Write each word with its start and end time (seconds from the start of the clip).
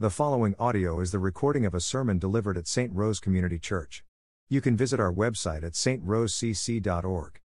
The 0.00 0.08
following 0.08 0.54
audio 0.58 0.98
is 1.00 1.12
the 1.12 1.18
recording 1.18 1.66
of 1.66 1.74
a 1.74 1.80
sermon 1.80 2.18
delivered 2.18 2.56
at 2.56 2.66
St. 2.66 2.90
Rose 2.94 3.20
Community 3.20 3.58
Church. 3.58 4.02
You 4.48 4.62
can 4.62 4.74
visit 4.74 4.98
our 4.98 5.12
website 5.12 5.62
at 5.62 5.74
strosecc.org. 5.74 7.38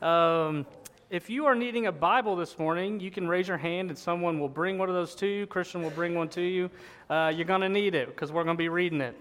Um, 0.00 0.66
if 1.10 1.28
you 1.28 1.46
are 1.46 1.56
needing 1.56 1.86
a 1.88 1.90
Bible 1.90 2.36
this 2.36 2.60
morning, 2.60 3.00
you 3.00 3.10
can 3.10 3.26
raise 3.26 3.48
your 3.48 3.56
hand 3.56 3.90
and 3.90 3.98
someone 3.98 4.38
will 4.38 4.48
bring 4.48 4.78
one 4.78 4.88
of 4.88 4.94
those 4.94 5.16
to 5.16 5.26
you. 5.26 5.48
Christian 5.48 5.82
will 5.82 5.90
bring 5.90 6.14
one 6.14 6.28
to 6.28 6.42
you. 6.42 6.70
Uh, 7.10 7.32
you're 7.34 7.44
going 7.44 7.62
to 7.62 7.68
need 7.68 7.96
it 7.96 8.06
because 8.06 8.30
we're 8.30 8.44
going 8.44 8.56
to 8.56 8.62
be 8.62 8.68
reading 8.68 9.00
it. 9.00 9.16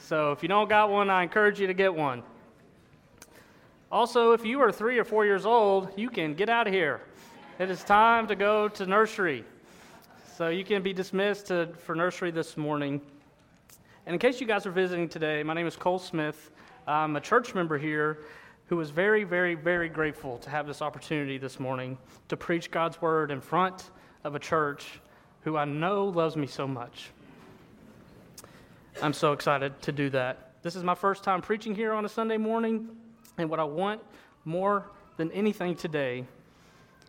So 0.00 0.32
if 0.32 0.42
you 0.42 0.48
don't 0.48 0.66
got 0.66 0.88
one, 0.88 1.10
I 1.10 1.24
encourage 1.24 1.60
you 1.60 1.66
to 1.66 1.74
get 1.74 1.94
one. 1.94 2.22
Also, 3.90 4.32
if 4.32 4.46
you 4.46 4.62
are 4.62 4.72
three 4.72 4.98
or 4.98 5.04
four 5.04 5.26
years 5.26 5.44
old, 5.44 5.90
you 5.94 6.08
can 6.08 6.32
get 6.32 6.48
out 6.48 6.66
of 6.66 6.72
here. 6.72 7.02
It 7.58 7.68
is 7.68 7.84
time 7.84 8.26
to 8.28 8.34
go 8.34 8.66
to 8.70 8.86
nursery. 8.86 9.44
So 10.34 10.48
you 10.48 10.64
can 10.64 10.82
be 10.82 10.94
dismissed 10.94 11.48
to, 11.48 11.68
for 11.84 11.94
nursery 11.94 12.30
this 12.30 12.56
morning. 12.56 13.02
And 14.06 14.14
in 14.14 14.18
case 14.18 14.40
you 14.40 14.46
guys 14.46 14.64
are 14.64 14.70
visiting 14.70 15.06
today, 15.06 15.42
my 15.42 15.52
name 15.52 15.66
is 15.66 15.76
Cole 15.76 15.98
Smith. 15.98 16.52
I'm 16.86 17.16
a 17.16 17.20
church 17.20 17.54
member 17.54 17.76
here 17.76 18.20
who 18.66 18.80
is 18.80 18.88
very, 18.88 19.24
very, 19.24 19.54
very 19.54 19.90
grateful 19.90 20.38
to 20.38 20.48
have 20.48 20.66
this 20.66 20.80
opportunity 20.80 21.36
this 21.36 21.60
morning 21.60 21.98
to 22.28 22.36
preach 22.38 22.70
God's 22.70 23.02
word 23.02 23.30
in 23.30 23.42
front 23.42 23.90
of 24.24 24.34
a 24.34 24.38
church 24.38 25.00
who 25.42 25.58
I 25.58 25.66
know 25.66 26.06
loves 26.06 26.34
me 26.34 26.46
so 26.46 26.66
much. 26.66 27.10
I'm 29.02 29.12
so 29.12 29.32
excited 29.32 29.82
to 29.82 29.92
do 29.92 30.08
that. 30.10 30.52
This 30.62 30.76
is 30.76 30.82
my 30.82 30.94
first 30.94 31.24
time 31.24 31.42
preaching 31.42 31.74
here 31.74 31.92
on 31.92 32.06
a 32.06 32.08
Sunday 32.08 32.38
morning, 32.38 32.88
and 33.36 33.50
what 33.50 33.60
I 33.60 33.64
want 33.64 34.00
more 34.46 34.86
than 35.18 35.30
anything 35.32 35.74
today 35.76 36.24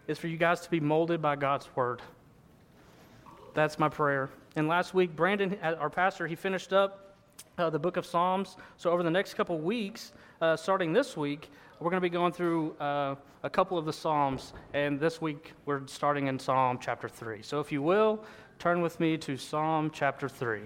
is 0.10 0.20
for 0.20 0.28
you 0.28 0.36
guys 0.36 0.60
to 0.60 0.70
be 0.70 0.82
molded 0.82 1.22
by 1.22 1.38
God's 1.38 1.74
word. 1.74 2.02
That's 3.54 3.78
my 3.78 3.90
prayer. 3.90 4.30
And 4.56 4.68
last 4.68 4.94
week, 4.94 5.16
Brandon, 5.16 5.58
uh, 5.62 5.76
our 5.80 5.90
pastor, 5.90 6.28
he 6.28 6.36
finished 6.36 6.74
up 6.74 7.16
uh, 7.58 7.70
the 7.70 7.80
book 7.80 7.98
of 7.98 8.06
Psalms. 8.06 8.58
So 8.78 8.92
over 8.92 9.04
the 9.04 9.12
next 9.12 9.36
couple 9.36 9.60
weeks, 9.60 10.14
uh, 10.42 10.56
starting 10.56 10.94
this 10.94 11.16
week, 11.16 11.50
we're 11.80 11.90
going 11.90 12.02
to 12.02 12.10
be 12.10 12.10
going 12.10 12.32
through 12.32 12.74
uh, 12.74 13.16
a 13.44 13.50
couple 13.50 13.78
of 13.78 13.86
the 13.86 13.94
Psalms. 13.94 14.54
And 14.74 15.00
this 15.00 15.22
week, 15.22 15.54
we're 15.66 15.86
starting 15.88 16.28
in 16.28 16.40
Psalm 16.40 16.80
chapter 16.82 17.08
3. 17.08 17.42
So 17.42 17.60
if 17.60 17.72
you 17.72 17.82
will, 17.82 18.24
turn 18.60 18.82
with 18.82 19.00
me 19.00 19.18
to 19.18 19.38
Psalm 19.38 19.92
chapter 19.94 20.30
3. 20.30 20.62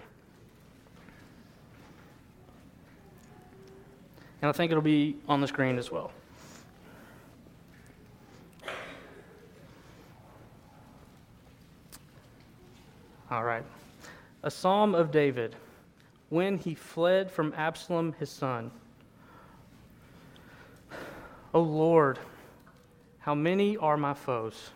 And 4.41 4.49
I 4.49 4.51
think 4.51 4.71
it'll 4.71 4.83
be 4.83 5.17
on 5.27 5.41
the 5.41 5.47
screen 5.47 5.77
as 5.77 5.91
well. 5.91 6.11
All 13.29 13.43
right. 13.43 13.63
A 14.43 14.51
psalm 14.51 14.95
of 14.95 15.11
David 15.11 15.55
when 16.29 16.57
he 16.57 16.75
fled 16.75 17.29
from 17.29 17.53
Absalom 17.57 18.13
his 18.13 18.29
son. 18.29 18.71
O 21.53 21.61
Lord, 21.61 22.19
how 23.19 23.35
many 23.35 23.75
are 23.77 23.97
my 23.97 24.13
foes? 24.13 24.69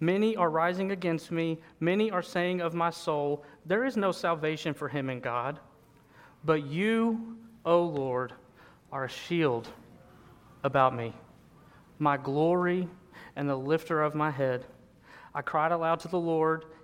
Many 0.00 0.34
are 0.34 0.50
rising 0.50 0.90
against 0.90 1.30
me. 1.30 1.58
Many 1.78 2.10
are 2.10 2.22
saying 2.22 2.60
of 2.60 2.74
my 2.74 2.90
soul, 2.90 3.44
There 3.66 3.84
is 3.84 3.96
no 3.96 4.10
salvation 4.10 4.74
for 4.74 4.88
him 4.88 5.10
in 5.10 5.20
God. 5.20 5.60
But 6.44 6.64
you, 6.64 7.36
O 7.64 7.82
Lord, 7.82 8.32
are 8.90 9.04
a 9.04 9.08
shield 9.08 9.68
about 10.64 10.96
me, 10.96 11.12
my 11.98 12.16
glory 12.16 12.88
and 13.36 13.48
the 13.48 13.56
lifter 13.56 14.02
of 14.02 14.14
my 14.14 14.30
head. 14.30 14.64
I 15.34 15.42
cried 15.42 15.70
aloud 15.70 16.00
to 16.00 16.08
the 16.08 16.18
Lord 16.18 16.64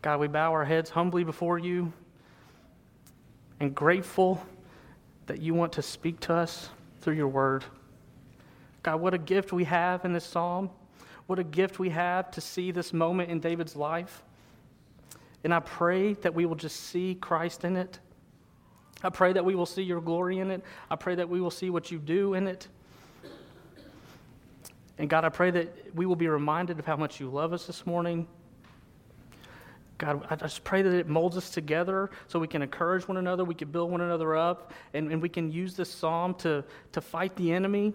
God, 0.00 0.20
we 0.20 0.28
bow 0.28 0.52
our 0.52 0.64
heads 0.64 0.90
humbly 0.90 1.24
before 1.24 1.58
you 1.58 1.92
and 3.58 3.74
grateful 3.74 4.40
that 5.26 5.40
you 5.40 5.54
want 5.54 5.72
to 5.72 5.82
speak 5.82 6.20
to 6.20 6.34
us 6.34 6.70
through 7.00 7.14
your 7.14 7.28
word. 7.28 7.64
God, 8.84 9.00
what 9.00 9.12
a 9.12 9.18
gift 9.18 9.52
we 9.52 9.64
have 9.64 10.04
in 10.04 10.12
this 10.12 10.24
psalm. 10.24 10.70
What 11.26 11.40
a 11.40 11.44
gift 11.44 11.78
we 11.78 11.90
have 11.90 12.30
to 12.30 12.40
see 12.40 12.70
this 12.70 12.92
moment 12.92 13.30
in 13.30 13.40
David's 13.40 13.74
life. 13.74 14.22
And 15.42 15.52
I 15.52 15.60
pray 15.60 16.14
that 16.14 16.32
we 16.32 16.46
will 16.46 16.54
just 16.54 16.76
see 16.76 17.16
Christ 17.20 17.64
in 17.64 17.76
it. 17.76 17.98
I 19.02 19.10
pray 19.10 19.32
that 19.32 19.44
we 19.44 19.54
will 19.54 19.66
see 19.66 19.82
your 19.82 20.00
glory 20.00 20.38
in 20.38 20.50
it. 20.50 20.62
I 20.90 20.96
pray 20.96 21.16
that 21.16 21.28
we 21.28 21.40
will 21.40 21.50
see 21.50 21.70
what 21.70 21.90
you 21.90 21.98
do 21.98 22.34
in 22.34 22.46
it. 22.46 22.68
And 24.96 25.10
God, 25.10 25.24
I 25.24 25.28
pray 25.28 25.50
that 25.50 25.94
we 25.94 26.06
will 26.06 26.16
be 26.16 26.28
reminded 26.28 26.78
of 26.78 26.86
how 26.86 26.96
much 26.96 27.20
you 27.20 27.28
love 27.28 27.52
us 27.52 27.66
this 27.66 27.84
morning 27.84 28.26
God, 29.98 30.24
I 30.30 30.36
just 30.36 30.62
pray 30.62 30.82
that 30.82 30.94
it 30.94 31.08
molds 31.08 31.36
us 31.36 31.50
together 31.50 32.10
so 32.28 32.38
we 32.38 32.46
can 32.46 32.62
encourage 32.62 33.08
one 33.08 33.16
another, 33.16 33.44
we 33.44 33.54
can 33.54 33.70
build 33.70 33.90
one 33.90 34.00
another 34.00 34.36
up, 34.36 34.72
and, 34.94 35.10
and 35.10 35.20
we 35.20 35.28
can 35.28 35.50
use 35.50 35.74
this 35.74 35.90
psalm 35.90 36.34
to, 36.34 36.64
to 36.92 37.00
fight 37.00 37.34
the 37.34 37.52
enemy 37.52 37.92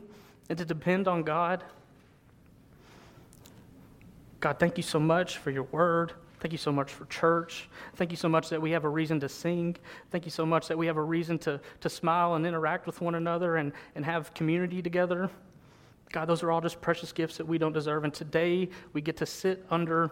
and 0.49 0.57
to 0.57 0.65
depend 0.65 1.07
on 1.07 1.23
God. 1.23 1.63
God, 4.41 4.59
thank 4.59 4.75
you 4.75 4.83
so 4.83 4.99
much 4.99 5.37
for 5.37 5.49
your 5.49 5.63
word. 5.63 6.11
Thank 6.41 6.51
you 6.51 6.57
so 6.57 6.73
much 6.73 6.91
for 6.91 7.05
church. 7.05 7.69
Thank 7.95 8.11
you 8.11 8.17
so 8.17 8.27
much 8.27 8.49
that 8.49 8.61
we 8.61 8.71
have 8.71 8.83
a 8.83 8.89
reason 8.89 9.17
to 9.21 9.29
sing. 9.29 9.77
Thank 10.11 10.25
you 10.25 10.31
so 10.31 10.45
much 10.45 10.67
that 10.67 10.77
we 10.77 10.87
have 10.87 10.97
a 10.97 11.01
reason 11.01 11.39
to, 11.39 11.61
to 11.79 11.89
smile 11.89 12.35
and 12.35 12.45
interact 12.45 12.85
with 12.85 12.99
one 12.99 13.15
another 13.15 13.55
and, 13.55 13.71
and 13.95 14.03
have 14.03 14.33
community 14.33 14.81
together. 14.81 15.29
God, 16.11 16.25
those 16.25 16.43
are 16.43 16.51
all 16.51 16.59
just 16.59 16.81
precious 16.81 17.13
gifts 17.13 17.37
that 17.37 17.47
we 17.47 17.57
don't 17.57 17.71
deserve. 17.71 18.03
And 18.03 18.13
today 18.13 18.67
we 18.91 18.99
get 18.99 19.15
to 19.17 19.25
sit 19.25 19.65
under 19.71 20.11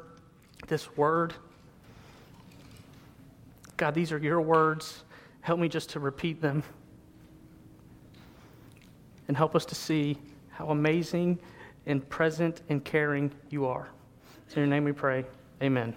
this 0.69 0.95
word. 0.95 1.33
God, 3.81 3.95
these 3.95 4.11
are 4.11 4.19
your 4.19 4.39
words. 4.39 5.03
Help 5.41 5.59
me 5.59 5.67
just 5.67 5.89
to 5.89 5.99
repeat 5.99 6.39
them. 6.39 6.61
And 9.27 9.35
help 9.35 9.55
us 9.55 9.65
to 9.65 9.73
see 9.73 10.19
how 10.49 10.67
amazing 10.67 11.39
and 11.87 12.07
present 12.07 12.61
and 12.69 12.85
caring 12.85 13.31
you 13.49 13.65
are. 13.65 13.89
In 14.51 14.57
your 14.59 14.67
name 14.67 14.83
we 14.83 14.91
pray. 14.91 15.25
Amen. 15.63 15.95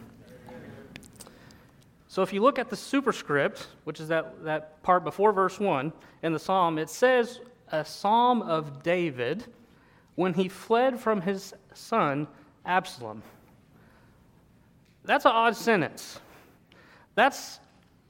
So 2.08 2.22
if 2.22 2.32
you 2.32 2.40
look 2.40 2.58
at 2.58 2.70
the 2.70 2.76
superscript, 2.76 3.66
which 3.84 4.00
is 4.00 4.08
that, 4.08 4.42
that 4.44 4.82
part 4.82 5.04
before 5.04 5.34
verse 5.34 5.60
1 5.60 5.92
in 6.22 6.32
the 6.32 6.38
psalm, 6.38 6.78
it 6.78 6.88
says 6.88 7.40
a 7.70 7.84
psalm 7.84 8.40
of 8.40 8.82
David 8.82 9.44
when 10.14 10.32
he 10.32 10.48
fled 10.48 10.98
from 10.98 11.20
his 11.20 11.52
son 11.74 12.28
Absalom. 12.64 13.22
That's 15.04 15.26
an 15.26 15.32
odd 15.32 15.54
sentence. 15.54 16.18
That's 17.14 17.60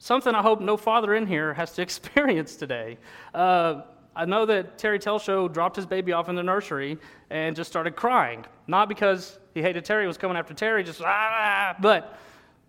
something 0.05 0.35
I 0.35 0.43
hope 0.43 0.61
no 0.61 0.77
father 0.77 1.15
in 1.15 1.25
here 1.25 1.51
has 1.55 1.71
to 1.73 1.81
experience 1.87 2.55
today. 2.55 2.99
Uh, 3.33 3.81
I 4.15 4.25
know 4.25 4.45
that 4.45 4.77
Terry 4.77 4.99
Telshow 4.99 5.51
dropped 5.51 5.75
his 5.75 5.87
baby 5.87 6.13
off 6.13 6.29
in 6.29 6.35
the 6.35 6.43
nursery 6.43 6.99
and 7.31 7.55
just 7.55 7.71
started 7.71 7.95
crying. 7.95 8.45
Not 8.67 8.87
because 8.87 9.39
he 9.55 9.63
hated 9.63 9.83
Terry, 9.83 10.05
was 10.05 10.17
coming 10.17 10.37
after 10.37 10.53
Terry, 10.53 10.83
just 10.83 11.01
ah, 11.01 11.75
but 11.79 12.19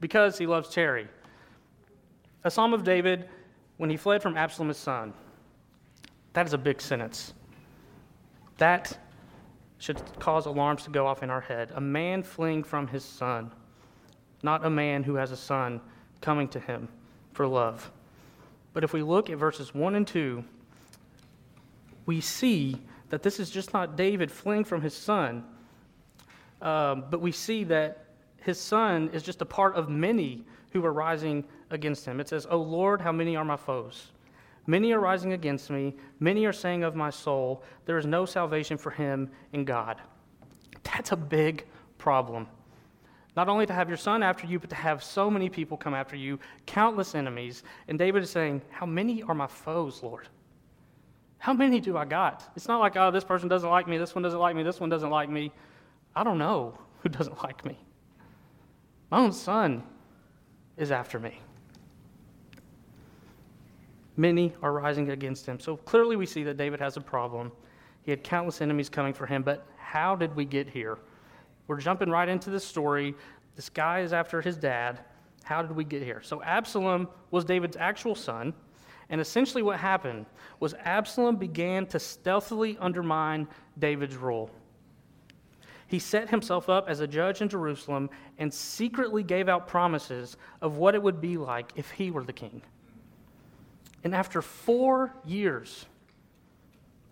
because 0.00 0.38
he 0.38 0.46
loves 0.46 0.70
Terry. 0.70 1.08
A 2.44 2.50
Psalm 2.50 2.72
of 2.72 2.84
David 2.84 3.28
when 3.76 3.90
he 3.90 3.98
fled 3.98 4.22
from 4.22 4.34
Absalom, 4.38 4.68
his 4.68 4.78
son. 4.78 5.12
That 6.32 6.46
is 6.46 6.54
a 6.54 6.58
big 6.58 6.80
sentence. 6.80 7.34
That 8.56 8.98
should 9.76 10.00
cause 10.18 10.46
alarms 10.46 10.84
to 10.84 10.90
go 10.90 11.06
off 11.06 11.22
in 11.22 11.28
our 11.28 11.42
head. 11.42 11.70
A 11.74 11.80
man 11.82 12.22
fleeing 12.22 12.64
from 12.64 12.88
his 12.88 13.04
son, 13.04 13.52
not 14.42 14.64
a 14.64 14.70
man 14.70 15.02
who 15.02 15.16
has 15.16 15.32
a 15.32 15.36
son 15.36 15.82
coming 16.22 16.48
to 16.48 16.58
him 16.58 16.88
for 17.36 17.46
love. 17.46 17.90
But 18.72 18.82
if 18.82 18.92
we 18.92 19.02
look 19.02 19.30
at 19.30 19.36
verses 19.36 19.74
1 19.74 19.94
and 19.94 20.06
2, 20.06 20.42
we 22.06 22.20
see 22.20 22.76
that 23.10 23.22
this 23.22 23.38
is 23.38 23.50
just 23.50 23.72
not 23.72 23.96
David 23.96 24.30
fleeing 24.30 24.64
from 24.64 24.80
his 24.80 24.94
son, 24.94 25.44
um, 26.62 27.04
but 27.10 27.20
we 27.20 27.32
see 27.32 27.64
that 27.64 28.06
his 28.40 28.58
son 28.58 29.10
is 29.12 29.22
just 29.22 29.42
a 29.42 29.44
part 29.44 29.76
of 29.76 29.88
many 29.88 30.44
who 30.72 30.84
are 30.84 30.92
rising 30.92 31.44
against 31.70 32.04
him. 32.06 32.20
It 32.20 32.28
says, 32.28 32.46
O 32.50 32.58
Lord, 32.58 33.00
how 33.00 33.12
many 33.12 33.36
are 33.36 33.44
my 33.44 33.56
foes? 33.56 34.08
Many 34.66 34.92
are 34.92 35.00
rising 35.00 35.32
against 35.32 35.70
me. 35.70 35.94
Many 36.18 36.44
are 36.46 36.52
saying 36.52 36.82
of 36.84 36.96
my 36.96 37.10
soul, 37.10 37.62
there 37.84 37.98
is 37.98 38.06
no 38.06 38.24
salvation 38.24 38.76
for 38.76 38.90
him 38.90 39.30
in 39.52 39.64
God. 39.64 40.00
That's 40.82 41.12
a 41.12 41.16
big 41.16 41.66
problem. 41.98 42.46
Not 43.36 43.50
only 43.50 43.66
to 43.66 43.74
have 43.74 43.88
your 43.88 43.98
son 43.98 44.22
after 44.22 44.46
you, 44.46 44.58
but 44.58 44.70
to 44.70 44.76
have 44.76 45.04
so 45.04 45.30
many 45.30 45.50
people 45.50 45.76
come 45.76 45.92
after 45.92 46.16
you, 46.16 46.40
countless 46.64 47.14
enemies. 47.14 47.62
And 47.86 47.98
David 47.98 48.22
is 48.22 48.30
saying, 48.30 48.62
How 48.70 48.86
many 48.86 49.22
are 49.22 49.34
my 49.34 49.46
foes, 49.46 50.02
Lord? 50.02 50.28
How 51.38 51.52
many 51.52 51.78
do 51.80 51.96
I 51.96 52.06
got? 52.06 52.50
It's 52.56 52.66
not 52.66 52.80
like, 52.80 52.96
oh, 52.96 53.10
this 53.10 53.22
person 53.22 53.48
doesn't 53.48 53.68
like 53.68 53.86
me, 53.86 53.98
this 53.98 54.14
one 54.14 54.22
doesn't 54.22 54.40
like 54.40 54.56
me, 54.56 54.62
this 54.62 54.80
one 54.80 54.88
doesn't 54.88 55.10
like 55.10 55.28
me. 55.28 55.52
I 56.14 56.24
don't 56.24 56.38
know 56.38 56.76
who 57.00 57.08
doesn't 57.10 57.42
like 57.42 57.64
me. 57.64 57.78
My 59.10 59.18
own 59.18 59.32
son 59.32 59.82
is 60.76 60.90
after 60.90 61.20
me. 61.20 61.38
Many 64.16 64.54
are 64.62 64.72
rising 64.72 65.10
against 65.10 65.44
him. 65.44 65.60
So 65.60 65.76
clearly, 65.76 66.16
we 66.16 66.24
see 66.24 66.42
that 66.44 66.56
David 66.56 66.80
has 66.80 66.96
a 66.96 67.02
problem. 67.02 67.52
He 68.02 68.10
had 68.10 68.24
countless 68.24 68.62
enemies 68.62 68.88
coming 68.88 69.12
for 69.12 69.26
him, 69.26 69.42
but 69.42 69.66
how 69.76 70.16
did 70.16 70.34
we 70.34 70.46
get 70.46 70.68
here? 70.68 70.98
We're 71.66 71.80
jumping 71.80 72.10
right 72.10 72.28
into 72.28 72.50
this 72.50 72.64
story. 72.64 73.14
This 73.54 73.68
guy 73.68 74.00
is 74.00 74.12
after 74.12 74.40
his 74.40 74.56
dad. 74.56 75.00
How 75.44 75.62
did 75.62 75.72
we 75.72 75.84
get 75.84 76.02
here? 76.02 76.20
So, 76.22 76.42
Absalom 76.42 77.08
was 77.30 77.44
David's 77.44 77.76
actual 77.76 78.14
son. 78.14 78.52
And 79.08 79.20
essentially, 79.20 79.62
what 79.62 79.78
happened 79.78 80.26
was 80.58 80.74
Absalom 80.74 81.36
began 81.36 81.86
to 81.86 81.98
stealthily 81.98 82.76
undermine 82.80 83.46
David's 83.78 84.16
rule. 84.16 84.50
He 85.86 86.00
set 86.00 86.28
himself 86.28 86.68
up 86.68 86.88
as 86.88 86.98
a 86.98 87.06
judge 87.06 87.40
in 87.40 87.48
Jerusalem 87.48 88.10
and 88.38 88.52
secretly 88.52 89.22
gave 89.22 89.48
out 89.48 89.68
promises 89.68 90.36
of 90.60 90.78
what 90.78 90.96
it 90.96 91.02
would 91.02 91.20
be 91.20 91.36
like 91.36 91.72
if 91.76 91.90
he 91.92 92.10
were 92.10 92.24
the 92.24 92.32
king. 92.32 92.60
And 94.02 94.14
after 94.14 94.42
four 94.42 95.14
years 95.24 95.86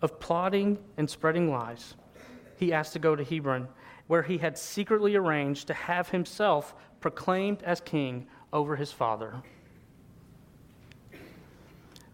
of 0.01 0.19
plotting 0.19 0.77
and 0.97 1.09
spreading 1.09 1.49
lies, 1.49 1.95
he 2.57 2.73
asked 2.73 2.93
to 2.93 2.99
go 2.99 3.15
to 3.15 3.23
Hebron 3.23 3.67
where 4.07 4.23
he 4.23 4.37
had 4.37 4.57
secretly 4.57 5.15
arranged 5.15 5.67
to 5.67 5.73
have 5.73 6.09
himself 6.09 6.75
proclaimed 6.99 7.61
as 7.63 7.81
king 7.81 8.27
over 8.53 8.75
his 8.75 8.91
father. 8.91 9.41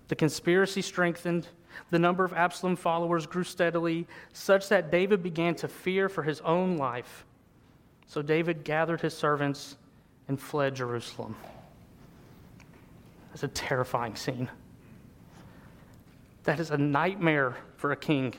The 0.07 0.15
conspiracy 0.15 0.81
strengthened. 0.81 1.47
The 1.89 1.99
number 1.99 2.25
of 2.25 2.33
Absalom 2.33 2.75
followers 2.75 3.25
grew 3.25 3.43
steadily, 3.43 4.07
such 4.33 4.67
that 4.69 4.91
David 4.91 5.23
began 5.23 5.55
to 5.55 5.67
fear 5.67 6.09
for 6.09 6.23
his 6.23 6.41
own 6.41 6.77
life. 6.77 7.25
So 8.07 8.21
David 8.21 8.65
gathered 8.65 8.99
his 8.99 9.15
servants 9.15 9.77
and 10.27 10.39
fled 10.39 10.75
Jerusalem. 10.75 11.35
That's 13.29 13.43
a 13.43 13.47
terrifying 13.47 14.15
scene. 14.15 14.49
That 16.43 16.59
is 16.59 16.71
a 16.71 16.77
nightmare 16.77 17.55
for 17.77 17.93
a 17.93 17.95
king. 17.95 18.33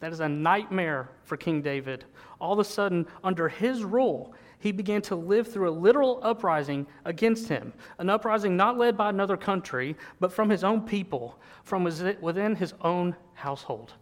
That 0.00 0.12
is 0.12 0.20
a 0.20 0.28
nightmare 0.28 1.08
for 1.24 1.36
King 1.36 1.62
David. 1.62 2.04
All 2.40 2.52
of 2.52 2.58
a 2.58 2.64
sudden, 2.64 3.06
under 3.24 3.48
his 3.48 3.82
rule, 3.82 4.34
he 4.58 4.72
began 4.72 5.02
to 5.02 5.16
live 5.16 5.50
through 5.50 5.68
a 5.68 5.70
literal 5.70 6.20
uprising 6.22 6.86
against 7.04 7.48
him. 7.48 7.72
An 7.98 8.10
uprising 8.10 8.56
not 8.56 8.76
led 8.76 8.96
by 8.96 9.10
another 9.10 9.36
country, 9.36 9.96
but 10.20 10.32
from 10.32 10.50
his 10.50 10.64
own 10.64 10.82
people, 10.82 11.38
from 11.62 11.84
within 11.84 12.54
his 12.56 12.74
own 12.82 13.16
household. 13.34 13.94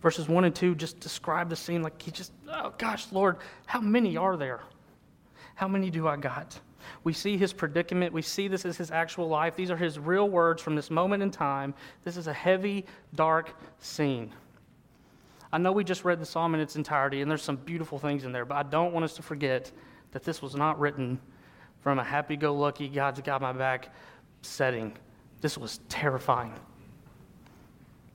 Verses 0.00 0.28
1 0.28 0.44
and 0.44 0.54
2 0.54 0.74
just 0.74 0.98
describe 1.00 1.50
the 1.50 1.56
scene 1.56 1.82
like 1.82 2.00
he 2.00 2.10
just, 2.10 2.32
oh 2.48 2.72
gosh, 2.78 3.12
Lord, 3.12 3.36
how 3.66 3.80
many 3.80 4.16
are 4.16 4.36
there? 4.36 4.60
How 5.54 5.68
many 5.68 5.90
do 5.90 6.08
I 6.08 6.16
got? 6.16 6.58
We 7.04 7.12
see 7.12 7.36
his 7.36 7.52
predicament. 7.52 8.12
We 8.12 8.22
see 8.22 8.48
this 8.48 8.64
as 8.64 8.76
his 8.76 8.90
actual 8.90 9.28
life. 9.28 9.56
These 9.56 9.70
are 9.70 9.76
his 9.76 9.98
real 9.98 10.28
words 10.28 10.62
from 10.62 10.74
this 10.74 10.90
moment 10.90 11.22
in 11.22 11.30
time. 11.30 11.74
This 12.04 12.16
is 12.16 12.26
a 12.26 12.32
heavy, 12.32 12.84
dark 13.14 13.54
scene. 13.78 14.32
I 15.52 15.58
know 15.58 15.72
we 15.72 15.84
just 15.84 16.04
read 16.04 16.20
the 16.20 16.26
psalm 16.26 16.54
in 16.54 16.60
its 16.60 16.76
entirety, 16.76 17.22
and 17.22 17.30
there's 17.30 17.42
some 17.42 17.56
beautiful 17.56 17.98
things 17.98 18.24
in 18.24 18.32
there, 18.32 18.44
but 18.44 18.56
I 18.56 18.62
don't 18.62 18.92
want 18.92 19.04
us 19.04 19.14
to 19.14 19.22
forget 19.22 19.72
that 20.12 20.22
this 20.22 20.42
was 20.42 20.54
not 20.54 20.78
written 20.78 21.18
from 21.80 21.98
a 21.98 22.04
happy 22.04 22.36
go 22.36 22.54
lucky, 22.54 22.88
God's 22.88 23.20
got 23.20 23.40
my 23.40 23.52
back 23.52 23.88
setting. 24.42 24.96
This 25.40 25.56
was 25.56 25.80
terrifying. 25.88 26.54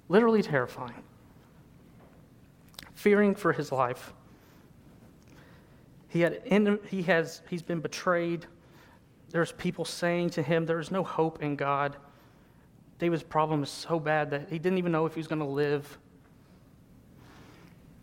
Literally 0.07 0.44
terrifying. 0.44 1.03
Fearing 2.94 3.33
for 3.33 3.51
his 3.51 3.71
life. 3.71 4.13
He, 6.07 6.21
had, 6.21 6.41
he 6.89 7.01
has, 7.03 7.41
he's 7.50 7.63
been 7.63 7.79
betrayed. 7.79 8.45
There's 9.36 9.52
people 9.52 9.84
saying 9.84 10.30
to 10.30 10.42
him, 10.42 10.66
There 10.66 10.80
is 10.80 10.92
no 10.92 11.04
hope 11.04 11.44
in 11.44 11.58
God. 11.58 11.98
David's 13.00 13.22
problem 13.22 13.64
is 13.64 13.70
so 13.70 14.00
bad 14.00 14.30
that 14.32 14.48
he 14.50 14.58
didn't 14.58 14.78
even 14.78 14.94
know 14.94 15.06
if 15.06 15.14
he 15.14 15.20
was 15.20 15.28
going 15.28 15.40
to 15.40 15.46
live. 15.46 15.98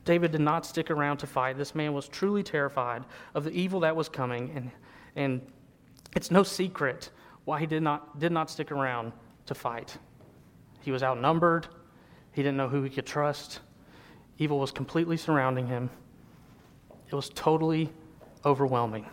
David 0.05 0.31
did 0.31 0.43
not 0.43 0.67
stick 0.67 0.91
around 0.91 1.17
to 1.17 1.27
fight. 1.27 1.57
This 1.57 1.75
man 1.75 1.95
was 1.95 2.07
truly 2.07 2.43
terrified 2.43 3.07
of 3.35 3.45
the 3.45 3.51
evil 3.51 3.81
that 3.81 3.97
was 3.97 4.11
coming, 4.11 4.53
and, 4.55 4.71
and 5.17 5.41
it's 6.15 6.31
no 6.31 6.43
secret 6.43 7.09
why 7.47 7.59
he 7.61 7.65
did 7.65 7.83
not, 7.83 8.19
did 8.19 8.31
not 8.31 8.51
stick 8.51 8.71
around 8.71 9.11
to 9.47 9.55
fight. 9.55 9.97
He 10.83 10.91
was 10.91 11.03
outnumbered, 11.03 11.67
he 12.33 12.43
didn't 12.43 12.59
know 12.59 12.69
who 12.69 12.83
he 12.83 12.91
could 12.91 13.07
trust. 13.07 13.61
Evil 14.37 14.59
was 14.59 14.71
completely 14.71 15.17
surrounding 15.17 15.67
him, 15.67 15.89
it 17.11 17.15
was 17.15 17.31
totally 17.31 17.91
overwhelming. 18.45 19.07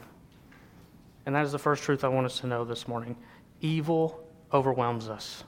And 1.26 1.36
that 1.36 1.46
is 1.46 1.52
the 1.52 1.60
first 1.60 1.84
truth 1.84 2.04
I 2.04 2.08
want 2.08 2.26
us 2.26 2.40
to 2.40 2.48
know 2.48 2.64
this 2.64 2.88
morning. 2.88 3.16
Evil 3.62 4.24
overwhelms 4.52 5.10
us. 5.10 5.44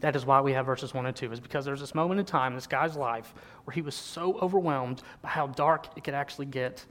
That 0.00 0.16
is 0.16 0.26
why 0.26 0.40
we 0.40 0.52
have 0.52 0.66
verses 0.66 0.92
1 0.92 1.06
and 1.06 1.16
2, 1.16 1.32
is 1.32 1.40
because 1.40 1.64
there's 1.64 1.80
this 1.80 1.94
moment 1.94 2.20
in 2.20 2.26
time 2.26 2.52
in 2.52 2.56
this 2.56 2.66
guy's 2.66 2.96
life 2.96 3.32
where 3.64 3.74
he 3.74 3.80
was 3.80 3.94
so 3.94 4.38
overwhelmed 4.40 5.02
by 5.22 5.28
how 5.28 5.46
dark 5.46 5.88
it 5.96 6.04
could 6.04 6.14
actually 6.14 6.46
get 6.46 6.84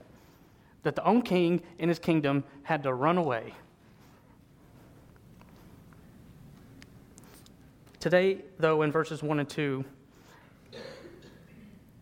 that 0.82 0.96
the 0.96 1.04
own 1.04 1.22
king 1.22 1.62
in 1.78 1.88
his 1.88 1.98
kingdom 1.98 2.44
had 2.62 2.82
to 2.82 2.92
run 2.92 3.18
away. 3.18 3.54
Today, 8.00 8.38
though, 8.58 8.82
in 8.82 8.92
verses 8.92 9.22
1 9.22 9.40
and 9.40 9.48
2, 9.48 9.84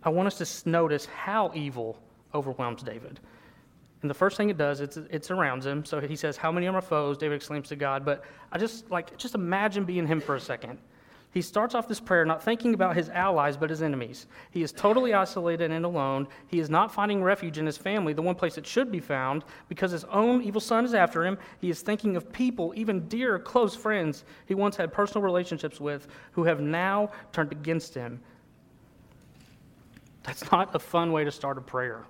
I 0.03 0.09
want 0.09 0.27
us 0.27 0.63
to 0.63 0.69
notice 0.69 1.07
how 1.07 1.53
evil 1.55 1.97
overwhelms 2.35 2.83
David. 2.83 3.21
And 4.03 4.11
the 4.11 4.15
first 4.15 4.37
thing 4.37 4.51
it 4.51 4.59
does, 4.59 4.81
it's, 4.81 4.97
it 4.97 5.25
surrounds 5.25 5.65
him. 5.65 5.85
So 5.85 6.01
he 6.01 6.17
says, 6.17 6.37
How 6.37 6.53
many 6.53 6.67
are 6.67 6.73
my 6.73 6.81
foes? 6.81 7.17
David 7.17 7.37
exclaims 7.37 7.69
to 7.69 7.77
God. 7.77 8.05
But 8.05 8.25
I 8.51 8.59
just 8.59 8.91
like, 8.91 9.17
just 9.17 9.35
imagine 9.35 9.85
being 9.85 10.07
him 10.07 10.21
for 10.21 10.35
a 10.35 10.41
second. 10.41 10.79
He 11.33 11.41
starts 11.41 11.75
off 11.75 11.89
this 11.89 12.01
prayer 12.01 12.27
not 12.27 12.43
thinking 12.43 12.75
about 12.75 12.95
his 12.95 13.09
allies, 13.09 13.57
but 13.57 13.71
his 13.71 13.81
enemies. 13.81 14.27
He 14.51 14.63
is 14.63 14.71
totally 14.71 15.15
isolated 15.15 15.71
and 15.71 15.87
alone. 15.87 16.29
He 16.49 16.59
is 16.59 16.69
not 16.69 16.93
finding 16.93 17.23
refuge 17.23 17.57
in 17.57 17.65
his 17.65 17.79
family, 17.79 18.13
the 18.13 18.21
one 18.21 18.35
place 18.35 18.59
it 18.59 18.67
should 18.67 18.93
be 18.93 19.01
found, 19.01 19.45
because 19.69 19.93
his 19.93 20.05
own 20.05 20.43
evil 20.43 20.61
son 20.61 20.85
is 20.85 20.93
after 20.93 21.25
him. 21.25 21.39
He 21.59 21.71
is 21.71 21.81
thinking 21.81 22.17
of 22.17 22.31
people, 22.33 22.75
even 22.77 23.09
dear, 23.09 23.39
close 23.39 23.75
friends 23.75 24.25
he 24.45 24.55
once 24.55 24.77
had 24.77 24.93
personal 24.93 25.23
relationships 25.23 25.81
with, 25.81 26.07
who 26.33 26.45
have 26.45 26.61
now 26.61 27.11
turned 27.33 27.53
against 27.53 27.95
him. 27.95 28.21
That's 30.25 30.53
not 30.53 30.75
a 30.75 30.79
fun 30.79 31.13
way 31.13 31.25
to 31.25 31.33
start 31.33 31.57
a 31.57 31.63
prayer. 31.63 32.05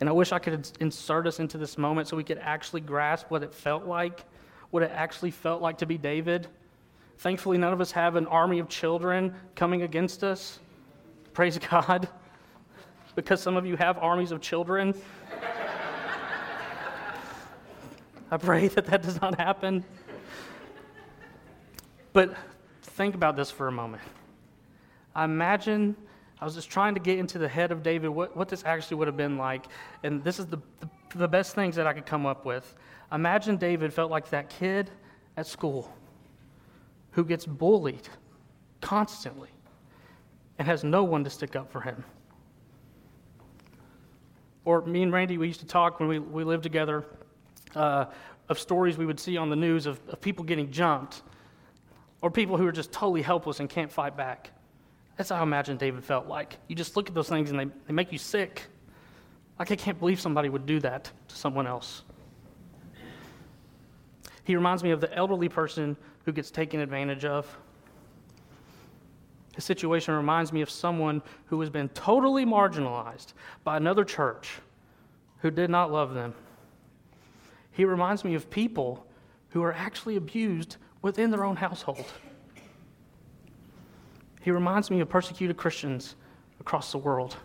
And 0.00 0.08
I 0.08 0.12
wish 0.12 0.32
I 0.32 0.38
could 0.38 0.68
insert 0.80 1.26
us 1.26 1.40
into 1.40 1.56
this 1.58 1.78
moment 1.78 2.08
so 2.08 2.16
we 2.16 2.24
could 2.24 2.38
actually 2.38 2.82
grasp 2.82 3.30
what 3.30 3.42
it 3.42 3.54
felt 3.54 3.86
like, 3.86 4.24
what 4.70 4.82
it 4.82 4.90
actually 4.92 5.30
felt 5.30 5.62
like 5.62 5.78
to 5.78 5.86
be 5.86 5.96
David. 5.96 6.48
Thankfully, 7.18 7.56
none 7.56 7.72
of 7.72 7.80
us 7.80 7.92
have 7.92 8.16
an 8.16 8.26
army 8.26 8.58
of 8.58 8.68
children 8.68 9.34
coming 9.54 9.82
against 9.82 10.22
us. 10.22 10.58
Praise 11.32 11.58
God. 11.70 12.08
Because 13.14 13.40
some 13.40 13.56
of 13.56 13.64
you 13.64 13.76
have 13.76 13.96
armies 13.98 14.32
of 14.32 14.42
children. 14.42 14.94
I 18.30 18.36
pray 18.36 18.68
that 18.68 18.86
that 18.86 19.02
does 19.02 19.20
not 19.20 19.38
happen. 19.38 19.84
But 22.12 22.34
think 22.82 23.14
about 23.14 23.36
this 23.36 23.50
for 23.50 23.68
a 23.68 23.72
moment. 23.72 24.02
I 25.14 25.24
imagine 25.24 25.96
I 26.40 26.44
was 26.44 26.54
just 26.54 26.68
trying 26.68 26.94
to 26.94 27.00
get 27.00 27.18
into 27.18 27.38
the 27.38 27.48
head 27.48 27.72
of 27.72 27.82
David, 27.82 28.08
what, 28.08 28.36
what 28.36 28.48
this 28.48 28.62
actually 28.64 28.98
would 28.98 29.08
have 29.08 29.16
been 29.16 29.38
like. 29.38 29.66
And 30.02 30.22
this 30.22 30.38
is 30.38 30.46
the, 30.46 30.58
the, 30.80 30.88
the 31.14 31.28
best 31.28 31.54
things 31.54 31.76
that 31.76 31.86
I 31.86 31.92
could 31.94 32.04
come 32.04 32.26
up 32.26 32.44
with. 32.44 32.74
Imagine 33.10 33.56
David 33.56 33.92
felt 33.92 34.10
like 34.10 34.28
that 34.30 34.50
kid 34.50 34.90
at 35.36 35.46
school 35.46 35.92
who 37.12 37.24
gets 37.24 37.46
bullied 37.46 38.08
constantly 38.82 39.48
and 40.58 40.68
has 40.68 40.84
no 40.84 41.04
one 41.04 41.24
to 41.24 41.30
stick 41.30 41.56
up 41.56 41.70
for 41.72 41.80
him. 41.80 42.04
Or 44.66 44.82
me 44.82 45.02
and 45.02 45.12
Randy, 45.12 45.38
we 45.38 45.46
used 45.46 45.60
to 45.60 45.66
talk 45.66 46.00
when 46.00 46.08
we, 46.08 46.18
we 46.18 46.44
lived 46.44 46.62
together 46.64 47.06
uh, 47.74 48.06
of 48.48 48.58
stories 48.58 48.98
we 48.98 49.06
would 49.06 49.20
see 49.20 49.36
on 49.36 49.48
the 49.48 49.56
news 49.56 49.86
of, 49.86 50.00
of 50.08 50.20
people 50.20 50.44
getting 50.44 50.70
jumped 50.70 51.22
or 52.20 52.30
people 52.30 52.56
who 52.56 52.66
are 52.66 52.72
just 52.72 52.92
totally 52.92 53.22
helpless 53.22 53.60
and 53.60 53.70
can't 53.70 53.90
fight 53.90 54.16
back. 54.16 54.50
That's 55.16 55.30
how 55.30 55.36
I 55.36 55.42
imagine 55.42 55.76
David 55.76 56.04
felt 56.04 56.26
like. 56.26 56.58
You 56.68 56.76
just 56.76 56.96
look 56.96 57.08
at 57.08 57.14
those 57.14 57.28
things 57.28 57.50
and 57.50 57.58
they, 57.58 57.66
they 57.86 57.92
make 57.92 58.12
you 58.12 58.18
sick. 58.18 58.62
Like, 59.58 59.70
I 59.70 59.76
can't 59.76 59.98
believe 59.98 60.20
somebody 60.20 60.48
would 60.48 60.66
do 60.66 60.80
that 60.80 61.10
to 61.28 61.36
someone 61.36 61.66
else. 61.66 62.02
He 64.44 64.54
reminds 64.54 64.82
me 64.82 64.90
of 64.90 65.00
the 65.00 65.12
elderly 65.14 65.48
person 65.48 65.96
who 66.24 66.32
gets 66.32 66.50
taken 66.50 66.80
advantage 66.80 67.24
of, 67.24 67.56
His 69.54 69.64
situation 69.64 70.14
reminds 70.14 70.52
me 70.52 70.60
of 70.60 70.68
someone 70.68 71.22
who 71.46 71.58
has 71.60 71.70
been 71.70 71.88
totally 71.90 72.44
marginalized 72.44 73.32
by 73.64 73.76
another 73.76 74.04
church 74.04 74.58
who 75.38 75.50
did 75.50 75.70
not 75.70 75.90
love 75.90 76.14
them. 76.14 76.34
He 77.72 77.84
reminds 77.84 78.24
me 78.24 78.34
of 78.34 78.50
people 78.50 79.06
who 79.50 79.62
are 79.62 79.72
actually 79.72 80.16
abused 80.16 80.76
within 81.02 81.30
their 81.30 81.44
own 81.44 81.56
household. 81.56 82.06
He 84.46 84.52
reminds 84.52 84.90
me 84.90 85.00
of 85.00 85.08
persecuted 85.08 85.56
Christians 85.56 86.14
across 86.60 86.92
the 86.92 86.98
world. 86.98 87.36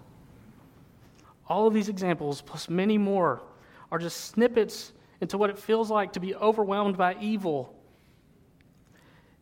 All 1.49 1.65
of 1.65 1.73
these 1.73 1.89
examples, 1.89 2.41
plus 2.41 2.69
many 2.69 2.97
more, 2.97 3.41
are 3.91 3.97
just 3.97 4.21
snippets 4.29 4.93
into 5.19 5.37
what 5.37 5.49
it 5.49 5.57
feels 5.57 5.89
like 5.89 6.13
to 6.13 6.19
be 6.19 6.35
overwhelmed 6.35 6.97
by 6.97 7.17
evil 7.19 7.75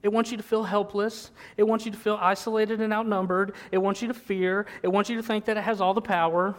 it 0.02 0.10
wants 0.10 0.32
you 0.32 0.38
to 0.38 0.44
feel 0.44 0.64
helpless. 0.64 1.32
It 1.58 1.64
wants 1.64 1.86
you 1.86 1.92
to 1.92 1.98
feel 1.98 2.18
isolated 2.22 2.80
and 2.80 2.94
outnumbered. 2.94 3.54
It 3.72 3.80
wants 3.80 4.02
you 4.02 4.08
to 4.08 4.14
fear. 4.14 4.66
It 4.82 4.88
wants 4.88 5.10
you 5.10 5.18
to 5.18 5.24
think 5.24 5.46
that 5.46 5.58
it 5.58 5.64
has 5.64 5.82
all 5.82 5.94
the 5.94 6.02
power. 6.02 6.56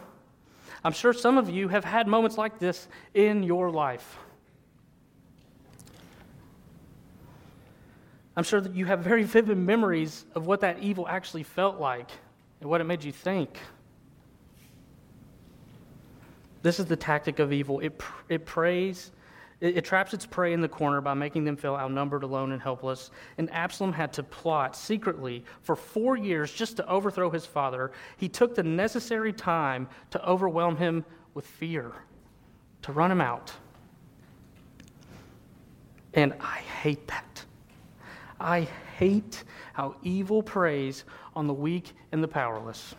I'm 0.83 0.93
sure 0.93 1.13
some 1.13 1.37
of 1.37 1.49
you 1.49 1.67
have 1.67 1.83
had 1.83 2.07
moments 2.07 2.37
like 2.37 2.59
this 2.59 2.87
in 3.13 3.43
your 3.43 3.71
life. 3.71 4.19
I'm 8.35 8.43
sure 8.43 8.61
that 8.61 8.73
you 8.73 8.85
have 8.85 8.99
very 8.99 9.23
vivid 9.23 9.57
memories 9.57 10.25
of 10.35 10.47
what 10.47 10.61
that 10.61 10.79
evil 10.79 11.07
actually 11.07 11.43
felt 11.43 11.79
like 11.79 12.09
and 12.61 12.69
what 12.69 12.81
it 12.81 12.85
made 12.85 13.03
you 13.03 13.11
think. 13.11 13.57
This 16.61 16.79
is 16.79 16.85
the 16.85 16.95
tactic 16.95 17.39
of 17.39 17.51
evil 17.51 17.79
it, 17.79 17.99
it 18.29 18.45
prays 18.45 19.11
it, 19.61 19.77
it, 19.77 19.85
traps 19.85 20.13
its 20.13 20.25
prey 20.25 20.53
in 20.53 20.61
the 20.61 20.67
corner 20.67 21.01
by 21.01 21.13
making 21.13 21.45
them 21.45 21.55
feel 21.55 21.75
outnumbered, 21.75 22.23
alone, 22.23 22.51
and 22.51 22.61
helpless. 22.61 23.11
And 23.37 23.49
Absalom 23.51 23.93
had 23.93 24.11
to 24.13 24.23
plot 24.23 24.75
secretly 24.75 25.45
for 25.61 25.75
four 25.75 26.17
years 26.17 26.51
just 26.51 26.77
to 26.77 26.89
overthrow 26.89 27.29
his 27.29 27.45
father. 27.45 27.91
He 28.17 28.27
took 28.27 28.55
the 28.55 28.63
necessary 28.63 29.31
time 29.31 29.87
to 30.09 30.27
overwhelm 30.27 30.77
him 30.77 31.05
with 31.35 31.45
fear, 31.45 31.93
to 32.81 32.91
run 32.91 33.11
him 33.11 33.21
out. 33.21 33.53
And 36.15 36.33
I 36.41 36.57
hate 36.81 37.07
that. 37.07 37.30
I 38.41 38.67
hate 38.97 39.43
how 39.73 39.95
evil 40.01 40.41
preys 40.41 41.05
on 41.35 41.45
the 41.45 41.53
weak 41.53 41.93
and 42.11 42.23
the 42.23 42.27
powerless. 42.27 42.95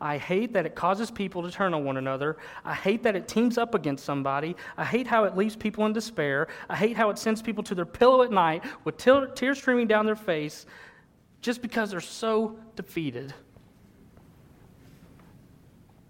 I 0.00 0.16
hate 0.16 0.54
that 0.54 0.64
it 0.64 0.74
causes 0.74 1.10
people 1.10 1.42
to 1.42 1.50
turn 1.50 1.74
on 1.74 1.84
one 1.84 1.98
another. 1.98 2.38
I 2.64 2.72
hate 2.74 3.02
that 3.02 3.14
it 3.14 3.28
teams 3.28 3.58
up 3.58 3.74
against 3.74 4.04
somebody. 4.04 4.56
I 4.78 4.84
hate 4.84 5.06
how 5.06 5.24
it 5.24 5.36
leaves 5.36 5.54
people 5.54 5.84
in 5.84 5.92
despair. 5.92 6.48
I 6.70 6.76
hate 6.76 6.96
how 6.96 7.10
it 7.10 7.18
sends 7.18 7.42
people 7.42 7.62
to 7.64 7.74
their 7.74 7.84
pillow 7.84 8.22
at 8.22 8.30
night 8.30 8.64
with 8.84 8.96
tears 8.96 9.58
streaming 9.58 9.86
down 9.86 10.06
their 10.06 10.16
face 10.16 10.64
just 11.42 11.60
because 11.60 11.90
they're 11.90 12.00
so 12.00 12.56
defeated. 12.74 13.34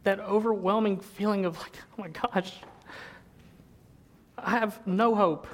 That 0.05 0.21
overwhelming 0.21 1.01
feeling 1.01 1.45
of, 1.45 1.59
like, 1.59 1.77
oh 1.99 2.03
my 2.03 2.09
gosh, 2.09 2.53
I 4.39 4.51
have 4.51 4.87
no 4.87 5.15
hope. 5.15 5.49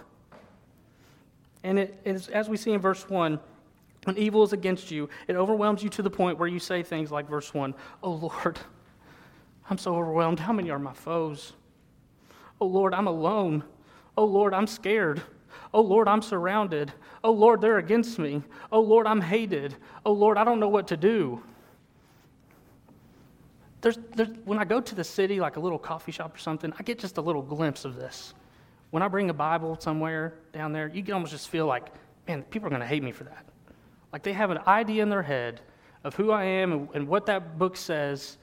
And 1.62 1.78
it 1.78 2.00
is, 2.04 2.28
as 2.28 2.48
we 2.48 2.56
see 2.56 2.72
in 2.72 2.80
verse 2.80 3.08
1, 3.08 3.38
when 4.04 4.16
evil 4.16 4.42
is 4.42 4.52
against 4.52 4.90
you, 4.90 5.08
it 5.28 5.36
overwhelms 5.36 5.82
you 5.82 5.90
to 5.90 6.02
the 6.02 6.10
point 6.10 6.38
where 6.38 6.48
you 6.48 6.58
say 6.58 6.82
things 6.82 7.10
like 7.10 7.28
verse 7.28 7.52
1 7.52 7.74
Oh 8.02 8.12
Lord, 8.12 8.58
I'm 9.68 9.78
so 9.78 9.94
overwhelmed. 9.94 10.40
How 10.40 10.52
many 10.52 10.70
are 10.70 10.78
my 10.78 10.94
foes? 10.94 11.52
Oh 12.60 12.66
Lord, 12.66 12.94
I'm 12.94 13.06
alone. 13.06 13.62
Oh 14.16 14.24
Lord, 14.24 14.54
I'm 14.54 14.66
scared. 14.66 15.22
Oh 15.72 15.82
Lord, 15.82 16.08
I'm 16.08 16.22
surrounded. 16.22 16.92
Oh 17.22 17.32
Lord, 17.32 17.60
they're 17.60 17.78
against 17.78 18.18
me. 18.18 18.42
Oh 18.72 18.80
Lord, 18.80 19.06
I'm 19.06 19.20
hated. 19.20 19.76
Oh 20.04 20.12
Lord, 20.12 20.38
I 20.38 20.44
don't 20.44 20.60
know 20.60 20.68
what 20.68 20.88
to 20.88 20.96
do. 20.96 21.42
There's, 23.82 23.98
there's, 24.14 24.28
when 24.44 24.58
I 24.58 24.64
go 24.64 24.80
to 24.80 24.94
the 24.94 25.04
city, 25.04 25.40
like 25.40 25.56
a 25.56 25.60
little 25.60 25.78
coffee 25.78 26.12
shop 26.12 26.34
or 26.34 26.38
something, 26.38 26.72
I 26.78 26.82
get 26.82 26.98
just 26.98 27.16
a 27.16 27.20
little 27.20 27.42
glimpse 27.42 27.84
of 27.84 27.96
this. 27.96 28.34
When 28.90 29.02
I 29.02 29.08
bring 29.08 29.30
a 29.30 29.34
Bible 29.34 29.76
somewhere 29.80 30.34
down 30.52 30.72
there, 30.72 30.88
you 30.88 31.02
can 31.02 31.14
almost 31.14 31.32
just 31.32 31.48
feel 31.48 31.66
like, 31.66 31.86
man, 32.26 32.42
people 32.44 32.66
are 32.66 32.70
going 32.70 32.80
to 32.80 32.86
hate 32.86 33.02
me 33.02 33.12
for 33.12 33.24
that. 33.24 33.46
Like 34.12 34.22
they 34.22 34.32
have 34.32 34.50
an 34.50 34.58
idea 34.66 35.02
in 35.02 35.08
their 35.08 35.22
head 35.22 35.60
of 36.02 36.14
who 36.14 36.30
I 36.32 36.44
am 36.44 36.72
and, 36.72 36.88
and 36.94 37.08
what 37.08 37.26
that 37.26 37.58
book 37.58 37.76
says, 37.76 38.38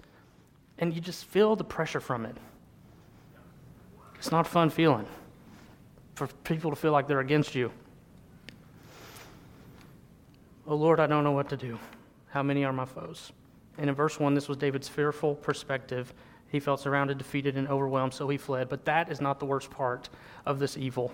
and 0.77 0.94
you 0.94 1.01
just 1.01 1.25
feel 1.25 1.56
the 1.56 1.63
pressure 1.63 2.00
from 2.00 2.25
it. 2.25 2.38
It's 4.16 4.32
not 4.32 4.48
a 4.48 4.50
fun 4.50 4.70
feeling 4.70 5.06
for 6.16 6.27
people 6.44 6.72
to 6.72 6.75
feel 6.75 6.92
like 6.92 7.08
they're 7.08 7.20
against 7.20 7.54
you. 7.54 7.72
Oh 10.66 10.75
Lord, 10.75 11.00
I 11.00 11.08
don't 11.08 11.24
know 11.24 11.32
what 11.32 11.50
to 11.50 11.58
do. 11.58 11.77
How 12.30 12.44
many 12.44 12.66
are 12.66 12.74
my 12.74 12.86
foes? 12.86 13.32
And 13.77 13.89
in 13.89 13.96
verse 13.96 14.20
1, 14.20 14.34
this 14.34 14.48
was 14.48 14.58
David's 14.58 14.88
fearful 14.88 15.36
perspective. 15.36 16.13
He 16.50 16.60
felt 16.60 16.80
surrounded, 16.80 17.18
defeated, 17.18 17.58
and 17.58 17.68
overwhelmed, 17.68 18.13
so 18.13 18.27
he 18.30 18.38
fled. 18.38 18.70
But 18.70 18.86
that 18.86 19.12
is 19.12 19.20
not 19.20 19.39
the 19.39 19.46
worst 19.46 19.70
part 19.70 20.10
of 20.46 20.60
this 20.60 20.77
evil. 20.77 21.12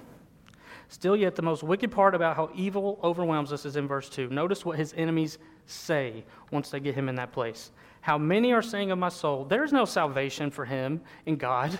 Still, 0.90 1.16
yet, 1.16 1.36
the 1.36 1.42
most 1.42 1.64
wicked 1.64 1.92
part 1.92 2.14
about 2.14 2.36
how 2.36 2.52
evil 2.54 3.00
overwhelms 3.04 3.52
us 3.52 3.66
is 3.66 3.76
in 3.76 3.88
verse 3.88 4.10
2. 4.10 4.30
Notice 4.30 4.64
what 4.64 4.78
his 4.78 4.94
enemies 4.96 5.40
say 5.66 6.24
once 6.52 6.70
they 6.70 6.80
get 6.80 6.94
him 6.94 7.10
in 7.10 7.16
that 7.16 7.32
place. 7.32 7.72
How 8.02 8.18
many 8.18 8.52
are 8.54 8.62
saying 8.62 8.92
of 8.92 9.00
my 9.00 9.10
soul, 9.10 9.46
There 9.46 9.64
is 9.64 9.72
no 9.72 9.86
salvation 9.86 10.52
for 10.52 10.66
him 10.66 11.02
in 11.26 11.38
God. 11.38 11.80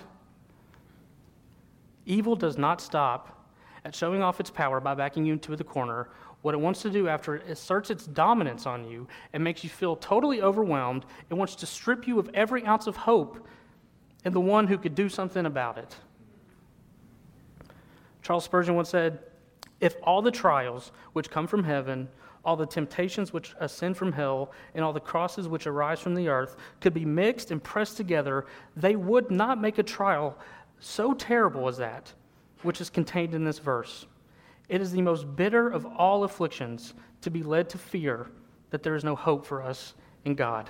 Evil 2.06 2.34
does 2.34 2.58
not 2.58 2.80
stop 2.80 3.46
at 3.84 3.94
showing 3.94 4.22
off 4.22 4.40
its 4.40 4.50
power 4.50 4.80
by 4.80 4.94
backing 4.94 5.24
you 5.24 5.34
into 5.34 5.54
the 5.54 5.64
corner. 5.64 6.08
What 6.44 6.52
it 6.52 6.60
wants 6.60 6.82
to 6.82 6.90
do 6.90 7.08
after 7.08 7.36
it 7.36 7.48
asserts 7.48 7.88
its 7.88 8.04
dominance 8.04 8.66
on 8.66 8.86
you 8.86 9.08
and 9.32 9.42
makes 9.42 9.64
you 9.64 9.70
feel 9.70 9.96
totally 9.96 10.42
overwhelmed, 10.42 11.06
it 11.30 11.32
wants 11.32 11.54
to 11.54 11.64
strip 11.64 12.06
you 12.06 12.18
of 12.18 12.28
every 12.34 12.66
ounce 12.66 12.86
of 12.86 12.96
hope 12.96 13.48
in 14.26 14.34
the 14.34 14.42
one 14.42 14.66
who 14.66 14.76
could 14.76 14.94
do 14.94 15.08
something 15.08 15.46
about 15.46 15.78
it. 15.78 15.96
Charles 18.20 18.44
Spurgeon 18.44 18.74
once 18.74 18.90
said, 18.90 19.20
If 19.80 19.96
all 20.02 20.20
the 20.20 20.30
trials 20.30 20.92
which 21.14 21.30
come 21.30 21.46
from 21.46 21.64
heaven, 21.64 22.10
all 22.44 22.56
the 22.56 22.66
temptations 22.66 23.32
which 23.32 23.54
ascend 23.58 23.96
from 23.96 24.12
hell, 24.12 24.52
and 24.74 24.84
all 24.84 24.92
the 24.92 25.00
crosses 25.00 25.48
which 25.48 25.66
arise 25.66 25.98
from 25.98 26.14
the 26.14 26.28
earth 26.28 26.58
could 26.82 26.92
be 26.92 27.06
mixed 27.06 27.52
and 27.52 27.64
pressed 27.64 27.96
together, 27.96 28.44
they 28.76 28.96
would 28.96 29.30
not 29.30 29.62
make 29.62 29.78
a 29.78 29.82
trial 29.82 30.36
so 30.78 31.14
terrible 31.14 31.68
as 31.68 31.78
that 31.78 32.12
which 32.60 32.82
is 32.82 32.90
contained 32.90 33.34
in 33.34 33.46
this 33.46 33.58
verse. 33.58 34.04
It 34.68 34.80
is 34.80 34.92
the 34.92 35.02
most 35.02 35.36
bitter 35.36 35.68
of 35.68 35.86
all 35.86 36.24
afflictions 36.24 36.94
to 37.22 37.30
be 37.30 37.42
led 37.42 37.68
to 37.70 37.78
fear 37.78 38.28
that 38.70 38.82
there 38.82 38.94
is 38.94 39.04
no 39.04 39.14
hope 39.14 39.46
for 39.46 39.62
us 39.62 39.94
in 40.24 40.34
God. 40.34 40.68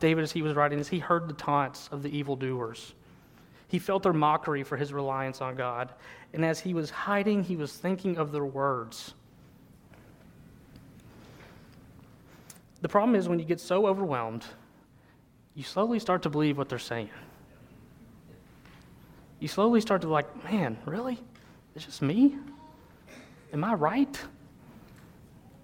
David, 0.00 0.22
as 0.22 0.32
he 0.32 0.42
was 0.42 0.54
writing 0.54 0.78
this, 0.78 0.88
he 0.88 0.98
heard 0.98 1.28
the 1.28 1.34
taunts 1.34 1.88
of 1.90 2.02
the 2.02 2.16
evildoers. 2.16 2.94
He 3.68 3.78
felt 3.78 4.02
their 4.02 4.12
mockery 4.12 4.62
for 4.62 4.76
his 4.76 4.92
reliance 4.92 5.40
on 5.40 5.56
God. 5.56 5.92
And 6.32 6.44
as 6.44 6.60
he 6.60 6.74
was 6.74 6.90
hiding, 6.90 7.42
he 7.42 7.56
was 7.56 7.72
thinking 7.72 8.18
of 8.18 8.30
their 8.30 8.44
words. 8.44 9.14
The 12.82 12.88
problem 12.88 13.16
is 13.16 13.28
when 13.28 13.38
you 13.38 13.44
get 13.44 13.60
so 13.60 13.86
overwhelmed, 13.86 14.44
you 15.54 15.64
slowly 15.64 15.98
start 15.98 16.22
to 16.22 16.30
believe 16.30 16.58
what 16.58 16.68
they're 16.68 16.78
saying. 16.78 17.10
You 19.40 19.48
slowly 19.48 19.80
start 19.80 20.02
to 20.02 20.08
like, 20.08 20.44
man, 20.44 20.76
really? 20.84 21.18
It's 21.74 21.84
just 21.84 22.02
me? 22.02 22.36
Am 23.52 23.64
I 23.64 23.74
right? 23.74 24.20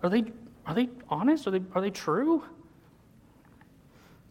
Are 0.03 0.09
they 0.09 0.25
are 0.67 0.75
they 0.75 0.89
honest? 1.09 1.47
Are 1.47 1.51
they 1.51 1.63
are 1.75 1.81
they 1.81 1.91
true? 1.91 2.43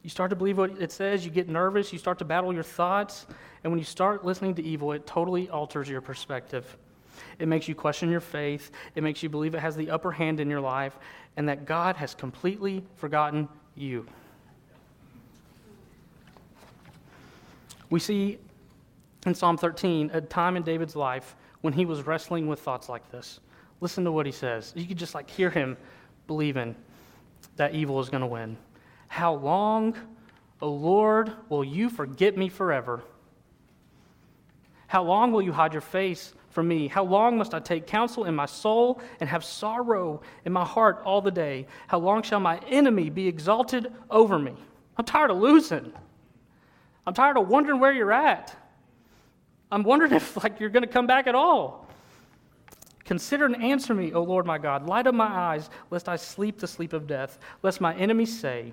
You 0.03 0.09
start 0.09 0.29
to 0.29 0.35
believe 0.35 0.57
what 0.57 0.71
it 0.81 0.91
says, 0.91 1.25
you 1.25 1.31
get 1.31 1.49
nervous, 1.49 1.91
you 1.91 1.99
start 1.99 2.19
to 2.19 2.25
battle 2.25 2.53
your 2.53 2.63
thoughts, 2.63 3.27
and 3.63 3.71
when 3.71 3.79
you 3.79 3.85
start 3.85 4.23
listening 4.23 4.55
to 4.55 4.63
evil, 4.63 4.93
it 4.93 5.05
totally 5.05 5.49
alters 5.49 5.89
your 5.89 5.99
perspective. 5.99 6.77
It 7.37 7.49
makes 7.49 7.67
you 7.67 7.75
question 7.75 8.09
your 8.09 8.21
faith, 8.21 8.71
it 8.95 9.03
makes 9.03 9.21
you 9.21 9.27
believe 9.27 9.55
it 9.55 9.59
has 9.59 9.75
the 9.75 9.89
upper 9.89 10.11
hand 10.11 10.39
in 10.39 10.49
your 10.49 10.61
life, 10.61 10.97
and 11.35 11.49
that 11.49 11.65
God 11.65 11.97
has 11.97 12.15
completely 12.15 12.81
forgotten 12.95 13.49
you. 13.75 14.05
We 17.89 17.99
see 17.99 18.37
in 19.25 19.35
Psalm 19.35 19.57
13 19.57 20.11
a 20.13 20.21
time 20.21 20.55
in 20.55 20.63
David's 20.63 20.95
life 20.95 21.35
when 21.61 21.73
he 21.73 21.85
was 21.85 22.05
wrestling 22.05 22.47
with 22.47 22.59
thoughts 22.59 22.89
like 22.89 23.09
this. 23.11 23.39
Listen 23.81 24.03
to 24.03 24.11
what 24.11 24.25
he 24.25 24.31
says. 24.31 24.73
You 24.75 24.85
could 24.85 24.97
just 24.97 25.15
like 25.15 25.29
hear 25.29 25.49
him 25.49 25.77
believing 26.27 26.75
that 27.55 27.73
evil 27.73 27.99
is 27.99 28.09
going 28.09 28.21
to 28.21 28.27
win. 28.27 28.57
How 29.07 29.33
long, 29.33 29.95
O 30.61 30.69
Lord, 30.69 31.31
will 31.49 31.63
you 31.63 31.89
forget 31.89 32.37
me 32.37 32.49
forever? 32.49 33.01
How 34.87 35.03
long 35.03 35.31
will 35.31 35.41
you 35.41 35.51
hide 35.51 35.73
your 35.73 35.81
face 35.81 36.33
from 36.49 36.67
me? 36.67 36.87
How 36.87 37.03
long 37.03 37.37
must 37.37 37.53
I 37.53 37.59
take 37.59 37.85
counsel 37.85 38.25
in 38.25 38.35
my 38.35 38.45
soul 38.45 39.01
and 39.19 39.29
have 39.29 39.43
sorrow 39.43 40.21
in 40.45 40.51
my 40.51 40.65
heart 40.65 41.01
all 41.05 41.21
the 41.21 41.31
day? 41.31 41.67
How 41.87 41.99
long 41.99 42.23
shall 42.23 42.39
my 42.39 42.57
enemy 42.67 43.09
be 43.09 43.27
exalted 43.27 43.93
over 44.09 44.39
me? 44.39 44.55
I'm 44.97 45.05
tired 45.05 45.31
of 45.31 45.37
losing. 45.37 45.93
I'm 47.05 47.13
tired 47.13 47.37
of 47.37 47.47
wondering 47.47 47.79
where 47.79 47.93
you're 47.93 48.11
at. 48.11 48.55
I'm 49.71 49.83
wondering 49.83 50.11
if 50.13 50.41
like 50.41 50.59
you're 50.59 50.69
going 50.69 50.83
to 50.83 50.89
come 50.89 51.07
back 51.07 51.27
at 51.27 51.35
all. 51.35 51.87
Consider 53.05 53.45
and 53.45 53.63
answer 53.63 53.95
me, 53.95 54.13
O 54.13 54.21
Lord 54.21 54.45
my 54.45 54.59
God. 54.59 54.85
Light 54.85 55.07
up 55.07 55.15
my 55.15 55.25
eyes, 55.25 55.69
lest 55.89 56.07
I 56.07 56.15
sleep 56.15 56.59
the 56.59 56.67
sleep 56.67 56.93
of 56.93 57.07
death, 57.07 57.39
lest 57.63 57.81
my 57.81 57.95
enemies 57.95 58.39
say, 58.39 58.71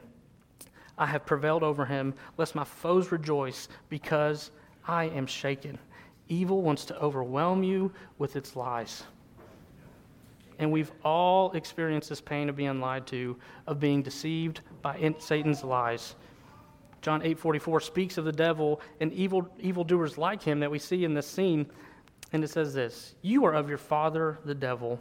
I 0.98 1.06
have 1.06 1.24
prevailed 1.24 1.62
over 1.62 1.86
him, 1.86 2.14
lest 2.36 2.54
my 2.54 2.64
foes 2.64 3.12
rejoice, 3.12 3.68
because 3.88 4.50
I 4.86 5.04
am 5.04 5.26
shaken. 5.26 5.78
Evil 6.28 6.60
wants 6.60 6.84
to 6.86 6.98
overwhelm 6.98 7.62
you 7.62 7.92
with 8.18 8.36
its 8.36 8.56
lies. 8.56 9.04
And 10.58 10.72
we've 10.72 10.92
all 11.04 11.52
experienced 11.52 12.08
this 12.08 12.20
pain 12.20 12.48
of 12.48 12.56
being 12.56 12.80
lied 12.80 13.06
to, 13.08 13.36
of 13.66 13.78
being 13.78 14.02
deceived 14.02 14.60
by 14.82 15.14
Satan's 15.18 15.62
lies. 15.62 16.14
John 17.06 17.22
8:44 17.22 17.80
speaks 17.84 18.18
of 18.18 18.24
the 18.24 18.32
devil 18.32 18.80
and 18.98 19.12
evil 19.12 19.48
evildoers 19.60 20.18
like 20.18 20.42
him 20.42 20.58
that 20.58 20.72
we 20.72 20.80
see 20.80 21.04
in 21.04 21.14
this 21.14 21.28
scene, 21.28 21.70
and 22.32 22.42
it 22.42 22.48
says 22.48 22.74
this: 22.74 23.14
"You 23.22 23.44
are 23.44 23.54
of 23.54 23.68
your 23.68 23.78
father 23.78 24.40
the 24.44 24.56
devil, 24.56 25.00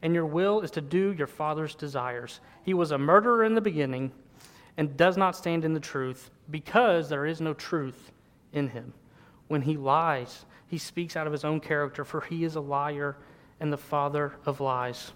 and 0.00 0.14
your 0.14 0.24
will 0.24 0.62
is 0.62 0.70
to 0.70 0.80
do 0.80 1.12
your 1.12 1.26
father's 1.26 1.74
desires. 1.74 2.40
He 2.62 2.72
was 2.72 2.90
a 2.90 2.96
murderer 2.96 3.44
in 3.44 3.54
the 3.54 3.60
beginning 3.60 4.12
and 4.78 4.96
does 4.96 5.18
not 5.18 5.36
stand 5.36 5.66
in 5.66 5.74
the 5.74 5.78
truth, 5.78 6.30
because 6.50 7.10
there 7.10 7.26
is 7.26 7.38
no 7.38 7.52
truth 7.52 8.12
in 8.54 8.68
him. 8.68 8.94
When 9.48 9.60
he 9.60 9.76
lies, 9.76 10.46
he 10.66 10.78
speaks 10.78 11.16
out 11.16 11.26
of 11.26 11.34
his 11.34 11.44
own 11.44 11.60
character, 11.60 12.02
for 12.02 12.22
he 12.22 12.44
is 12.44 12.56
a 12.56 12.60
liar 12.62 13.18
and 13.60 13.70
the 13.70 13.76
father 13.76 14.32
of 14.46 14.58
lies. 14.58 15.12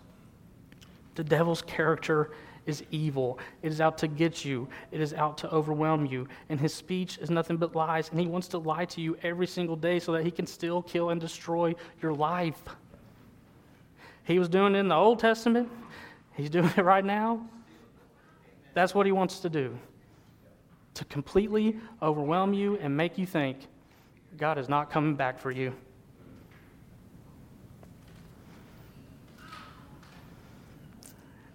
The 1.15 1.25
devil's 1.25 1.62
character 1.62 2.31
is 2.71 2.83
evil. 2.91 3.39
It 3.62 3.71
is 3.71 3.81
out 3.83 3.99
to 3.99 4.09
get 4.09 4.45
you, 4.45 4.69
it 4.91 5.03
is 5.03 5.12
out 5.12 5.37
to 5.39 5.50
overwhelm 5.53 6.07
you. 6.07 6.27
And 6.49 6.59
his 6.59 6.73
speech 6.73 7.19
is 7.19 7.29
nothing 7.29 7.59
but 7.59 7.77
lies. 7.77 8.09
And 8.09 8.19
he 8.19 8.27
wants 8.27 8.49
to 8.49 8.59
lie 8.59 8.87
to 8.87 9.00
you 9.03 9.19
every 9.23 9.47
single 9.47 9.77
day 9.77 9.99
so 9.99 10.12
that 10.12 10.25
he 10.25 10.31
can 10.31 10.47
still 10.47 10.81
kill 10.81 11.11
and 11.11 11.21
destroy 11.21 11.75
your 12.00 12.15
life. 12.15 12.62
He 14.25 14.39
was 14.39 14.49
doing 14.49 14.75
it 14.75 14.79
in 14.79 14.89
the 14.89 14.95
Old 14.95 15.19
Testament, 15.19 15.69
he's 16.33 16.49
doing 16.49 16.73
it 16.75 16.85
right 16.85 17.05
now. 17.05 17.47
That's 18.73 18.95
what 18.95 19.05
he 19.05 19.12
wants 19.12 19.41
to 19.41 19.50
do 19.50 19.77
to 20.95 21.05
completely 21.07 21.77
overwhelm 22.03 22.53
you 22.53 22.77
and 22.79 22.97
make 22.97 23.19
you 23.19 23.27
think 23.27 23.59
God 24.37 24.59
is 24.59 24.69
not 24.69 24.91
coming 24.91 25.15
back 25.15 25.39
for 25.39 25.50
you. 25.50 25.75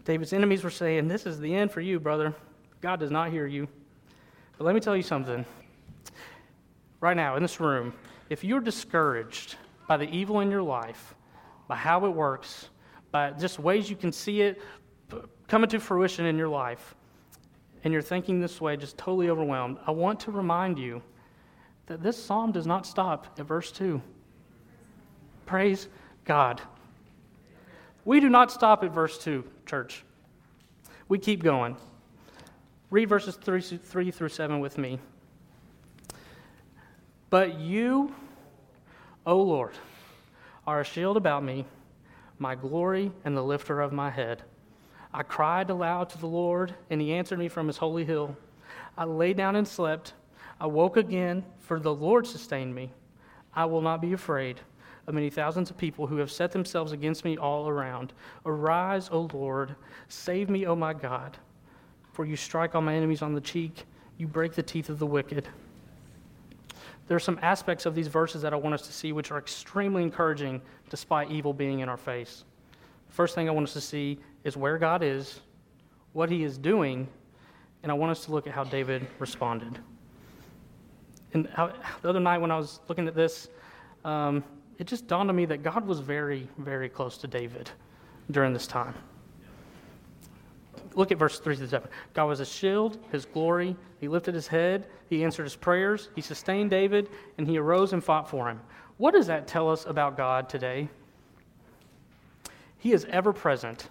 David's 0.06 0.34
enemies 0.34 0.64
were 0.64 0.70
saying, 0.70 1.08
This 1.08 1.26
is 1.26 1.40
the 1.40 1.54
end 1.54 1.72
for 1.72 1.82
you, 1.82 2.00
brother. 2.00 2.34
God 2.80 3.00
does 3.00 3.12
not 3.12 3.32
hear 3.32 3.48
you. 3.48 3.68
But 4.58 4.66
let 4.66 4.76
me 4.76 4.80
tell 4.80 4.96
you 4.96 5.04
something. 5.04 5.44
Right 7.02 7.18
now, 7.18 7.36
in 7.36 7.42
this 7.42 7.60
room, 7.60 7.94
if 8.30 8.44
you're 8.44 8.62
discouraged 8.62 9.56
by 9.88 9.98
the 9.98 10.10
evil 10.10 10.40
in 10.40 10.50
your 10.50 10.62
life, 10.62 11.16
by 11.68 11.76
how 11.76 12.06
it 12.06 12.10
works, 12.10 12.70
by 13.12 13.32
just 13.32 13.60
ways 13.60 13.90
you 13.90 13.96
can 13.96 14.12
see 14.12 14.42
it 14.42 14.62
coming 15.48 15.70
to 15.70 15.80
fruition 15.80 16.26
in 16.26 16.38
your 16.38 16.48
life, 16.48 16.96
and 17.84 17.92
you're 17.94 18.02
thinking 18.02 18.40
this 18.40 18.62
way, 18.62 18.78
just 18.78 18.98
totally 18.98 19.30
overwhelmed, 19.30 19.78
I 19.86 19.92
want 19.92 20.20
to 20.22 20.32
remind 20.32 20.80
you 20.80 21.02
that 21.88 22.02
this 22.02 22.22
psalm 22.22 22.52
does 22.52 22.66
not 22.66 22.86
stop 22.86 23.28
at 23.40 23.46
verse 23.46 23.72
2. 23.72 24.02
Praise 25.46 25.88
God. 26.24 26.62
We 28.04 28.20
do 28.20 28.30
not 28.30 28.52
stop 28.52 28.84
at 28.84 28.92
verse 28.92 29.18
2, 29.20 29.44
church. 29.66 30.04
We 31.08 31.20
keep 31.20 31.44
going. 31.44 31.78
Read 32.90 33.10
verses 33.10 33.36
3, 33.36 33.62
3 33.62 34.12
through 34.12 34.30
7 34.30 34.60
with 34.60 34.78
me. 34.78 35.00
But 37.30 37.60
you, 37.60 38.14
O 39.26 39.38
Lord, 39.42 39.74
are 40.66 40.82
a 40.82 40.86
shield 40.86 41.18
about 41.18 41.44
me, 41.44 41.66
my 42.40 42.56
glory 42.56 43.12
and 43.24 43.36
the 43.36 43.44
lifter 43.44 43.82
of 43.82 43.92
my 43.92 44.10
head. 44.10 44.44
I 45.14 45.24
cried 45.24 45.70
aloud 45.70 46.10
to 46.10 46.18
the 46.18 46.28
Lord, 46.28 46.76
and 46.90 47.02
he 47.02 47.14
answered 47.14 47.40
me 47.40 47.48
from 47.48 47.68
his 47.68 47.78
holy 47.78 48.06
hill. 48.06 48.36
I 48.98 49.06
lay 49.06 49.34
down 49.34 49.56
and 49.56 49.68
slept. 49.68 50.14
I 50.60 50.68
woke 50.68 50.98
again, 50.98 51.44
for 51.60 51.80
the 51.80 51.94
Lord 51.94 52.28
sustained 52.28 52.74
me. 52.74 52.92
I 53.54 53.66
will 53.66 53.82
not 53.82 54.02
be 54.02 54.14
afraid 54.14 54.60
of 55.08 55.14
many 55.14 55.30
thousands 55.30 55.70
of 55.70 55.78
people 55.78 56.08
who 56.08 56.18
have 56.18 56.32
set 56.32 56.52
themselves 56.52 56.92
against 56.92 57.24
me 57.24 57.38
all 57.38 57.68
around. 57.68 58.14
Arise, 58.46 59.10
O 59.12 59.30
Lord, 59.34 59.76
save 60.08 60.50
me, 60.50 60.66
O 60.66 60.76
my 60.76 60.94
God. 60.94 61.38
For 62.14 62.26
you 62.26 62.36
strike 62.36 62.76
all 62.76 62.82
my 62.82 62.96
enemies 62.96 63.22
on 63.22 63.34
the 63.34 63.42
cheek, 63.42 63.86
you 64.18 64.28
break 64.28 64.54
the 64.54 64.64
teeth 64.64 64.90
of 64.90 65.00
the 65.00 65.06
wicked. 65.06 65.48
There 67.08 67.16
are 67.16 67.20
some 67.20 67.40
aspects 67.42 67.86
of 67.86 67.94
these 67.94 68.08
verses 68.08 68.42
that 68.42 68.54
I 68.54 68.56
want 68.56 68.74
us 68.74 68.88
to 68.88 68.94
see 68.94 69.12
which 69.12 69.32
are 69.32 69.38
extremely 69.38 70.02
encouraging 70.02 70.62
despite 70.90 71.30
evil 71.30 71.54
being 71.54 71.80
in 71.80 71.90
our 71.90 71.98
face. 71.98 72.46
First 73.10 73.36
thing 73.36 73.48
I 73.48 73.52
want 73.52 73.68
us 73.68 73.74
to 73.74 73.82
see 73.82 74.18
is 74.44 74.58
where 74.58 74.78
God 74.78 75.04
is, 75.04 75.42
what 76.14 76.32
he 76.32 76.44
is 76.44 76.58
doing, 76.58 77.08
and 77.84 77.92
I 77.92 77.96
want 77.96 78.12
us 78.12 78.26
to 78.26 78.32
look 78.32 78.48
at 78.48 78.54
how 78.54 78.64
David 78.64 79.06
responded. 79.20 79.78
And 81.34 81.46
the 82.02 82.10
other 82.10 82.20
night 82.20 82.40
when 82.40 82.50
I 82.50 82.58
was 82.58 82.80
looking 82.88 83.08
at 83.08 83.14
this, 83.14 83.50
um, 84.04 84.44
it 84.78 84.88
just 84.88 85.08
dawned 85.08 85.30
on 85.30 85.36
me 85.36 85.46
that 85.46 85.64
God 85.64 85.86
was 85.86 86.00
very, 86.00 86.48
very 86.58 86.90
close 86.90 87.18
to 87.20 87.28
David 87.28 87.70
during 88.32 88.54
this 88.54 88.68
time. 88.68 88.94
Look 90.96 91.12
at 91.12 91.18
verse 91.18 91.40
3 91.40 91.58
to 91.58 91.68
7. 91.68 91.90
God 92.14 92.26
was 92.26 92.40
a 92.40 92.46
shield, 92.46 92.98
his 93.12 93.26
glory. 93.26 93.76
He 94.00 94.08
lifted 94.08 94.34
his 94.34 94.48
head. 94.48 94.88
He 95.10 95.24
answered 95.24 95.44
his 95.44 95.56
prayers. 95.56 96.10
He 96.16 96.22
sustained 96.22 96.70
David, 96.70 97.10
and 97.38 97.48
he 97.48 97.58
arose 97.58 97.94
and 97.94 98.04
fought 98.04 98.30
for 98.30 98.50
him. 98.50 98.62
What 98.98 99.14
does 99.14 99.28
that 99.28 99.48
tell 99.48 99.70
us 99.70 99.86
about 99.86 100.16
God 100.16 100.48
today? 100.48 100.88
He 102.78 102.94
is 102.94 103.06
ever 103.10 103.34
present 103.34 103.90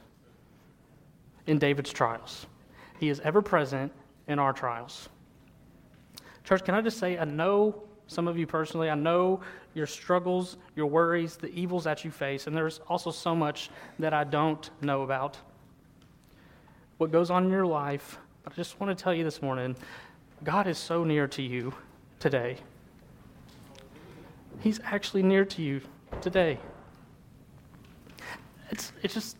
in 1.47 1.59
David's 1.59 1.93
trials. 1.93 2.47
He 2.99 3.11
is 3.11 3.21
ever 3.21 3.43
present 3.43 3.93
in 4.29 4.39
our 4.39 4.53
trials. 4.53 5.09
Church, 6.45 6.65
can 6.65 6.75
I 6.75 6.81
just 6.81 6.99
say, 6.99 7.19
I 7.19 7.25
know 7.25 7.83
some 8.07 8.29
of 8.29 8.39
you 8.39 8.47
personally, 8.47 8.91
I 8.91 8.95
know 8.95 9.41
your 9.75 9.87
struggles, 9.87 10.57
your 10.77 10.87
worries, 10.87 11.37
the 11.37 11.49
evils 11.49 11.85
that 11.85 12.05
you 12.05 12.11
face, 12.11 12.47
and 12.47 12.57
there's 12.57 12.81
also 12.89 13.11
so 13.11 13.35
much 13.35 13.71
that 13.99 14.15
I 14.15 14.25
don't 14.25 14.71
know 14.81 15.03
about. 15.03 15.37
What 16.99 17.11
goes 17.11 17.31
on 17.31 17.45
in 17.45 17.51
your 17.51 17.67
life, 17.67 18.19
but 18.43 18.53
I 18.53 18.57
just 18.57 18.81
want 18.81 18.97
to 18.97 19.03
tell 19.03 19.13
you 19.13 19.25
this 19.25 19.43
morning 19.43 19.77
God 20.43 20.67
is 20.67 20.79
so 20.79 21.05
near 21.05 21.27
to 21.29 21.43
you 21.43 21.73
today. 22.21 22.59
He's 24.61 24.81
actually 24.85 25.23
near 25.23 25.45
to 25.45 25.63
you 25.63 25.81
today. 26.21 26.59
It's, 28.71 28.93
it's 29.03 29.15
just 29.15 29.37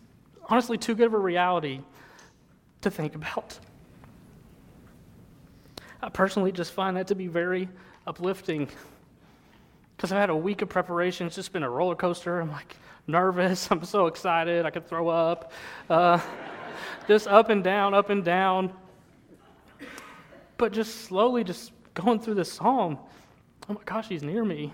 honestly 0.49 0.77
too 0.77 0.95
good 0.95 1.07
of 1.07 1.13
a 1.13 1.19
reality 1.19 1.79
to 2.81 2.91
think 2.91 3.15
about. 3.15 3.59
I 6.01 6.09
personally 6.09 6.51
just 6.51 6.73
find 6.73 6.97
that 6.97 7.07
to 7.07 7.15
be 7.15 7.27
very 7.27 7.67
uplifting 8.05 8.67
because 9.95 10.11
I've 10.11 10.19
had 10.19 10.29
a 10.29 10.35
week 10.35 10.61
of 10.61 10.69
preparation. 10.69 11.27
It's 11.27 11.35
just 11.35 11.53
been 11.53 11.63
a 11.63 11.69
roller 11.69 11.95
coaster. 11.95 12.39
I'm 12.39 12.51
like 12.51 12.75
nervous. 13.07 13.67
I'm 13.71 13.83
so 13.83 14.07
excited. 14.07 14.65
I 14.65 14.69
could 14.69 14.87
throw 14.87 15.07
up. 15.07 15.51
Uh, 15.89 16.19
just 17.07 17.27
up 17.27 17.49
and 17.49 17.63
down, 17.63 17.93
up 17.93 18.09
and 18.09 18.23
down. 18.23 18.73
But 20.57 20.71
just 20.71 21.05
slowly, 21.05 21.43
just 21.43 21.71
going 21.93 22.19
through 22.19 22.35
this 22.35 22.51
psalm. 22.51 22.97
Oh 23.69 23.73
my 23.73 23.81
gosh, 23.85 24.07
he's 24.07 24.23
near 24.23 24.45
me. 24.45 24.73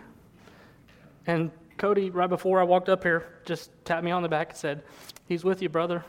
And 1.28 1.52
Cody, 1.78 2.10
right 2.10 2.30
before 2.30 2.60
I 2.60 2.64
walked 2.64 2.90
up 2.90 3.04
here, 3.04 3.40
just 3.46 3.72
tapped 3.86 4.04
me 4.04 4.12
on 4.12 4.22
the 4.22 4.30
back 4.30 4.50
and 4.50 4.58
said, 4.58 4.84
He's 5.28 5.44
with 5.44 5.62
you, 5.62 5.70
brother. 5.70 6.04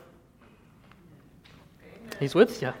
He's 2.19 2.35
with 2.35 2.61
you. 2.61 2.73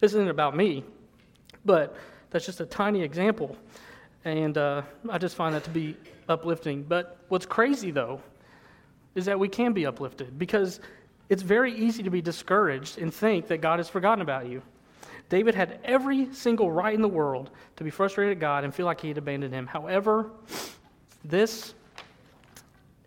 This 0.00 0.12
isn't 0.12 0.28
about 0.28 0.56
me, 0.56 0.84
but 1.64 1.96
that's 2.30 2.46
just 2.46 2.60
a 2.60 2.66
tiny 2.66 3.02
example. 3.02 3.56
And 4.24 4.56
uh, 4.58 4.82
I 5.08 5.18
just 5.18 5.36
find 5.36 5.54
that 5.54 5.64
to 5.64 5.70
be 5.70 5.96
uplifting. 6.28 6.82
But 6.82 7.18
what's 7.28 7.46
crazy, 7.46 7.90
though, 7.90 8.20
is 9.14 9.24
that 9.24 9.38
we 9.38 9.48
can 9.48 9.72
be 9.72 9.86
uplifted 9.86 10.38
because 10.38 10.80
it's 11.28 11.42
very 11.42 11.74
easy 11.74 12.02
to 12.02 12.10
be 12.10 12.20
discouraged 12.20 12.98
and 12.98 13.12
think 13.12 13.48
that 13.48 13.60
God 13.60 13.78
has 13.78 13.88
forgotten 13.88 14.22
about 14.22 14.48
you. 14.48 14.62
David 15.28 15.54
had 15.54 15.78
every 15.84 16.32
single 16.34 16.70
right 16.70 16.92
in 16.94 17.02
the 17.02 17.08
world 17.08 17.50
to 17.76 17.84
be 17.84 17.90
frustrated 17.90 18.36
at 18.36 18.40
God 18.40 18.64
and 18.64 18.74
feel 18.74 18.86
like 18.86 19.00
he 19.00 19.08
had 19.08 19.18
abandoned 19.18 19.54
him. 19.54 19.66
However, 19.66 20.30
this 21.24 21.72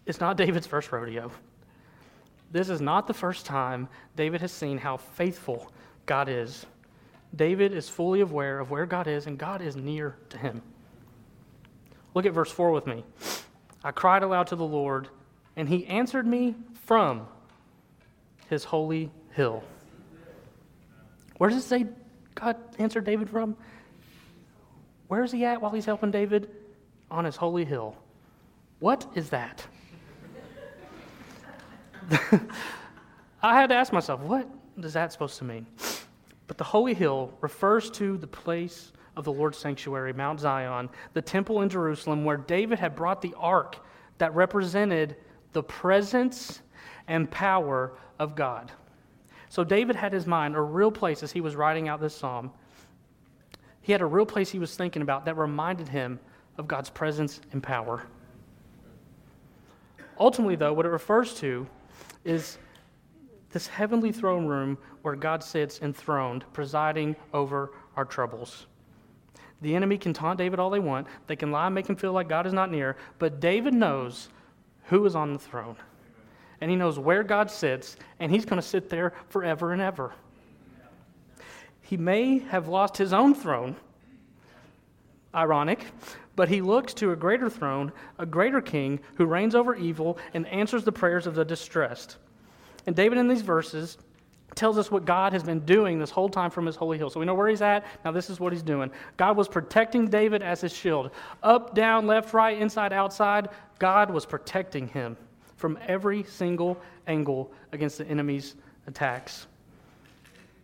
is 0.05 0.19
not 0.19 0.37
David's 0.43 0.67
first 0.67 0.91
rodeo. 0.91 1.31
This 2.51 2.69
is 2.69 2.81
not 2.81 3.07
the 3.07 3.13
first 3.13 3.45
time 3.45 3.89
David 4.15 4.41
has 4.41 4.51
seen 4.51 4.77
how 4.77 4.97
faithful 4.97 5.71
God 6.05 6.29
is. 6.29 6.65
David 7.35 7.73
is 7.73 7.89
fully 7.89 8.21
aware 8.21 8.59
of 8.59 8.69
where 8.69 8.85
God 8.85 9.07
is, 9.07 9.25
and 9.27 9.37
God 9.37 9.61
is 9.61 9.75
near 9.75 10.15
to 10.29 10.37
him. 10.37 10.61
Look 12.13 12.25
at 12.25 12.33
verse 12.33 12.51
4 12.51 12.71
with 12.71 12.85
me. 12.85 13.03
I 13.83 13.91
cried 13.91 14.23
aloud 14.23 14.47
to 14.47 14.55
the 14.55 14.65
Lord, 14.65 15.09
and 15.55 15.67
he 15.67 15.85
answered 15.87 16.27
me 16.27 16.55
from 16.85 17.27
his 18.49 18.63
holy 18.63 19.11
hill. 19.31 19.63
Where 21.37 21.49
does 21.49 21.63
it 21.63 21.67
say 21.67 21.87
God 22.35 22.55
answered 22.77 23.05
David 23.05 23.29
from? 23.29 23.57
Where 25.07 25.23
is 25.23 25.31
he 25.31 25.43
at 25.45 25.61
while 25.61 25.71
he's 25.71 25.85
helping 25.85 26.11
David? 26.11 26.49
On 27.09 27.25
his 27.25 27.35
holy 27.35 27.65
hill. 27.65 27.95
What 28.79 29.05
is 29.15 29.29
that? 29.29 29.65
I 33.41 33.59
had 33.59 33.67
to 33.67 33.75
ask 33.75 33.93
myself, 33.93 34.21
what 34.21 34.47
is 34.77 34.93
that 34.93 35.11
supposed 35.11 35.37
to 35.39 35.43
mean? 35.43 35.65
But 36.47 36.57
the 36.57 36.63
holy 36.63 36.93
hill 36.93 37.33
refers 37.41 37.89
to 37.91 38.17
the 38.17 38.27
place 38.27 38.91
of 39.15 39.23
the 39.23 39.31
Lord's 39.31 39.57
sanctuary, 39.57 40.13
Mount 40.13 40.39
Zion, 40.39 40.89
the 41.13 41.21
temple 41.21 41.61
in 41.61 41.69
Jerusalem, 41.69 42.25
where 42.25 42.37
David 42.37 42.79
had 42.79 42.95
brought 42.95 43.21
the 43.21 43.33
ark 43.37 43.77
that 44.17 44.33
represented 44.35 45.15
the 45.53 45.63
presence 45.63 46.61
and 47.07 47.29
power 47.29 47.97
of 48.19 48.35
God. 48.35 48.71
So 49.49 49.63
David 49.63 49.95
had 49.95 50.11
his 50.11 50.25
mind 50.25 50.55
a 50.55 50.61
real 50.61 50.91
place 50.91 51.21
as 51.21 51.31
he 51.31 51.41
was 51.41 51.55
writing 51.55 51.87
out 51.87 52.01
this 52.01 52.15
psalm. 52.15 52.51
He 53.81 53.91
had 53.91 54.01
a 54.01 54.05
real 54.05 54.25
place 54.25 54.49
he 54.49 54.59
was 54.59 54.75
thinking 54.75 55.01
about 55.01 55.25
that 55.25 55.37
reminded 55.37 55.87
him 55.87 56.19
of 56.57 56.67
God's 56.67 56.89
presence 56.89 57.39
and 57.51 57.61
power. 57.61 58.07
Ultimately, 60.19 60.55
though, 60.55 60.73
what 60.73 60.85
it 60.85 60.89
refers 60.89 61.33
to 61.35 61.67
is 62.23 62.57
this 63.51 63.67
heavenly 63.67 64.11
throne 64.11 64.45
room 64.47 64.77
where 65.03 65.15
God 65.15 65.43
sits 65.43 65.79
enthroned, 65.81 66.43
presiding 66.53 67.15
over 67.33 67.71
our 67.95 68.05
troubles. 68.05 68.65
The 69.61 69.75
enemy 69.75 69.97
can 69.97 70.13
taunt 70.13 70.39
David 70.39 70.59
all 70.59 70.69
they 70.69 70.79
want, 70.79 71.07
they 71.27 71.35
can 71.35 71.51
lie 71.51 71.67
and 71.67 71.75
make 71.75 71.87
him 71.87 71.95
feel 71.95 72.11
like 72.11 72.27
God 72.27 72.47
is 72.47 72.53
not 72.53 72.71
near, 72.71 72.97
but 73.19 73.39
David 73.39 73.73
knows 73.73 74.29
who 74.85 75.05
is 75.05 75.15
on 75.15 75.33
the 75.33 75.39
throne. 75.39 75.75
And 76.59 76.71
he 76.71 76.77
knows 76.77 76.97
where 76.97 77.23
God 77.23 77.51
sits, 77.51 77.97
and 78.19 78.31
he's 78.31 78.45
going 78.45 78.61
to 78.61 78.67
sit 78.67 78.89
there 78.89 79.13
forever 79.29 79.73
and 79.73 79.81
ever. 79.81 80.13
He 81.81 81.97
may 81.97 82.39
have 82.39 82.67
lost 82.67 82.97
his 82.97 83.13
own 83.13 83.35
throne, 83.35 83.75
ironic, 85.35 85.85
but 86.35 86.49
he 86.49 86.61
looks 86.61 86.93
to 86.95 87.11
a 87.11 87.15
greater 87.15 87.49
throne, 87.49 87.91
a 88.17 88.25
greater 88.25 88.61
king 88.61 88.99
who 89.15 89.25
reigns 89.25 89.55
over 89.55 89.75
evil 89.75 90.17
and 90.33 90.47
answers 90.47 90.83
the 90.83 90.91
prayers 90.91 91.27
of 91.27 91.35
the 91.35 91.45
distressed. 91.45 92.17
And 92.87 92.95
David, 92.95 93.17
in 93.17 93.27
these 93.27 93.41
verses, 93.41 93.97
tells 94.55 94.77
us 94.77 94.91
what 94.91 95.05
God 95.05 95.33
has 95.33 95.43
been 95.43 95.61
doing 95.61 95.99
this 95.99 96.11
whole 96.11 96.29
time 96.29 96.51
from 96.51 96.65
his 96.65 96.75
holy 96.75 96.97
hill. 96.97 97.09
So 97.09 97.19
we 97.19 97.25
know 97.25 97.33
where 97.33 97.49
he's 97.49 97.61
at. 97.61 97.85
Now, 98.05 98.11
this 98.11 98.29
is 98.29 98.39
what 98.39 98.53
he's 98.53 98.61
doing. 98.61 98.91
God 99.17 99.35
was 99.35 99.47
protecting 99.47 100.07
David 100.07 100.43
as 100.43 100.61
his 100.61 100.73
shield. 100.73 101.11
Up, 101.41 101.73
down, 101.73 102.05
left, 102.05 102.33
right, 102.33 102.57
inside, 102.57 102.93
outside, 102.93 103.49
God 103.79 104.11
was 104.11 104.25
protecting 104.25 104.87
him 104.87 105.17
from 105.55 105.79
every 105.87 106.23
single 106.23 106.77
angle 107.07 107.51
against 107.71 107.97
the 107.97 108.07
enemy's 108.07 108.55
attacks. 108.85 109.47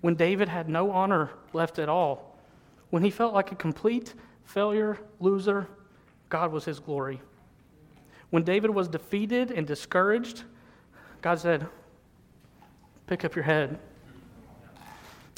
When 0.02 0.16
David 0.16 0.48
had 0.48 0.70
no 0.70 0.92
honor 0.92 1.32
left 1.54 1.80
at 1.80 1.90
all, 1.90 2.38
when 2.90 3.04
he 3.04 3.10
felt 3.10 3.34
like 3.34 3.52
a 3.52 3.56
complete 3.56 4.14
failure, 4.46 4.98
loser, 5.20 5.68
God 6.30 6.52
was 6.52 6.64
his 6.66 6.80
glory. 6.80 7.20
When 8.30 8.44
David 8.44 8.70
was 8.70 8.88
defeated 8.88 9.52
and 9.52 9.66
discouraged, 9.66 10.44
God 11.22 11.40
said, 11.40 11.68
Pick 13.10 13.26
up 13.26 13.36
your 13.36 13.44
head. 13.44 13.80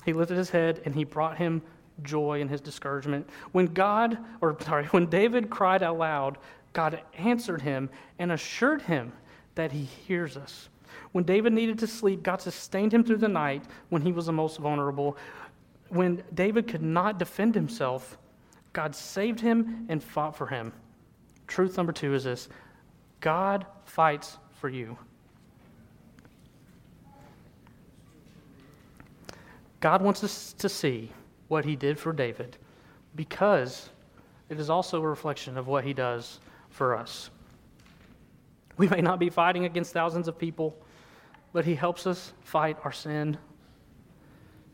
He 0.04 0.12
lifted 0.12 0.36
his 0.36 0.50
head 0.50 0.82
and 0.84 0.94
he 0.94 1.06
brought 1.06 1.38
him 1.38 1.62
joy 2.04 2.42
in 2.42 2.50
his 2.50 2.60
discouragement. 2.60 3.30
When 3.54 3.68
God, 3.68 4.18
or 4.42 4.58
sorry, 4.60 4.86
when 4.92 5.06
David 5.06 5.50
cried 5.50 5.82
out 5.82 5.98
loud, 5.98 6.38
God 6.74 7.02
answered 7.18 7.62
him 7.62 7.90
and 8.20 8.34
assured 8.34 8.82
him 8.82 9.14
that 9.56 9.72
he 9.72 9.86
hears 9.86 10.36
us. 10.36 10.68
When 11.14 11.24
David 11.24 11.54
needed 11.54 11.80
to 11.80 11.88
sleep, 11.88 12.24
God 12.24 12.42
sustained 12.42 12.94
him 12.94 13.06
through 13.06 13.18
the 13.20 13.30
night 13.30 13.64
when 13.88 14.02
he 14.02 14.12
was 14.12 14.26
the 14.26 14.34
most 14.34 14.58
vulnerable. 14.58 15.16
When 15.88 16.22
David 16.34 16.68
could 16.68 16.82
not 16.82 17.20
defend 17.20 17.56
himself, 17.56 18.18
God 18.74 18.94
saved 18.94 19.40
him 19.40 19.86
and 19.88 20.04
fought 20.04 20.36
for 20.36 20.48
him. 20.48 20.74
Truth 21.48 21.78
number 21.78 21.94
two 21.94 22.14
is 22.16 22.26
this 22.26 22.50
God 23.22 23.66
fights 23.86 24.40
for 24.60 24.68
you. 24.68 24.98
God 29.82 30.02
wants 30.02 30.24
us 30.24 30.54
to 30.54 30.70
see 30.70 31.12
what 31.50 31.66
he 31.66 31.76
did 31.76 32.00
for 32.00 32.14
David 32.14 32.58
because 33.16 33.90
it 34.48 34.60
is 34.60 34.70
also 34.70 35.02
a 35.02 35.08
reflection 35.08 35.58
of 35.58 35.68
what 35.68 35.84
he 35.84 35.94
does 35.94 36.40
for 36.70 36.96
us. 36.96 37.30
We 38.78 38.88
may 38.88 39.02
not 39.02 39.20
be 39.20 39.30
fighting 39.30 39.66
against 39.66 39.92
thousands 39.92 40.28
of 40.28 40.38
people, 40.38 40.78
but 41.52 41.66
he 41.66 41.76
helps 41.76 42.08
us 42.08 42.34
fight 42.42 42.78
our 42.84 42.92
sin. 42.92 43.38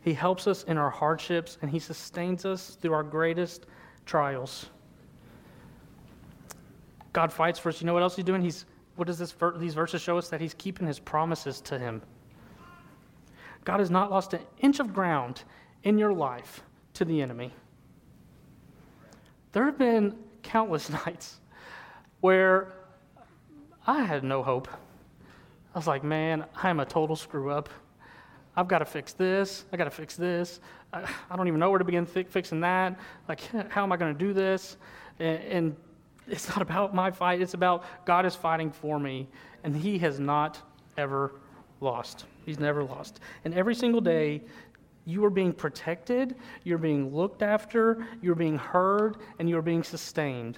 He 0.02 0.14
helps 0.14 0.46
us 0.46 0.64
in 0.64 0.78
our 0.78 0.90
hardships, 0.90 1.58
and 1.62 1.72
he 1.72 1.80
sustains 1.80 2.46
us 2.46 2.78
through 2.80 2.94
our 2.94 3.04
greatest 3.04 3.66
trials. 4.06 4.68
God 7.14 7.34
fights 7.34 7.58
for 7.58 7.70
us. 7.70 7.82
You 7.82 7.88
know 7.88 7.94
what 7.94 8.04
else 8.04 8.16
he's 8.16 8.26
doing? 8.26 8.42
He's 8.42 8.66
what 8.96 9.08
does 9.08 9.18
this 9.18 9.36
these 9.58 9.74
verses 9.74 10.02
show 10.02 10.18
us 10.18 10.30
that 10.30 10.42
he's 10.42 10.54
keeping 10.54 10.88
his 10.88 11.00
promises 11.00 11.62
to 11.62 11.80
him. 11.80 12.02
God 13.68 13.82
has 13.82 13.92
not 13.92 14.10
lost 14.10 14.34
an 14.34 14.40
inch 14.60 14.80
of 14.80 14.94
ground 14.94 15.44
in 15.84 15.98
your 15.98 16.14
life 16.14 16.64
to 16.94 17.04
the 17.04 17.22
enemy. 17.22 17.52
There 19.52 19.66
have 19.66 19.78
been 19.78 20.16
countless 20.42 20.90
nights 21.06 21.42
where 22.22 22.72
I 23.86 24.04
had 24.04 24.24
no 24.24 24.42
hope. 24.42 24.70
I 25.76 25.78
was 25.78 25.86
like, 25.86 26.02
man, 26.02 26.46
I'm 26.56 26.80
a 26.80 26.86
total 26.86 27.18
screw 27.18 27.52
up. 27.52 27.68
I've 28.56 28.70
got 28.70 28.80
to 28.80 28.86
fix 28.86 29.12
this. 29.12 29.66
I 29.74 29.76
got 29.76 29.84
to 29.84 29.92
fix 29.92 30.16
this. 30.16 30.62
I, 30.94 31.04
I, 31.30 31.36
don't 31.36 31.50
even 31.50 31.60
know 31.60 31.70
where 31.70 31.80
to 31.80 31.84
begin 31.84 32.06
fi- 32.06 32.24
fixing 32.24 32.62
that. 32.62 32.98
Like, 33.28 33.42
how 33.70 33.84
am 33.84 33.92
I 33.92 33.98
going 33.98 34.14
to 34.14 34.18
do 34.18 34.32
this? 34.32 34.78
And, 35.20 35.44
and 35.44 35.76
it's 36.26 36.48
not 36.48 36.62
about 36.62 36.96
my 36.96 37.12
fight. 37.12 37.42
It's 37.42 37.54
about 37.54 37.84
God 38.06 38.26
is 38.26 38.34
fighting 38.34 38.72
for 38.72 38.98
me, 38.98 39.28
and 39.66 39.76
He 39.76 39.98
has 39.98 40.22
not 40.22 40.58
ever 40.98 41.34
lost. 41.82 42.24
He's 42.48 42.60
never 42.60 42.82
lost. 42.82 43.20
And 43.44 43.54
every 43.54 43.76
single 43.76 44.00
day, 44.00 44.42
you 45.04 45.26
are 45.26 45.30
being 45.30 45.52
protected, 45.52 46.34
you're 46.64 46.78
being 46.78 47.14
looked 47.14 47.42
after, 47.42 48.08
you're 48.22 48.36
being 48.36 48.58
heard, 48.58 49.18
and 49.38 49.50
you're 49.50 49.62
being 49.62 49.84
sustained. 49.84 50.58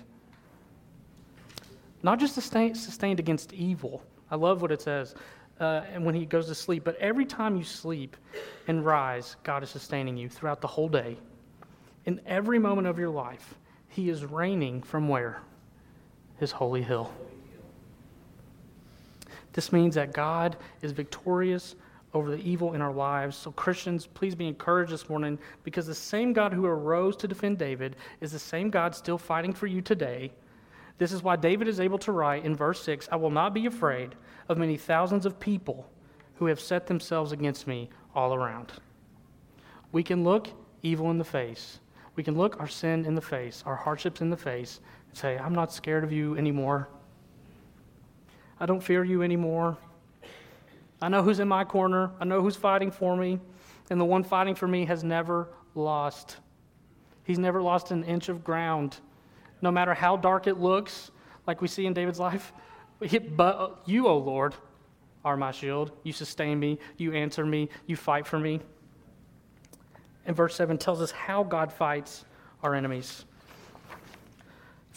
Not 2.03 2.19
just 2.19 2.35
sustained, 2.35 2.77
sustained 2.77 3.19
against 3.19 3.53
evil. 3.53 4.03
I 4.29 4.35
love 4.35 4.61
what 4.61 4.71
it 4.71 4.83
says. 4.83 5.15
Uh, 5.59 5.81
and 5.91 6.05
when 6.05 6.13
he 6.13 6.27
goes 6.27 6.45
to 6.45 6.53
sleep, 6.53 6.83
but 6.83 6.95
every 6.97 7.25
time 7.25 7.57
you 7.57 7.63
sleep 7.63 8.15
and 8.67 8.85
rise, 8.85 9.35
God 9.41 9.63
is 9.63 9.71
sustaining 9.71 10.15
you 10.15 10.29
throughout 10.29 10.61
the 10.61 10.67
whole 10.67 10.89
day. 10.89 11.17
In 12.05 12.21
every 12.27 12.59
moment 12.59 12.85
of 12.85 12.99
your 12.99 13.09
life, 13.09 13.55
He 13.87 14.09
is 14.09 14.25
reigning 14.25 14.83
from 14.83 15.07
where? 15.07 15.41
His 16.37 16.51
holy 16.51 16.83
hill. 16.83 17.11
This 19.53 19.71
means 19.71 19.95
that 19.95 20.13
God 20.13 20.57
is 20.81 20.91
victorious 20.91 21.75
over 22.13 22.31
the 22.31 22.37
evil 22.37 22.73
in 22.73 22.81
our 22.81 22.93
lives. 22.93 23.37
So, 23.37 23.51
Christians, 23.51 24.07
please 24.07 24.35
be 24.35 24.47
encouraged 24.47 24.91
this 24.91 25.09
morning 25.09 25.37
because 25.63 25.85
the 25.85 25.95
same 25.95 26.33
God 26.33 26.53
who 26.53 26.65
arose 26.65 27.15
to 27.17 27.27
defend 27.27 27.57
David 27.57 27.95
is 28.21 28.31
the 28.31 28.39
same 28.39 28.69
God 28.69 28.95
still 28.95 29.17
fighting 29.17 29.53
for 29.53 29.67
you 29.67 29.81
today. 29.81 30.31
This 30.97 31.11
is 31.11 31.23
why 31.23 31.35
David 31.35 31.67
is 31.67 31.79
able 31.79 31.99
to 31.99 32.11
write 32.11 32.45
in 32.45 32.55
verse 32.55 32.81
6 32.83 33.09
I 33.11 33.15
will 33.15 33.29
not 33.29 33.53
be 33.53 33.65
afraid 33.65 34.15
of 34.49 34.57
many 34.57 34.77
thousands 34.77 35.25
of 35.25 35.39
people 35.39 35.89
who 36.35 36.45
have 36.45 36.59
set 36.59 36.87
themselves 36.87 37.31
against 37.31 37.67
me 37.67 37.89
all 38.15 38.33
around. 38.33 38.71
We 39.91 40.03
can 40.03 40.23
look 40.23 40.49
evil 40.81 41.11
in 41.11 41.17
the 41.17 41.23
face. 41.23 41.79
We 42.15 42.23
can 42.23 42.37
look 42.37 42.59
our 42.59 42.67
sin 42.67 43.05
in 43.05 43.15
the 43.15 43.21
face, 43.21 43.63
our 43.65 43.75
hardships 43.75 44.21
in 44.21 44.29
the 44.29 44.37
face, 44.37 44.81
and 45.07 45.17
say, 45.17 45.37
I'm 45.37 45.53
not 45.53 45.71
scared 45.71 46.03
of 46.03 46.11
you 46.11 46.37
anymore. 46.37 46.89
I 48.59 48.65
don't 48.65 48.81
fear 48.81 49.03
you 49.03 49.23
anymore. 49.23 49.77
I 51.01 51.07
know 51.09 51.23
who's 51.23 51.39
in 51.39 51.47
my 51.47 51.63
corner. 51.63 52.11
I 52.19 52.25
know 52.25 52.41
who's 52.41 52.55
fighting 52.55 52.91
for 52.91 53.15
me. 53.15 53.39
And 53.89 53.99
the 53.99 54.05
one 54.05 54.23
fighting 54.23 54.55
for 54.55 54.67
me 54.67 54.85
has 54.85 55.03
never 55.03 55.47
lost. 55.75 56.37
He's 57.23 57.39
never 57.39 57.61
lost 57.61 57.91
an 57.91 58.03
inch 58.03 58.27
of 58.29 58.43
ground. 58.43 58.97
No 59.61 59.71
matter 59.71 59.93
how 59.93 60.17
dark 60.17 60.47
it 60.47 60.59
looks, 60.59 61.11
like 61.47 61.61
we 61.61 61.67
see 61.67 61.85
in 61.85 61.93
David's 61.93 62.19
life, 62.19 62.53
but 63.35 63.81
you, 63.85 64.07
O 64.07 64.17
Lord, 64.17 64.55
are 65.23 65.37
my 65.37 65.51
shield. 65.51 65.91
You 66.03 66.11
sustain 66.13 66.59
me. 66.59 66.79
You 66.97 67.13
answer 67.13 67.45
me. 67.45 67.69
You 67.87 67.95
fight 67.95 68.27
for 68.27 68.39
me. 68.39 68.59
And 70.25 70.35
verse 70.35 70.55
7 70.55 70.77
tells 70.77 71.01
us 71.01 71.11
how 71.11 71.43
God 71.43 71.71
fights 71.71 72.25
our 72.61 72.75
enemies. 72.75 73.25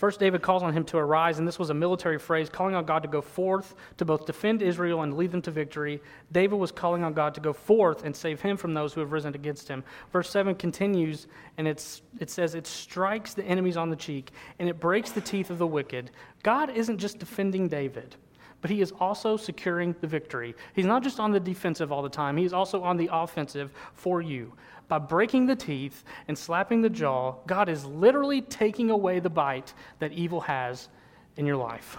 First, 0.03 0.19
David 0.19 0.43
calls 0.43 0.65
on 0.65 0.73
him 0.73 0.83
to 0.87 0.99
arise, 0.99 1.38
and 1.38 1.47
this 1.47 1.61
was 1.61 1.71
a 1.71 1.75
military 1.75 2.19
phrase, 2.19 2.51
calling 2.51 2.75
on 2.75 2.85
God 2.85 3.05
to 3.05 3.09
go 3.09 3.21
forth 3.21 3.77
to 3.99 4.05
both 4.05 4.27
defend 4.27 4.61
Israel 4.61 5.03
and 5.03 5.17
lead 5.17 5.31
them 5.31 5.41
to 5.43 5.53
victory. 5.53 6.03
David 6.33 6.57
was 6.57 6.73
calling 6.73 7.05
on 7.05 7.12
God 7.12 7.35
to 7.35 7.41
go 7.41 7.53
forth 7.53 8.05
and 8.05 8.17
save 8.17 8.41
him 8.41 8.57
from 8.57 8.75
those 8.75 8.93
who 8.93 9.01
have 9.01 9.12
risen 9.12 9.33
against 9.33 9.69
him. 9.69 9.85
Verse 10.12 10.29
7 10.29 10.57
continues, 10.57 11.29
and 11.57 11.69
it's, 11.69 12.03
it 12.19 12.31
says, 12.31 12.57
It 12.57 12.67
strikes 12.67 13.35
the 13.35 13.45
enemies 13.45 13.77
on 13.77 13.91
the 13.91 13.97
cheek, 13.97 14.33
and 14.59 14.69
it 14.69 14.81
breaks 14.81 15.12
the 15.12 15.21
teeth 15.21 15.51
of 15.51 15.59
the 15.59 15.69
wicked. 15.69 16.11
God 16.43 16.71
isn't 16.71 16.99
just 16.99 17.21
defending 17.21 17.69
David 17.69 18.17
but 18.62 18.70
he 18.70 18.81
is 18.81 18.92
also 18.98 19.37
securing 19.37 19.94
the 20.01 20.07
victory. 20.07 20.55
He's 20.75 20.87
not 20.87 21.03
just 21.03 21.20
on 21.20 21.33
the 21.33 21.40
defensive 21.40 21.92
all 21.92 22.01
the 22.01 22.09
time, 22.09 22.38
he's 22.38 22.55
also 22.55 22.83
on 22.83 22.96
the 22.96 23.11
offensive 23.12 23.70
for 23.92 24.22
you. 24.22 24.53
By 24.88 24.98
breaking 24.98 25.46
the 25.46 25.57
teeth 25.57 26.05
and 26.29 26.38
slapping 26.38 26.81
the 26.81 26.90
jaw, 26.90 27.35
God 27.46 27.68
is 27.68 27.85
literally 27.85 28.40
taking 28.40 28.90
away 28.90 29.18
the 29.20 29.31
bite 29.31 29.75
that 29.98 30.12
evil 30.12 30.40
has 30.42 30.88
in 31.37 31.44
your 31.44 31.57
life. 31.57 31.98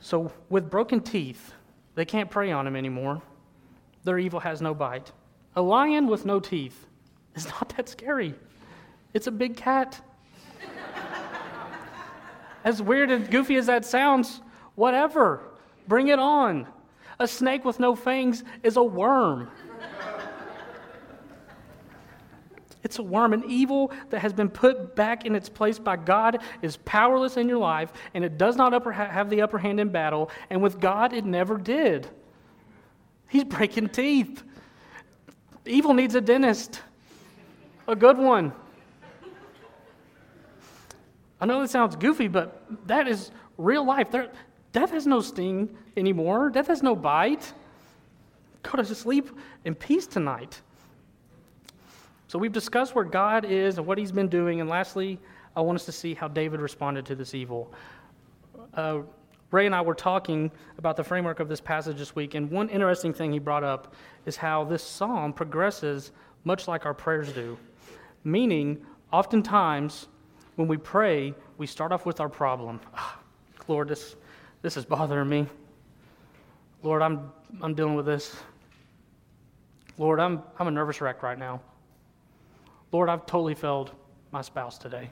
So, 0.00 0.32
with 0.48 0.70
broken 0.70 1.00
teeth, 1.00 1.52
they 1.94 2.04
can't 2.04 2.30
prey 2.30 2.50
on 2.50 2.66
him 2.66 2.74
anymore. 2.74 3.22
Their 4.04 4.18
evil 4.18 4.40
has 4.40 4.62
no 4.62 4.74
bite. 4.74 5.12
A 5.56 5.62
lion 5.62 6.06
with 6.06 6.24
no 6.24 6.40
teeth 6.40 6.86
is 7.34 7.46
not 7.46 7.74
that 7.76 7.88
scary. 7.88 8.34
It's 9.14 9.26
a 9.26 9.30
big 9.30 9.56
cat 9.56 10.00
as 12.64 12.82
weird 12.82 13.10
and 13.10 13.30
goofy 13.30 13.56
as 13.56 13.66
that 13.66 13.84
sounds, 13.84 14.40
whatever. 14.74 15.40
Bring 15.88 16.08
it 16.08 16.18
on. 16.18 16.66
A 17.18 17.28
snake 17.28 17.64
with 17.64 17.80
no 17.80 17.94
fangs 17.94 18.44
is 18.62 18.76
a 18.76 18.82
worm. 18.82 19.50
It's 22.82 22.98
a 22.98 23.02
worm. 23.02 23.32
An 23.34 23.44
evil 23.46 23.92
that 24.08 24.20
has 24.20 24.32
been 24.32 24.48
put 24.48 24.96
back 24.96 25.26
in 25.26 25.34
its 25.34 25.48
place 25.48 25.78
by 25.78 25.96
God 25.96 26.38
is 26.62 26.78
powerless 26.78 27.36
in 27.36 27.48
your 27.48 27.58
life, 27.58 27.92
and 28.14 28.24
it 28.24 28.38
does 28.38 28.56
not 28.56 28.72
upper, 28.72 28.90
have 28.90 29.28
the 29.28 29.42
upper 29.42 29.58
hand 29.58 29.80
in 29.80 29.90
battle. 29.90 30.30
And 30.48 30.62
with 30.62 30.80
God, 30.80 31.12
it 31.12 31.24
never 31.24 31.58
did. 31.58 32.08
He's 33.28 33.44
breaking 33.44 33.90
teeth. 33.90 34.42
Evil 35.66 35.92
needs 35.92 36.14
a 36.14 36.20
dentist, 36.20 36.80
a 37.86 37.94
good 37.94 38.16
one. 38.16 38.52
I 41.40 41.46
know 41.46 41.60
that 41.60 41.70
sounds 41.70 41.96
goofy, 41.96 42.28
but 42.28 42.62
that 42.86 43.08
is 43.08 43.30
real 43.56 43.84
life. 43.84 44.10
There, 44.10 44.30
death 44.72 44.90
has 44.90 45.06
no 45.06 45.20
sting 45.20 45.76
anymore, 45.96 46.50
death 46.50 46.66
has 46.66 46.82
no 46.82 46.94
bite. 46.94 47.52
Go 48.62 48.82
to 48.82 48.84
sleep 48.84 49.30
in 49.64 49.74
peace 49.74 50.06
tonight. 50.06 50.60
So 52.28 52.38
we've 52.38 52.52
discussed 52.52 52.94
where 52.94 53.04
God 53.04 53.44
is 53.44 53.78
and 53.78 53.86
what 53.86 53.98
he's 53.98 54.12
been 54.12 54.28
doing. 54.28 54.60
And 54.60 54.68
lastly, 54.68 55.18
I 55.56 55.62
want 55.62 55.76
us 55.76 55.86
to 55.86 55.92
see 55.92 56.14
how 56.14 56.28
David 56.28 56.60
responded 56.60 57.06
to 57.06 57.14
this 57.14 57.34
evil. 57.34 57.72
Uh, 58.74 59.00
Ray 59.50 59.66
and 59.66 59.74
I 59.74 59.80
were 59.80 59.94
talking 59.94 60.50
about 60.78 60.96
the 60.96 61.02
framework 61.02 61.40
of 61.40 61.48
this 61.48 61.60
passage 61.60 61.98
this 61.98 62.14
week, 62.14 62.34
and 62.34 62.48
one 62.50 62.68
interesting 62.68 63.12
thing 63.12 63.32
he 63.32 63.40
brought 63.40 63.64
up 63.64 63.94
is 64.26 64.36
how 64.36 64.62
this 64.62 64.82
psalm 64.82 65.32
progresses 65.32 66.12
much 66.44 66.68
like 66.68 66.86
our 66.86 66.94
prayers 66.94 67.32
do. 67.32 67.58
Meaning, 68.22 68.86
oftentimes, 69.12 70.06
when 70.60 70.68
we 70.68 70.76
pray, 70.76 71.34
we 71.56 71.66
start 71.66 71.90
off 71.90 72.04
with 72.04 72.20
our 72.20 72.28
problem. 72.28 72.80
Oh, 72.94 73.16
Lord, 73.66 73.88
this, 73.88 74.14
this 74.60 74.76
is 74.76 74.84
bothering 74.84 75.26
me. 75.26 75.46
Lord, 76.82 77.00
I'm, 77.00 77.32
I'm 77.62 77.72
dealing 77.72 77.94
with 77.94 78.04
this. 78.04 78.36
Lord, 79.96 80.20
I'm, 80.20 80.42
I'm 80.58 80.68
a 80.68 80.70
nervous 80.70 81.00
wreck 81.00 81.22
right 81.22 81.38
now. 81.38 81.62
Lord, 82.92 83.08
I've 83.08 83.24
totally 83.24 83.54
failed 83.54 83.92
my 84.32 84.42
spouse 84.42 84.76
today. 84.76 85.08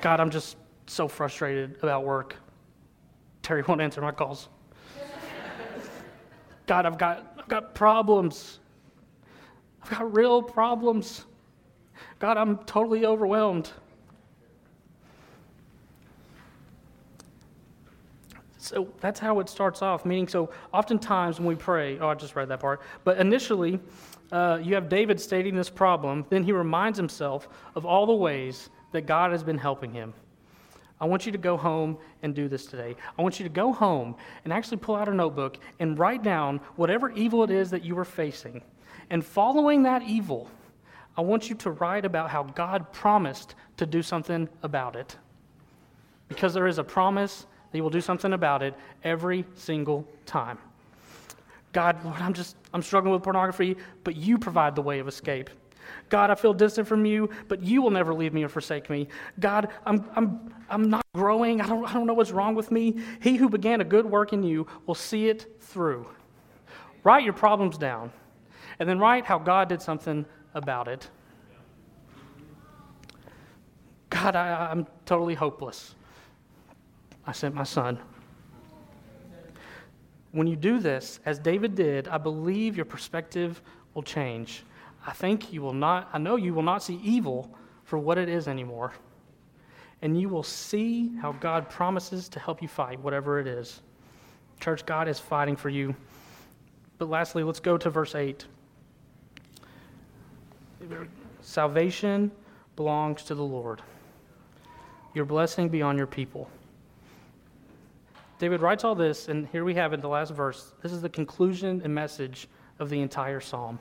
God, 0.00 0.20
I'm 0.20 0.30
just 0.30 0.56
so 0.86 1.06
frustrated 1.06 1.76
about 1.82 2.02
work. 2.02 2.36
Terry 3.42 3.60
won't 3.60 3.82
answer 3.82 4.00
my 4.00 4.12
calls. 4.12 4.48
God, 6.66 6.86
I've 6.86 6.96
got, 6.96 7.34
I've 7.38 7.48
got 7.48 7.74
problems. 7.74 8.58
I've 9.82 9.90
got 9.90 10.16
real 10.16 10.42
problems. 10.42 11.26
God, 12.20 12.38
I'm 12.38 12.56
totally 12.64 13.04
overwhelmed. 13.04 13.70
So 18.62 18.86
that's 19.00 19.18
how 19.18 19.40
it 19.40 19.48
starts 19.48 19.82
off, 19.82 20.04
meaning, 20.06 20.28
so 20.28 20.50
oftentimes 20.72 21.40
when 21.40 21.48
we 21.48 21.56
pray, 21.56 21.98
oh, 21.98 22.08
I 22.08 22.14
just 22.14 22.36
read 22.36 22.48
that 22.48 22.60
part, 22.60 22.80
but 23.02 23.18
initially, 23.18 23.80
uh, 24.30 24.60
you 24.62 24.74
have 24.76 24.88
David 24.88 25.20
stating 25.20 25.56
this 25.56 25.68
problem. 25.68 26.24
Then 26.30 26.44
he 26.44 26.52
reminds 26.52 26.96
himself 26.96 27.48
of 27.74 27.84
all 27.84 28.06
the 28.06 28.14
ways 28.14 28.70
that 28.92 29.02
God 29.02 29.32
has 29.32 29.42
been 29.42 29.58
helping 29.58 29.92
him. 29.92 30.14
I 31.00 31.06
want 31.06 31.26
you 31.26 31.32
to 31.32 31.38
go 31.38 31.56
home 31.56 31.98
and 32.22 32.36
do 32.36 32.46
this 32.46 32.64
today. 32.64 32.94
I 33.18 33.22
want 33.22 33.40
you 33.40 33.44
to 33.44 33.52
go 33.52 33.72
home 33.72 34.14
and 34.44 34.52
actually 34.52 34.76
pull 34.76 34.94
out 34.94 35.08
a 35.08 35.14
notebook 35.14 35.58
and 35.80 35.98
write 35.98 36.22
down 36.22 36.60
whatever 36.76 37.10
evil 37.10 37.42
it 37.42 37.50
is 37.50 37.68
that 37.70 37.84
you 37.84 37.98
are 37.98 38.04
facing. 38.04 38.62
And 39.10 39.24
following 39.24 39.82
that 39.82 40.04
evil, 40.04 40.48
I 41.16 41.22
want 41.22 41.50
you 41.50 41.56
to 41.56 41.72
write 41.72 42.04
about 42.04 42.30
how 42.30 42.44
God 42.44 42.92
promised 42.92 43.56
to 43.78 43.86
do 43.86 44.02
something 44.02 44.48
about 44.62 44.94
it. 44.94 45.16
Because 46.28 46.54
there 46.54 46.68
is 46.68 46.78
a 46.78 46.84
promise 46.84 47.46
that 47.72 47.78
He 47.78 47.80
will 47.80 47.90
do 47.90 48.00
something 48.00 48.34
about 48.34 48.62
it 48.62 48.74
every 49.02 49.44
single 49.54 50.06
time. 50.26 50.58
God, 51.72 52.04
Lord, 52.04 52.20
I'm 52.20 52.34
just, 52.34 52.56
I'm 52.74 52.82
struggling 52.82 53.14
with 53.14 53.22
pornography, 53.22 53.76
but 54.04 54.14
you 54.14 54.38
provide 54.38 54.76
the 54.76 54.82
way 54.82 54.98
of 54.98 55.08
escape. 55.08 55.48
God, 56.10 56.30
I 56.30 56.34
feel 56.34 56.52
distant 56.52 56.86
from 56.86 57.06
you, 57.06 57.30
but 57.48 57.62
you 57.62 57.80
will 57.80 57.90
never 57.90 58.12
leave 58.12 58.34
me 58.34 58.44
or 58.44 58.48
forsake 58.48 58.90
me. 58.90 59.08
God, 59.40 59.68
I'm, 59.86 60.04
I'm, 60.14 60.54
I'm 60.68 60.90
not 60.90 61.04
growing. 61.14 61.60
I 61.60 61.66
don't, 61.66 61.84
I 61.84 61.94
don't 61.94 62.06
know 62.06 62.12
what's 62.12 62.30
wrong 62.30 62.54
with 62.54 62.70
me. 62.70 62.98
He 63.20 63.36
who 63.36 63.48
began 63.48 63.80
a 63.80 63.84
good 63.84 64.04
work 64.06 64.32
in 64.32 64.42
you 64.42 64.66
will 64.86 64.94
see 64.94 65.28
it 65.28 65.46
through. 65.60 66.06
Write 67.04 67.24
your 67.24 67.32
problems 67.32 67.78
down, 67.78 68.12
and 68.78 68.88
then 68.88 68.98
write 68.98 69.24
how 69.24 69.38
God 69.38 69.68
did 69.68 69.80
something 69.80 70.26
about 70.54 70.88
it. 70.88 71.08
God, 74.10 74.36
I, 74.36 74.70
I'm 74.70 74.86
totally 75.06 75.34
hopeless. 75.34 75.94
I 77.26 77.32
sent 77.32 77.54
my 77.54 77.64
son. 77.64 77.98
When 80.32 80.46
you 80.46 80.56
do 80.56 80.78
this, 80.78 81.20
as 81.26 81.38
David 81.38 81.74
did, 81.74 82.08
I 82.08 82.18
believe 82.18 82.76
your 82.76 82.86
perspective 82.86 83.60
will 83.94 84.02
change. 84.02 84.64
I 85.06 85.12
think 85.12 85.52
you 85.52 85.62
will 85.62 85.74
not, 85.74 86.08
I 86.12 86.18
know 86.18 86.36
you 86.36 86.54
will 86.54 86.62
not 86.62 86.82
see 86.82 86.98
evil 87.02 87.54
for 87.84 87.98
what 87.98 88.18
it 88.18 88.28
is 88.28 88.48
anymore. 88.48 88.92
And 90.00 90.18
you 90.20 90.28
will 90.28 90.42
see 90.42 91.14
how 91.20 91.32
God 91.32 91.68
promises 91.68 92.28
to 92.30 92.40
help 92.40 92.62
you 92.62 92.68
fight 92.68 92.98
whatever 93.00 93.38
it 93.38 93.46
is. 93.46 93.82
Church, 94.58 94.86
God 94.86 95.06
is 95.06 95.18
fighting 95.18 95.54
for 95.54 95.68
you. 95.68 95.94
But 96.98 97.08
lastly, 97.08 97.42
let's 97.42 97.60
go 97.60 97.76
to 97.76 97.90
verse 97.90 98.14
8. 98.14 98.46
Salvation 101.40 102.30
belongs 102.76 103.22
to 103.24 103.34
the 103.34 103.42
Lord. 103.42 103.82
Your 105.14 105.24
blessing 105.24 105.68
be 105.68 105.82
on 105.82 105.98
your 105.98 106.06
people. 106.06 106.48
David 108.42 108.60
writes 108.60 108.82
all 108.82 108.96
this, 108.96 109.28
and 109.28 109.46
here 109.52 109.64
we 109.64 109.72
have 109.74 109.92
in 109.92 110.00
the 110.00 110.08
last 110.08 110.32
verse. 110.32 110.72
This 110.82 110.90
is 110.90 111.00
the 111.00 111.08
conclusion 111.08 111.80
and 111.84 111.94
message 111.94 112.48
of 112.80 112.90
the 112.90 113.00
entire 113.00 113.38
psalm. 113.38 113.78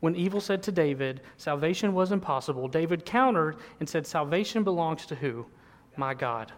When 0.00 0.16
evil 0.16 0.40
said 0.40 0.60
to 0.64 0.72
David, 0.72 1.20
Salvation 1.36 1.94
was 1.94 2.10
impossible, 2.10 2.66
David 2.66 3.04
countered 3.04 3.58
and 3.78 3.88
said, 3.88 4.04
Salvation 4.04 4.64
belongs 4.64 5.06
to 5.06 5.14
who? 5.14 5.46
My 5.96 6.14
God. 6.14 6.50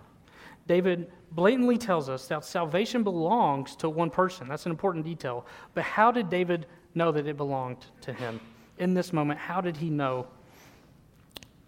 David 0.67 1.13
blatantly 1.33 1.77
tells 1.77 2.09
us 2.09 2.27
that 2.29 2.47
salvation 2.47 3.03
belongs 3.03 3.77
to 3.77 3.91
one 3.91 4.09
person. 4.09 4.49
That's 4.49 4.65
an 4.65 4.73
important 4.73 5.05
detail. 5.05 5.45
But 5.75 5.85
how 5.85 6.11
did 6.11 6.31
David 6.31 6.65
know 6.95 7.13
that 7.13 7.27
it 7.27 7.37
belonged 7.37 7.85
to 8.01 8.13
him? 8.15 8.41
In 8.79 8.95
this 8.95 9.13
moment, 9.13 9.39
how 9.39 9.61
did 9.61 9.77
he 9.77 9.91
know? 9.91 10.29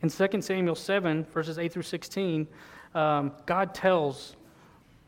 In 0.00 0.08
2 0.08 0.40
Samuel 0.40 0.74
7, 0.74 1.24
verses 1.24 1.58
8 1.58 1.70
through 1.70 1.82
16, 1.82 2.48
um, 2.94 3.32
God 3.44 3.74
tells 3.74 4.36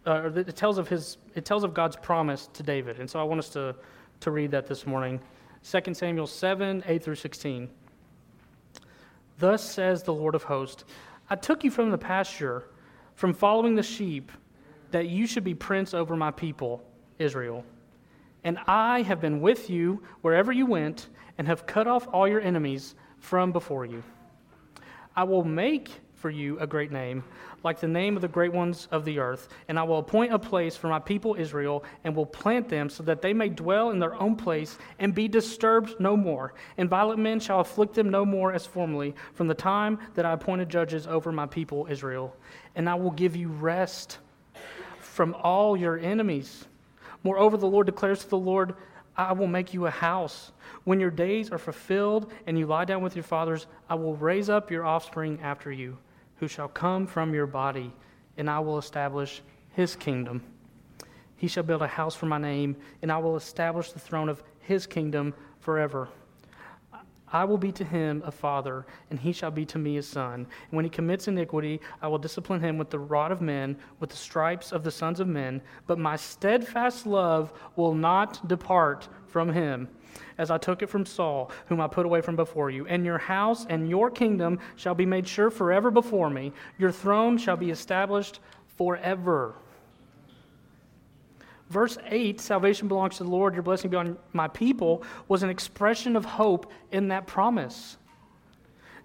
uh, 0.07 0.31
it 0.35 0.57
tells 0.57 0.79
of 0.79 0.89
his 0.89 1.19
it 1.35 1.45
tells 1.45 1.65
of 1.65 1.75
God's 1.75 1.97
promise 1.97 2.49
to 2.55 2.63
David. 2.63 2.99
And 2.99 3.09
so 3.09 3.21
I 3.21 3.23
want 3.23 3.39
us 3.39 3.49
to, 3.51 3.75
to 4.21 4.31
read 4.31 4.51
that 4.51 4.67
this 4.67 4.87
morning. 4.87 5.21
2 5.65 5.95
Samuel 5.95 6.27
7, 6.27 6.83
8 6.87 7.05
through 7.05 7.15
16. 7.15 7.69
Thus 9.39 9.63
says 9.63 10.03
the 10.03 10.13
Lord 10.13 10.35
of 10.35 10.43
hosts, 10.43 10.85
I 11.31 11.37
took 11.37 11.65
you 11.65 11.71
from 11.71 11.91
the 11.91 11.99
pasture, 11.99 12.65
from 13.15 13.33
following 13.33 13.77
the 13.77 13.83
sheep, 13.83 14.33
that 14.91 15.09
you 15.09 15.27
should 15.27 15.45
be 15.45 15.55
prince 15.55 15.95
over 15.95 16.17
my 16.17 16.31
people, 16.31 16.85
Israel. 17.19 17.65
And 18.45 18.59
I 18.67 19.03
have 19.03 19.21
been 19.21 19.41
with 19.41 19.71
you 19.71 20.03
wherever 20.21 20.53
you 20.53 20.67
went, 20.67 21.09
and 21.39 21.47
have 21.47 21.67
cut 21.67 21.87
off 21.87 22.09
all 22.13 22.29
your 22.29 22.41
enemies 22.41 22.95
from 23.19 23.53
before 23.53 23.87
you. 23.87 24.03
I 25.15 25.25
will 25.25 25.45
make 25.45 25.91
for 26.23 26.31
you 26.31 26.57
a 26.61 26.67
great 26.67 26.93
name, 26.93 27.25
like 27.65 27.81
the 27.81 27.89
name 27.89 28.15
of 28.15 28.23
the 28.23 28.29
great 28.29 28.53
ones 28.53 28.87
of 28.93 29.05
the 29.05 29.19
earth. 29.19 29.49
And 29.67 29.77
I 29.77 29.83
will 29.83 29.99
appoint 29.99 30.33
a 30.33 30.39
place 30.39 30.77
for 30.77 30.87
my 30.87 31.01
people 31.01 31.35
Israel, 31.35 31.85
and 32.05 32.15
will 32.15 32.25
plant 32.25 32.69
them 32.69 32.89
so 32.89 33.03
that 33.03 33.21
they 33.21 33.35
may 33.35 33.49
dwell 33.49 33.91
in 33.91 33.99
their 33.99 34.15
own 34.15 34.37
place 34.37 34.79
and 35.01 35.13
be 35.13 35.27
disturbed 35.27 35.99
no 35.99 36.17
more. 36.17 36.55
And 36.79 36.89
violent 36.89 37.19
men 37.19 37.41
shall 37.41 37.59
afflict 37.59 37.95
them 37.95 38.09
no 38.09 38.25
more 38.25 38.53
as 38.53 38.65
formerly, 38.65 39.17
from 39.35 39.49
the 39.49 39.55
time 39.55 39.99
that 40.15 40.25
I 40.25 40.33
appointed 40.33 40.69
judges 40.69 41.09
over 41.09 41.33
my 41.33 41.47
people 41.47 41.89
Israel. 41.91 42.35
And 42.77 42.89
I 42.89 42.95
will 42.95 43.11
give 43.11 43.35
you 43.35 43.49
rest 43.49 44.19
from 45.01 45.35
all 45.43 45.77
your 45.77 45.99
enemies. 45.99 46.67
Moreover, 47.25 47.57
the 47.57 47.67
Lord 47.67 47.87
declares 47.87 48.21
to 48.21 48.31
the 48.31 48.39
Lord, 48.39 48.77
I 49.17 49.33
will 49.33 49.49
make 49.49 49.75
you 49.75 49.87
a 49.87 49.91
house. 49.91 50.53
When 50.85 51.01
your 51.01 51.11
days 51.11 51.51
are 51.51 51.59
fulfilled 51.59 52.33
and 52.47 52.57
you 52.57 52.67
lie 52.67 52.85
down 52.85 53.03
with 53.03 53.17
your 53.17 53.25
fathers, 53.25 53.67
I 53.91 53.97
will 53.97 54.17
raise 54.17 54.49
up 54.49 54.71
your 54.71 54.87
offspring 54.87 55.41
after 55.43 55.73
you 55.73 55.99
who 56.43 56.49
shall 56.49 56.67
come 56.67 57.07
from 57.07 57.33
your 57.33 57.47
body, 57.47 57.93
and 58.37 58.51
I 58.51 58.59
will 58.59 58.77
establish 58.77 59.43
his 59.75 59.95
kingdom. 59.95 60.43
He 61.37 61.47
shall 61.47 61.63
build 61.63 61.83
a 61.83 61.87
house 61.87 62.17
for 62.17 62.27
my 62.27 62.39
name, 62.39 62.75
and 63.01 63.13
I 63.13 63.19
will 63.19 63.37
establish 63.37 63.93
the 63.93 64.01
throne 64.01 64.29
of 64.29 64.43
his 64.59 64.85
kingdom 64.85 65.35
forever. 65.61 66.09
I 67.33 67.45
will 67.45 67.59
be 67.59 67.71
to 67.71 67.85
him 67.85 68.25
a 68.27 68.33
father, 68.33 68.85
and 69.09 69.21
he 69.21 69.33
shall 69.33 69.53
be 69.53 69.65
to 69.67 69.79
me 69.79 69.99
a 69.99 70.03
son. 70.03 70.35
And 70.35 70.73
when 70.73 70.85
he 70.85 70.91
commits 70.91 71.29
iniquity, 71.29 71.81
I 72.03 72.09
will 72.09 72.19
discipline 72.19 72.61
him 72.61 72.77
with 72.77 72.91
the 72.91 72.99
rod 72.99 73.31
of 73.31 73.41
men, 73.41 73.77
with 74.01 74.11
the 74.11 74.17
stripes 74.17 74.73
of 74.73 74.83
the 74.83 74.91
sons 74.91 75.21
of 75.21 75.29
men. 75.29 75.63
But 75.87 76.01
my 76.01 76.17
steadfast 76.17 77.07
love 77.07 77.53
will 77.77 77.95
not 77.95 78.49
depart 78.49 79.09
from 79.33 79.53
him, 79.53 79.89
as 80.39 80.51
I 80.51 80.59
took 80.59 80.83
it 80.83 80.89
from 80.89 81.07
Saul, 81.07 81.51
whom 81.67 81.81
I 81.81 81.89
put 81.89 82.07
away 82.07 82.21
from 82.21 82.37
before 82.37 82.71
you. 82.71 82.87
And 82.87 83.05
your 83.05 83.19
house 83.19 83.67
and 83.69 83.89
your 83.89 84.11
kingdom 84.11 84.61
shall 84.77 84.95
be 84.95 85.07
made 85.07 85.27
sure 85.27 85.51
forever 85.51 85.91
before 85.91 86.31
me. 86.31 86.53
Your 86.79 86.93
throne 86.93 87.39
shall 87.39 87.57
be 87.57 87.71
established 87.71 88.41
forever. 88.77 89.55
Verse 91.71 91.97
8, 92.07 92.39
salvation 92.39 92.87
belongs 92.87 93.17
to 93.17 93.25
the 93.25 93.31
Lord, 93.31 93.55
your 93.55 93.63
blessing 93.63 93.91
be 93.91 93.97
on 93.97 94.19
my 94.35 94.47
people, 94.47 95.03
was 95.27 95.43
an 95.43 95.49
expression 95.49 96.17
of 96.17 96.25
hope 96.27 96.71
in 96.91 97.09
that 97.09 97.27
promise. 97.27 97.97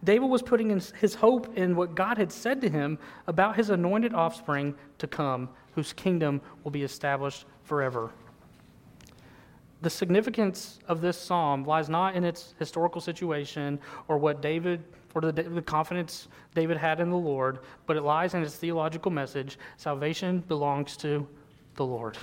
David 0.04 0.30
was 0.30 0.42
putting 0.42 0.70
his 0.70 1.16
hope 1.16 1.58
in 1.58 1.76
what 1.76 1.96
God 1.96 2.18
had 2.18 2.32
said 2.32 2.60
to 2.62 2.70
him 2.70 3.00
about 3.26 3.56
his 3.56 3.70
anointed 3.70 4.14
offspring 4.14 4.76
to 4.98 5.08
come, 5.08 5.50
whose 5.72 5.94
kingdom 5.94 6.42
will 6.64 6.72
be 6.72 6.84
established 6.84 7.46
forever. 7.64 8.12
The 9.82 9.90
significance 9.90 10.80
of 10.88 11.02
this 11.02 11.20
psalm 11.20 11.64
lies 11.64 11.88
not 11.88 12.16
in 12.16 12.24
its 12.24 12.56
historical 12.58 13.00
situation 13.00 13.80
or 14.08 14.18
what 14.18 14.42
David 14.42 14.84
or 15.14 15.22
the, 15.22 15.32
the 15.32 15.62
confidence 15.62 16.28
David 16.54 16.78
had 16.78 17.00
in 17.00 17.10
the 17.10 17.18
Lord, 17.18 17.60
but 17.88 17.98
it 17.98 18.02
lies 18.02 18.36
in 18.36 18.44
its 18.44 18.56
theological 18.56 19.12
message 19.12 19.58
salvation 19.78 20.40
belongs 20.48 20.96
to 20.98 21.28
the 21.76 21.86
Lord. 21.86 22.18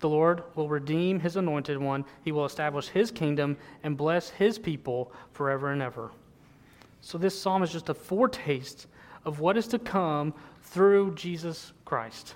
The 0.00 0.08
Lord 0.08 0.42
will 0.56 0.68
redeem 0.68 1.20
his 1.20 1.36
anointed 1.36 1.78
one. 1.78 2.04
He 2.24 2.32
will 2.32 2.44
establish 2.44 2.88
his 2.88 3.12
kingdom 3.12 3.56
and 3.84 3.96
bless 3.96 4.30
his 4.30 4.58
people 4.58 5.12
forever 5.32 5.70
and 5.70 5.80
ever. 5.80 6.10
So, 7.00 7.18
this 7.18 7.40
psalm 7.40 7.62
is 7.62 7.70
just 7.70 7.88
a 7.88 7.94
foretaste 7.94 8.88
of 9.24 9.38
what 9.38 9.56
is 9.56 9.68
to 9.68 9.78
come 9.78 10.34
through 10.62 11.14
Jesus 11.14 11.72
Christ. 11.84 12.34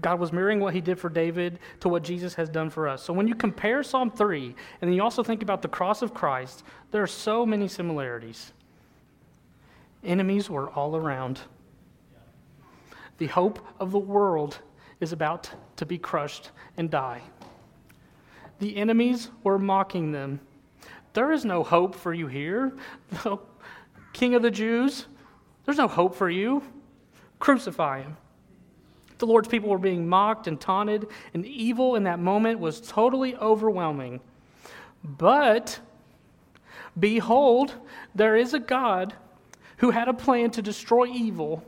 God 0.00 0.20
was 0.20 0.32
mirroring 0.32 0.60
what 0.60 0.74
he 0.74 0.80
did 0.80 0.98
for 0.98 1.08
David 1.08 1.58
to 1.80 1.88
what 1.88 2.02
Jesus 2.02 2.34
has 2.34 2.48
done 2.48 2.70
for 2.70 2.88
us. 2.88 3.02
So 3.02 3.12
when 3.12 3.28
you 3.28 3.34
compare 3.34 3.82
Psalm 3.82 4.10
3 4.10 4.44
and 4.44 4.54
then 4.88 4.92
you 4.92 5.02
also 5.02 5.22
think 5.22 5.42
about 5.42 5.62
the 5.62 5.68
cross 5.68 6.02
of 6.02 6.14
Christ, 6.14 6.62
there 6.90 7.02
are 7.02 7.08
so 7.08 7.44
many 7.44 7.68
similarities. 7.68 8.52
Enemies 10.04 10.48
were 10.48 10.70
all 10.70 10.96
around. 10.96 11.40
The 13.18 13.26
hope 13.26 13.66
of 13.78 13.92
the 13.92 13.98
world 13.98 14.58
is 15.00 15.12
about 15.12 15.50
to 15.76 15.86
be 15.86 15.98
crushed 15.98 16.50
and 16.76 16.90
die. 16.90 17.22
The 18.60 18.76
enemies 18.76 19.30
were 19.42 19.58
mocking 19.58 20.12
them. 20.12 20.40
There 21.12 21.32
is 21.32 21.44
no 21.44 21.62
hope 21.62 21.94
for 21.94 22.14
you 22.14 22.26
here, 22.26 22.72
The 23.22 23.38
King 24.12 24.34
of 24.34 24.42
the 24.42 24.50
Jews. 24.50 25.06
There's 25.64 25.78
no 25.78 25.88
hope 25.88 26.14
for 26.14 26.30
you. 26.30 26.62
Crucify 27.38 28.02
him. 28.02 28.16
The 29.20 29.26
Lord's 29.26 29.48
people 29.48 29.68
were 29.68 29.78
being 29.78 30.08
mocked 30.08 30.48
and 30.48 30.60
taunted, 30.60 31.06
and 31.32 31.46
evil 31.46 31.94
in 31.94 32.04
that 32.04 32.18
moment 32.18 32.58
was 32.58 32.80
totally 32.80 33.36
overwhelming. 33.36 34.20
But 35.04 35.78
behold, 36.98 37.74
there 38.14 38.36
is 38.36 38.52
a 38.52 38.58
God 38.58 39.14
who 39.76 39.90
had 39.90 40.08
a 40.08 40.14
plan 40.14 40.50
to 40.52 40.62
destroy 40.62 41.06
evil 41.06 41.64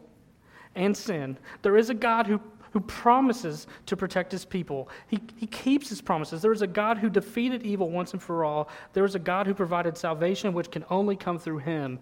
and 0.75 0.97
sin. 0.97 1.39
There 1.63 1.77
is 1.77 1.89
a 1.89 1.95
God 1.95 2.27
who 2.27 2.41
who 2.73 2.81
promises 2.81 3.67
to 3.85 3.97
protect 3.97 4.33
his 4.33 4.47
people. 4.47 4.89
He, 5.09 5.21
he 5.37 5.47
keeps 5.47 5.91
his 5.91 6.01
promises. 6.01 6.41
There 6.41 6.53
is 6.53 6.63
a 6.63 6.67
God 6.67 6.97
who 6.97 7.11
defeated 7.11 7.63
evil 7.65 7.91
once 7.91 8.15
and 8.15 8.23
for 8.23 8.45
all. 8.45 8.71
There 8.95 9.05
is 9.05 9.15
a 9.15 9.19
God 9.19 9.47
who 9.47 9.53
provided 9.53 9.97
salvation, 9.97 10.55
which 10.55 10.71
can 10.71 10.85
only 10.89 11.15
come 11.15 11.39
through 11.39 11.59
him. 11.59 11.99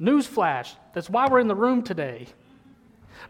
Newsflash 0.00 0.74
that's 0.94 1.10
why 1.10 1.28
we're 1.28 1.40
in 1.40 1.48
the 1.48 1.54
room 1.54 1.82
today 1.82 2.26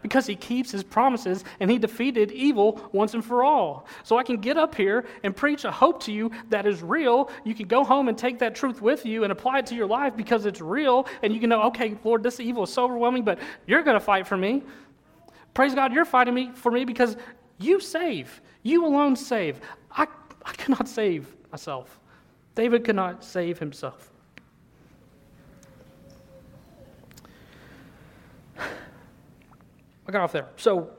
because 0.01 0.25
he 0.25 0.35
keeps 0.35 0.71
his 0.71 0.83
promises 0.83 1.43
and 1.59 1.69
he 1.69 1.77
defeated 1.77 2.31
evil 2.31 2.89
once 2.91 3.13
and 3.13 3.23
for 3.23 3.43
all. 3.43 3.85
So 4.03 4.17
I 4.17 4.23
can 4.23 4.37
get 4.37 4.57
up 4.57 4.75
here 4.75 5.05
and 5.23 5.35
preach 5.35 5.65
a 5.65 5.71
hope 5.71 6.01
to 6.03 6.11
you 6.11 6.31
that 6.49 6.65
is 6.65 6.81
real. 6.81 7.29
You 7.43 7.53
can 7.53 7.67
go 7.67 7.83
home 7.83 8.07
and 8.07 8.17
take 8.17 8.39
that 8.39 8.55
truth 8.55 8.81
with 8.81 9.05
you 9.05 9.23
and 9.23 9.31
apply 9.31 9.59
it 9.59 9.65
to 9.67 9.75
your 9.75 9.87
life 9.87 10.15
because 10.15 10.45
it's 10.45 10.61
real. 10.61 11.07
And 11.23 11.33
you 11.33 11.39
can 11.39 11.49
know, 11.49 11.63
okay, 11.63 11.97
Lord, 12.03 12.23
this 12.23 12.39
evil 12.39 12.63
is 12.63 12.73
so 12.73 12.83
overwhelming, 12.85 13.23
but 13.23 13.39
you're 13.67 13.83
going 13.83 13.95
to 13.95 13.99
fight 14.03 14.27
for 14.27 14.37
me. 14.37 14.63
Praise 15.53 15.75
God, 15.75 15.93
you're 15.93 16.05
fighting 16.05 16.33
me 16.33 16.51
for 16.53 16.71
me 16.71 16.85
because 16.85 17.17
you 17.57 17.79
save. 17.79 18.41
You 18.63 18.85
alone 18.85 19.15
save. 19.15 19.59
I, 19.91 20.07
I 20.45 20.51
cannot 20.53 20.87
save 20.87 21.27
myself. 21.51 21.99
David 22.55 22.83
could 22.83 22.95
not 22.95 23.23
save 23.23 23.59
himself. 23.59 24.11
I 30.11 30.13
got 30.13 30.23
off 30.23 30.33
there. 30.33 30.49
So, 30.57 30.89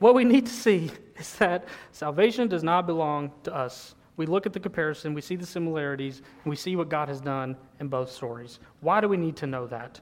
what 0.00 0.14
we 0.14 0.22
need 0.22 0.44
to 0.44 0.52
see 0.52 0.90
is 1.16 1.34
that 1.36 1.64
salvation 1.92 2.46
does 2.46 2.62
not 2.62 2.86
belong 2.86 3.32
to 3.44 3.54
us. 3.54 3.94
We 4.18 4.26
look 4.26 4.44
at 4.44 4.52
the 4.52 4.60
comparison, 4.60 5.14
we 5.14 5.22
see 5.22 5.34
the 5.34 5.46
similarities, 5.46 6.18
and 6.18 6.50
we 6.50 6.54
see 6.54 6.76
what 6.76 6.90
God 6.90 7.08
has 7.08 7.22
done 7.22 7.56
in 7.80 7.88
both 7.88 8.12
stories. 8.12 8.60
Why 8.80 9.00
do 9.00 9.08
we 9.08 9.16
need 9.16 9.34
to 9.36 9.46
know 9.46 9.66
that? 9.68 9.98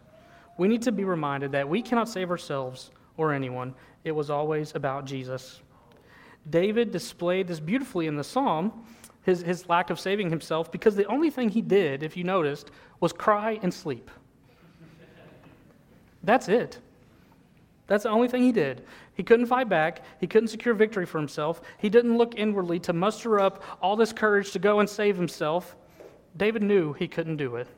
We 0.59 0.67
need 0.67 0.83
to 0.83 0.91
be 0.91 1.05
reminded 1.05 1.53
that 1.53 1.69
we 1.69 1.83
cannot 1.83 2.09
save 2.09 2.33
ourselves 2.33 2.91
or 3.17 3.33
anyone. 3.33 3.75
It 4.03 4.11
was 4.11 4.29
always 4.29 4.75
about 4.75 5.05
Jesus. 5.05 5.61
David 6.51 6.91
displayed 6.91 7.47
this 7.47 7.61
beautifully 7.61 8.09
in 8.09 8.17
the 8.17 8.25
psalm, 8.25 8.85
his, 9.23 9.43
his 9.43 9.69
lack 9.69 9.91
of 9.91 10.01
saving 10.01 10.31
himself, 10.31 10.73
because 10.73 10.97
the 10.97 11.07
only 11.07 11.31
thing 11.31 11.49
he 11.49 11.63
did, 11.63 12.03
if 12.03 12.17
you 12.17 12.25
noticed, 12.25 12.73
was 12.99 13.13
cry 13.13 13.61
and 13.63 13.73
sleep. 13.73 14.11
That's 16.25 16.49
it. 16.49 16.81
That's 17.93 18.05
the 18.05 18.09
only 18.09 18.27
thing 18.27 18.43
he 18.43 18.53
did. 18.53 18.87
He 19.13 19.23
couldn't 19.23 19.45
fight 19.45 19.69
back. 19.69 20.01
He 20.19 20.27
couldn't 20.27 20.49
secure 20.49 20.73
victory 20.73 21.05
for 21.05 21.19
himself. 21.19 21.61
He 21.77 21.91
didn't 21.91 22.17
look 22.17 22.33
inwardly 22.39 22.81
to 22.81 22.95
muster 22.95 23.39
up 23.39 23.63
all 23.83 23.97
this 23.97 24.15
courage 24.15 24.53
to 24.53 24.59
go 24.59 24.81
and 24.81 24.89
save 24.89 25.15
himself. 25.15 25.77
David 26.35 26.63
knew 26.63 26.95
he 26.95 27.07
couldn't 27.07 27.37
do 27.37 27.57
it. 27.57 27.69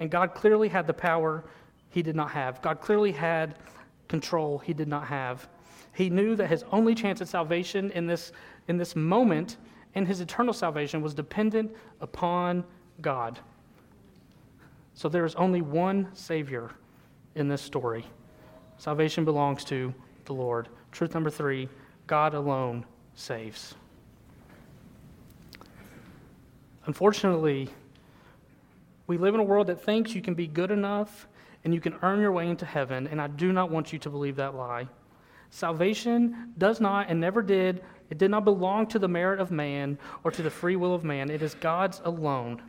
And 0.00 0.10
God 0.10 0.32
clearly 0.32 0.70
had 0.70 0.86
the 0.86 0.94
power 0.94 1.44
he 1.90 2.02
did 2.02 2.16
not 2.16 2.30
have. 2.30 2.62
God 2.62 2.80
clearly 2.80 3.12
had 3.12 3.58
control 4.08 4.58
he 4.60 4.72
did 4.72 4.88
not 4.88 5.06
have. 5.06 5.50
He 5.92 6.08
knew 6.08 6.34
that 6.36 6.48
his 6.48 6.64
only 6.72 6.94
chance 6.94 7.20
at 7.20 7.28
salvation 7.28 7.90
in 7.90 8.06
this, 8.06 8.32
in 8.68 8.78
this 8.78 8.96
moment 8.96 9.58
and 9.94 10.08
his 10.08 10.22
eternal 10.22 10.54
salvation 10.54 11.02
was 11.02 11.12
dependent 11.12 11.76
upon 12.00 12.64
God. 13.02 13.38
So 14.94 15.10
there 15.10 15.26
is 15.26 15.34
only 15.34 15.60
one 15.60 16.08
Savior 16.14 16.70
in 17.34 17.48
this 17.48 17.60
story. 17.60 18.06
Salvation 18.84 19.24
belongs 19.24 19.64
to 19.64 19.94
the 20.26 20.34
Lord. 20.34 20.68
Truth 20.92 21.14
number 21.14 21.30
three 21.30 21.70
God 22.06 22.34
alone 22.34 22.84
saves. 23.14 23.74
Unfortunately, 26.84 27.70
we 29.06 29.16
live 29.16 29.32
in 29.32 29.40
a 29.40 29.42
world 29.42 29.68
that 29.68 29.82
thinks 29.82 30.14
you 30.14 30.20
can 30.20 30.34
be 30.34 30.46
good 30.46 30.70
enough 30.70 31.26
and 31.64 31.72
you 31.72 31.80
can 31.80 31.94
earn 32.02 32.20
your 32.20 32.32
way 32.32 32.46
into 32.46 32.66
heaven, 32.66 33.06
and 33.06 33.22
I 33.22 33.28
do 33.28 33.54
not 33.54 33.70
want 33.70 33.90
you 33.90 33.98
to 34.00 34.10
believe 34.10 34.36
that 34.36 34.54
lie. 34.54 34.86
Salvation 35.48 36.52
does 36.58 36.78
not 36.78 37.08
and 37.08 37.18
never 37.18 37.40
did, 37.40 37.82
it 38.10 38.18
did 38.18 38.30
not 38.30 38.44
belong 38.44 38.86
to 38.88 38.98
the 38.98 39.08
merit 39.08 39.40
of 39.40 39.50
man 39.50 39.96
or 40.24 40.30
to 40.30 40.42
the 40.42 40.50
free 40.50 40.76
will 40.76 40.92
of 40.92 41.04
man. 41.04 41.30
It 41.30 41.40
is 41.40 41.54
God's 41.54 42.02
alone. 42.04 42.60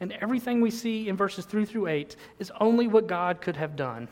And 0.00 0.10
everything 0.14 0.60
we 0.60 0.72
see 0.72 1.08
in 1.08 1.16
verses 1.16 1.44
3 1.44 1.64
through 1.64 1.86
8 1.86 2.16
is 2.40 2.50
only 2.60 2.88
what 2.88 3.06
God 3.06 3.40
could 3.40 3.54
have 3.54 3.76
done. 3.76 4.08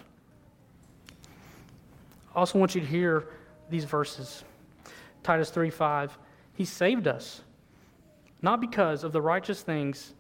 I 2.35 2.39
also 2.39 2.59
want 2.59 2.75
you 2.75 2.81
to 2.81 2.87
hear 2.87 3.27
these 3.69 3.85
verses. 3.85 4.45
Titus 5.23 5.51
3 5.51 5.71
5. 5.71 6.19
He 6.55 6.65
saved 6.65 7.09
us, 7.09 7.43
not 8.43 8.61
because 8.61 9.05
of 9.05 9.13
the 9.13 9.21
righteous 9.21 9.63
things 9.63 10.15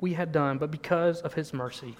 we 0.00 0.14
had 0.14 0.32
done, 0.32 0.58
but 0.58 0.70
because 0.70 1.20
of 1.22 1.34
his 1.34 1.52
mercy. 1.52 1.96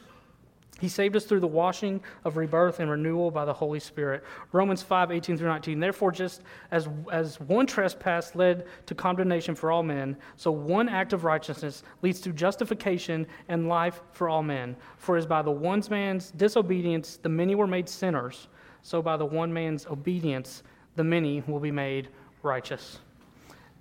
He 0.80 0.88
saved 0.88 1.14
us 1.14 1.24
through 1.24 1.40
the 1.40 1.46
washing 1.46 2.02
of 2.24 2.36
rebirth 2.36 2.80
and 2.80 2.90
renewal 2.90 3.30
by 3.30 3.44
the 3.44 3.52
Holy 3.52 3.78
Spirit. 3.78 4.24
Romans 4.50 4.82
5, 4.82 5.12
18 5.12 5.38
through 5.38 5.48
19. 5.48 5.78
Therefore, 5.78 6.10
just 6.10 6.42
as, 6.72 6.88
as 7.12 7.38
one 7.40 7.66
trespass 7.66 8.34
led 8.34 8.66
to 8.86 8.94
condemnation 8.94 9.54
for 9.54 9.70
all 9.70 9.84
men, 9.84 10.16
so 10.36 10.50
one 10.50 10.88
act 10.88 11.12
of 11.12 11.22
righteousness 11.22 11.84
leads 12.02 12.20
to 12.22 12.32
justification 12.32 13.26
and 13.48 13.68
life 13.68 14.02
for 14.10 14.28
all 14.28 14.42
men. 14.42 14.76
For 14.98 15.16
as 15.16 15.26
by 15.26 15.42
the 15.42 15.50
one 15.50 15.82
man's 15.90 16.32
disobedience 16.32 17.18
the 17.22 17.28
many 17.28 17.54
were 17.54 17.68
made 17.68 17.88
sinners, 17.88 18.48
so 18.84 19.02
by 19.02 19.16
the 19.16 19.26
one 19.26 19.52
man's 19.52 19.86
obedience 19.86 20.62
the 20.94 21.02
many 21.02 21.42
will 21.48 21.58
be 21.58 21.72
made 21.72 22.08
righteous. 22.44 23.00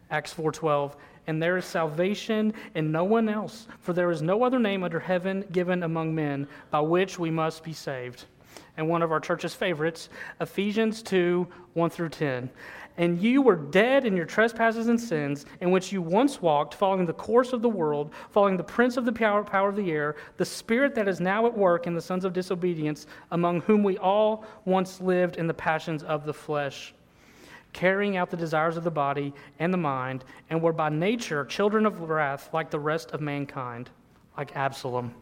Acts 0.09 0.33
4:12 0.33 0.95
and 1.27 1.41
there 1.41 1.57
is 1.57 1.65
salvation 1.65 2.53
in 2.75 2.91
no 2.91 3.03
one 3.03 3.29
else, 3.29 3.67
for 3.79 3.93
there 3.93 4.11
is 4.11 4.21
no 4.21 4.43
other 4.43 4.59
name 4.59 4.83
under 4.83 4.99
heaven 4.99 5.45
given 5.51 5.83
among 5.83 6.13
men 6.13 6.47
by 6.71 6.79
which 6.79 7.19
we 7.19 7.29
must 7.29 7.63
be 7.63 7.73
saved. 7.73 8.25
and 8.77 8.87
one 8.87 9.01
of 9.01 9.11
our 9.11 9.19
church's 9.19 9.53
favorites, 9.53 10.09
Ephesians 10.39 11.03
2 11.03 11.47
1 11.73 11.89
through 11.89 12.09
10. 12.09 12.49
And 12.97 13.19
you 13.19 13.41
were 13.41 13.55
dead 13.55 14.05
in 14.05 14.15
your 14.15 14.25
trespasses 14.25 14.87
and 14.87 15.01
sins, 15.01 15.47
in 15.61 15.71
which 15.71 15.91
you 15.91 16.01
once 16.01 16.41
walked, 16.41 16.75
following 16.75 17.07
the 17.07 17.13
course 17.13 17.51
of 17.51 17.63
the 17.63 17.69
world, 17.69 18.11
following 18.29 18.55
the 18.55 18.63
prince 18.63 18.97
of 18.97 19.05
the 19.05 19.11
power, 19.11 19.43
power 19.43 19.69
of 19.69 19.75
the 19.75 19.91
air, 19.91 20.15
the 20.37 20.45
spirit 20.45 20.93
that 20.93 21.07
is 21.07 21.19
now 21.19 21.47
at 21.47 21.57
work 21.57 21.87
in 21.87 21.95
the 21.95 22.01
sons 22.01 22.23
of 22.23 22.33
disobedience, 22.33 23.07
among 23.31 23.61
whom 23.61 23.83
we 23.83 23.97
all 23.97 24.45
once 24.65 25.01
lived 25.01 25.37
in 25.37 25.47
the 25.47 25.53
passions 25.53 26.03
of 26.03 26.25
the 26.25 26.33
flesh, 26.33 26.93
carrying 27.71 28.15
out 28.15 28.29
the 28.29 28.37
desires 28.37 28.77
of 28.77 28.83
the 28.83 28.91
body 28.91 29.33
and 29.57 29.73
the 29.73 29.77
mind, 29.77 30.23
and 30.51 30.61
were 30.61 30.73
by 30.73 30.89
nature 30.89 31.45
children 31.45 31.87
of 31.87 31.99
wrath 32.01 32.49
like 32.53 32.69
the 32.69 32.79
rest 32.79 33.09
of 33.09 33.21
mankind, 33.21 33.89
like 34.37 34.55
Absalom. 34.55 35.15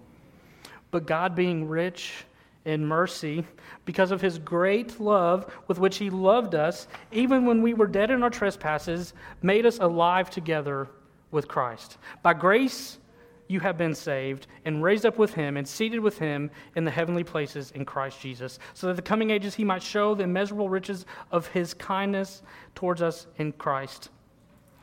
But 0.91 1.05
God, 1.05 1.35
being 1.35 1.69
rich, 1.69 2.25
in 2.65 2.85
mercy 2.85 3.43
because 3.85 4.11
of 4.11 4.21
his 4.21 4.37
great 4.37 4.99
love 4.99 5.51
with 5.67 5.79
which 5.79 5.97
he 5.97 6.09
loved 6.09 6.55
us, 6.55 6.87
even 7.11 7.45
when 7.45 7.61
we 7.61 7.73
were 7.73 7.87
dead 7.87 8.11
in 8.11 8.23
our 8.23 8.29
trespasses, 8.29 9.13
made 9.41 9.65
us 9.65 9.79
alive 9.79 10.29
together 10.29 10.87
with 11.31 11.47
Christ. 11.47 11.97
By 12.21 12.33
grace, 12.33 12.99
you 13.47 13.59
have 13.59 13.77
been 13.77 13.95
saved 13.95 14.47
and 14.63 14.83
raised 14.83 15.05
up 15.05 15.17
with 15.17 15.33
him 15.33 15.57
and 15.57 15.67
seated 15.67 15.99
with 15.99 16.17
him 16.17 16.51
in 16.75 16.85
the 16.85 16.91
heavenly 16.91 17.23
places 17.23 17.71
in 17.71 17.83
Christ 17.83 18.21
Jesus, 18.21 18.59
so 18.73 18.87
that 18.87 18.95
the 18.95 19.01
coming 19.01 19.29
ages 19.29 19.55
he 19.55 19.65
might 19.65 19.83
show 19.83 20.15
the 20.15 20.23
immeasurable 20.23 20.69
riches 20.69 21.05
of 21.31 21.47
his 21.47 21.73
kindness 21.73 22.43
towards 22.75 23.01
us 23.01 23.27
in 23.37 23.51
Christ. 23.53 24.09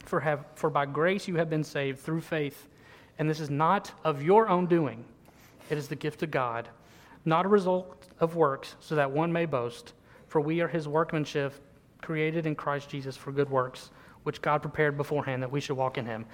For, 0.04 0.20
have, 0.20 0.44
for 0.54 0.68
by 0.68 0.86
grace 0.86 1.28
you 1.28 1.36
have 1.36 1.48
been 1.48 1.64
saved 1.64 2.00
through 2.00 2.22
faith, 2.22 2.68
and 3.18 3.28
this 3.28 3.40
is 3.40 3.50
not 3.50 3.92
of 4.04 4.22
your 4.22 4.48
own 4.48 4.66
doing, 4.66 5.04
it 5.70 5.78
is 5.78 5.88
the 5.88 5.96
gift 5.96 6.22
of 6.22 6.30
God 6.30 6.68
not 7.28 7.44
a 7.44 7.48
result 7.48 8.08
of 8.20 8.34
works, 8.34 8.74
so 8.80 8.96
that 8.96 9.10
one 9.10 9.32
may 9.32 9.46
boast. 9.46 9.92
For 10.26 10.40
we 10.40 10.60
are 10.60 10.68
his 10.68 10.88
workmanship, 10.88 11.54
created 12.02 12.46
in 12.46 12.54
Christ 12.54 12.90
Jesus 12.90 13.16
for 13.16 13.32
good 13.32 13.50
works, 13.50 13.90
which 14.24 14.42
God 14.42 14.62
prepared 14.62 14.96
beforehand 14.96 15.42
that 15.42 15.50
we 15.50 15.60
should 15.60 15.76
walk 15.76 15.98
in 15.98 16.06
him. 16.06 16.26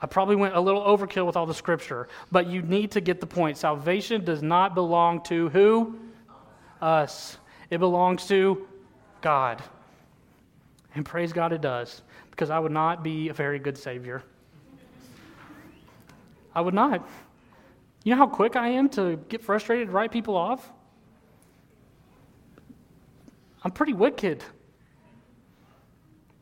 I 0.00 0.06
probably 0.06 0.36
went 0.36 0.54
a 0.54 0.60
little 0.60 0.82
overkill 0.82 1.24
with 1.24 1.36
all 1.36 1.46
the 1.46 1.54
scripture, 1.54 2.08
but 2.30 2.46
you 2.46 2.62
need 2.62 2.90
to 2.90 3.00
get 3.00 3.20
the 3.20 3.26
point. 3.26 3.56
Salvation 3.56 4.24
does 4.24 4.42
not 4.42 4.74
belong 4.74 5.22
to 5.24 5.48
who? 5.48 5.98
Us. 6.82 7.38
It 7.70 7.78
belongs 7.78 8.26
to 8.26 8.66
God. 9.20 9.62
And 10.94 11.04
praise 11.06 11.32
God 11.32 11.52
it 11.52 11.60
does, 11.60 12.02
because 12.30 12.50
I 12.50 12.58
would 12.58 12.72
not 12.72 13.02
be 13.02 13.30
a 13.30 13.32
very 13.32 13.58
good 13.58 13.78
Savior. 13.78 14.22
I 16.54 16.60
would 16.60 16.74
not. 16.74 17.08
You 18.04 18.10
know 18.10 18.18
how 18.18 18.26
quick 18.26 18.54
I 18.54 18.68
am 18.68 18.90
to 18.90 19.16
get 19.28 19.42
frustrated 19.42 19.88
and 19.88 19.94
write 19.94 20.12
people 20.12 20.36
off? 20.36 20.70
I'm 23.64 23.70
pretty 23.70 23.94
wicked. 23.94 24.44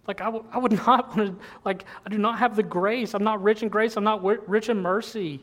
Like, 0.08 0.20
I, 0.20 0.24
w- 0.24 0.44
I 0.52 0.58
would 0.58 0.72
not 0.86 1.16
want 1.16 1.38
to, 1.38 1.46
like, 1.64 1.84
I 2.04 2.10
do 2.10 2.18
not 2.18 2.40
have 2.40 2.56
the 2.56 2.64
grace. 2.64 3.14
I'm 3.14 3.22
not 3.22 3.40
rich 3.40 3.62
in 3.62 3.68
grace. 3.68 3.96
I'm 3.96 4.02
not 4.02 4.16
w- 4.18 4.42
rich 4.48 4.68
in 4.68 4.82
mercy. 4.82 5.40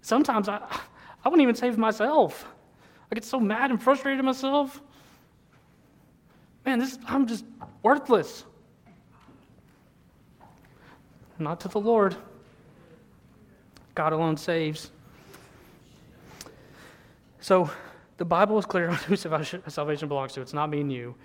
Sometimes 0.00 0.48
I, 0.48 0.56
I 1.24 1.28
wouldn't 1.28 1.42
even 1.42 1.54
save 1.54 1.76
myself. 1.76 2.48
I 3.12 3.14
get 3.14 3.24
so 3.24 3.38
mad 3.38 3.70
and 3.70 3.82
frustrated 3.82 4.18
at 4.18 4.24
myself. 4.24 4.80
Man, 6.64 6.78
this, 6.78 6.98
I'm 7.06 7.26
just 7.26 7.44
worthless. 7.82 8.44
Not 11.38 11.60
to 11.60 11.68
the 11.68 11.80
Lord. 11.80 12.16
God 13.98 14.12
alone 14.12 14.36
saves. 14.36 14.92
So 17.40 17.68
the 18.16 18.24
Bible 18.24 18.56
is 18.56 18.64
clear 18.64 18.88
on 18.90 18.94
who 18.94 19.16
salvation 19.16 20.06
belongs 20.08 20.34
to. 20.34 20.40
It's 20.40 20.52
not 20.52 20.70
me 20.70 20.82
and 20.82 20.92
you. 20.92 21.16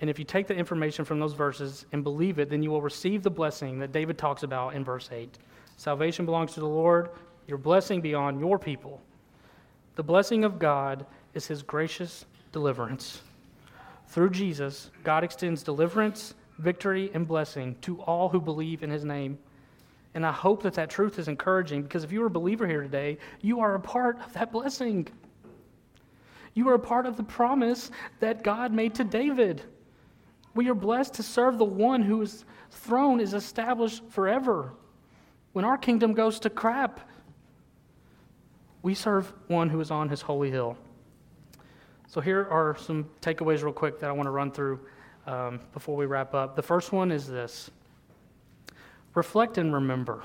And 0.00 0.08
if 0.08 0.18
you 0.18 0.24
take 0.24 0.46
the 0.46 0.54
information 0.54 1.04
from 1.04 1.20
those 1.20 1.34
verses 1.34 1.84
and 1.92 2.02
believe 2.02 2.38
it, 2.38 2.48
then 2.48 2.62
you 2.62 2.70
will 2.70 2.80
receive 2.80 3.22
the 3.22 3.28
blessing 3.28 3.78
that 3.80 3.92
David 3.92 4.16
talks 4.16 4.44
about 4.44 4.74
in 4.74 4.82
verse 4.82 5.10
8. 5.12 5.36
Salvation 5.76 6.24
belongs 6.24 6.54
to 6.54 6.60
the 6.60 6.66
Lord, 6.66 7.10
your 7.46 7.58
blessing 7.58 8.00
beyond 8.00 8.40
your 8.40 8.58
people. 8.58 8.98
The 9.96 10.02
blessing 10.02 10.42
of 10.42 10.58
God 10.58 11.04
is 11.34 11.46
his 11.46 11.62
gracious 11.62 12.24
deliverance. 12.50 13.20
Through 14.08 14.30
Jesus, 14.30 14.90
God 15.04 15.22
extends 15.22 15.62
deliverance, 15.62 16.32
victory, 16.60 17.10
and 17.12 17.28
blessing 17.28 17.76
to 17.82 18.00
all 18.04 18.30
who 18.30 18.40
believe 18.40 18.82
in 18.82 18.88
his 18.88 19.04
name. 19.04 19.36
And 20.16 20.24
I 20.24 20.32
hope 20.32 20.62
that 20.62 20.72
that 20.74 20.88
truth 20.88 21.18
is 21.18 21.28
encouraging 21.28 21.82
because 21.82 22.02
if 22.02 22.10
you 22.10 22.22
are 22.22 22.28
a 22.28 22.30
believer 22.30 22.66
here 22.66 22.80
today, 22.80 23.18
you 23.42 23.60
are 23.60 23.74
a 23.74 23.80
part 23.80 24.18
of 24.24 24.32
that 24.32 24.50
blessing. 24.50 25.06
You 26.54 26.70
are 26.70 26.74
a 26.74 26.78
part 26.78 27.04
of 27.04 27.18
the 27.18 27.22
promise 27.22 27.90
that 28.20 28.42
God 28.42 28.72
made 28.72 28.94
to 28.94 29.04
David. 29.04 29.60
We 30.54 30.70
are 30.70 30.74
blessed 30.74 31.12
to 31.14 31.22
serve 31.22 31.58
the 31.58 31.66
one 31.66 32.00
whose 32.00 32.46
throne 32.70 33.20
is 33.20 33.34
established 33.34 34.04
forever. 34.08 34.72
When 35.52 35.66
our 35.66 35.76
kingdom 35.76 36.14
goes 36.14 36.40
to 36.40 36.50
crap, 36.50 36.98
we 38.80 38.94
serve 38.94 39.30
one 39.48 39.68
who 39.68 39.82
is 39.82 39.90
on 39.90 40.08
his 40.08 40.22
holy 40.22 40.50
hill. 40.50 40.78
So, 42.06 42.22
here 42.22 42.48
are 42.50 42.74
some 42.78 43.04
takeaways, 43.20 43.62
real 43.62 43.74
quick, 43.74 44.00
that 44.00 44.08
I 44.08 44.14
want 44.14 44.28
to 44.28 44.30
run 44.30 44.50
through 44.50 44.80
um, 45.26 45.60
before 45.74 45.94
we 45.94 46.06
wrap 46.06 46.32
up. 46.32 46.56
The 46.56 46.62
first 46.62 46.90
one 46.90 47.12
is 47.12 47.26
this 47.26 47.70
reflect 49.16 49.58
and 49.58 49.72
remember. 49.72 50.22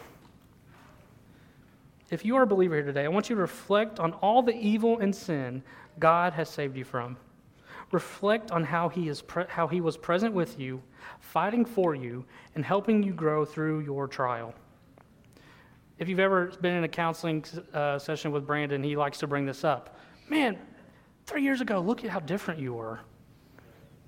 If 2.11 2.25
you 2.25 2.35
are 2.35 2.43
a 2.43 2.47
believer 2.47 2.75
here 2.75 2.83
today, 2.83 3.05
I 3.05 3.07
want 3.07 3.29
you 3.29 3.35
to 3.37 3.41
reflect 3.41 3.99
on 3.99 4.11
all 4.13 4.43
the 4.43 4.53
evil 4.53 4.99
and 4.99 5.15
sin 5.15 5.63
God 5.97 6.33
has 6.33 6.49
saved 6.49 6.75
you 6.75 6.83
from. 6.83 7.17
Reflect 7.91 8.51
on 8.51 8.63
how 8.65 8.89
he, 8.89 9.07
is 9.07 9.21
pre- 9.21 9.45
how 9.47 9.67
he 9.67 9.79
was 9.79 9.95
present 9.95 10.33
with 10.33 10.59
you, 10.59 10.81
fighting 11.21 11.63
for 11.63 11.95
you, 11.95 12.25
and 12.55 12.65
helping 12.65 13.01
you 13.01 13.13
grow 13.13 13.45
through 13.45 13.79
your 13.79 14.07
trial. 14.07 14.53
If 15.97 16.09
you've 16.09 16.19
ever 16.19 16.47
been 16.61 16.75
in 16.75 16.83
a 16.83 16.89
counseling 16.89 17.45
uh, 17.73 17.97
session 17.97 18.31
with 18.31 18.45
Brandon, 18.45 18.83
he 18.83 18.97
likes 18.97 19.19
to 19.19 19.27
bring 19.27 19.45
this 19.45 19.63
up. 19.63 19.97
Man, 20.29 20.57
three 21.25 21.43
years 21.43 21.61
ago, 21.61 21.79
look 21.79 22.03
at 22.03 22.09
how 22.09 22.19
different 22.19 22.59
you 22.59 22.73
were. 22.73 22.99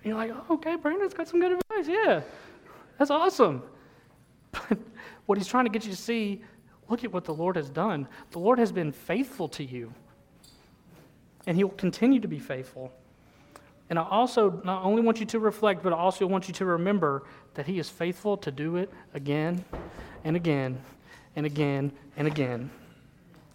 And 0.04 0.06
you're 0.12 0.16
like, 0.16 0.32
oh, 0.32 0.56
okay, 0.56 0.76
Brandon's 0.76 1.14
got 1.14 1.30
some 1.30 1.40
good 1.40 1.54
advice. 1.54 1.88
Yeah, 1.88 2.22
that's 2.98 3.12
awesome. 3.12 3.64
But 4.54 4.78
what 5.26 5.38
he's 5.38 5.48
trying 5.48 5.66
to 5.66 5.72
get 5.72 5.84
you 5.84 5.92
to 5.92 5.98
see 5.98 6.42
look 6.90 7.04
at 7.04 7.12
what 7.12 7.26
the 7.26 7.34
Lord 7.34 7.56
has 7.56 7.70
done. 7.70 8.08
The 8.32 8.40
Lord 8.40 8.60
has 8.60 8.72
been 8.72 8.92
faithful 8.92 9.48
to 9.50 9.64
you, 9.64 9.94
and 11.48 11.58
he 11.58 11.64
will 11.64 11.72
continue 11.72 12.20
to 12.20 12.28
be 12.28 12.40
faithful. 12.40 12.92
And 13.90 14.00
I 14.00 14.04
also 14.04 14.62
not 14.64 14.84
only 14.84 15.02
want 15.02 15.20
you 15.20 15.26
to 15.28 15.40
reflect, 15.40 15.84
but 15.84 15.94
I 15.94 15.98
also 15.98 16.26
want 16.26 16.48
you 16.48 16.54
to 16.56 16.66
remember 16.66 17.24
that 17.54 17.66
he 17.66 17.80
is 17.80 17.90
faithful 17.90 18.38
to 18.38 18.52
do 18.52 18.78
it 18.78 18.92
again 19.14 19.64
and 20.24 20.36
again 20.36 20.82
and 21.36 21.46
again 21.46 21.92
and 22.18 22.28
again. 22.28 22.70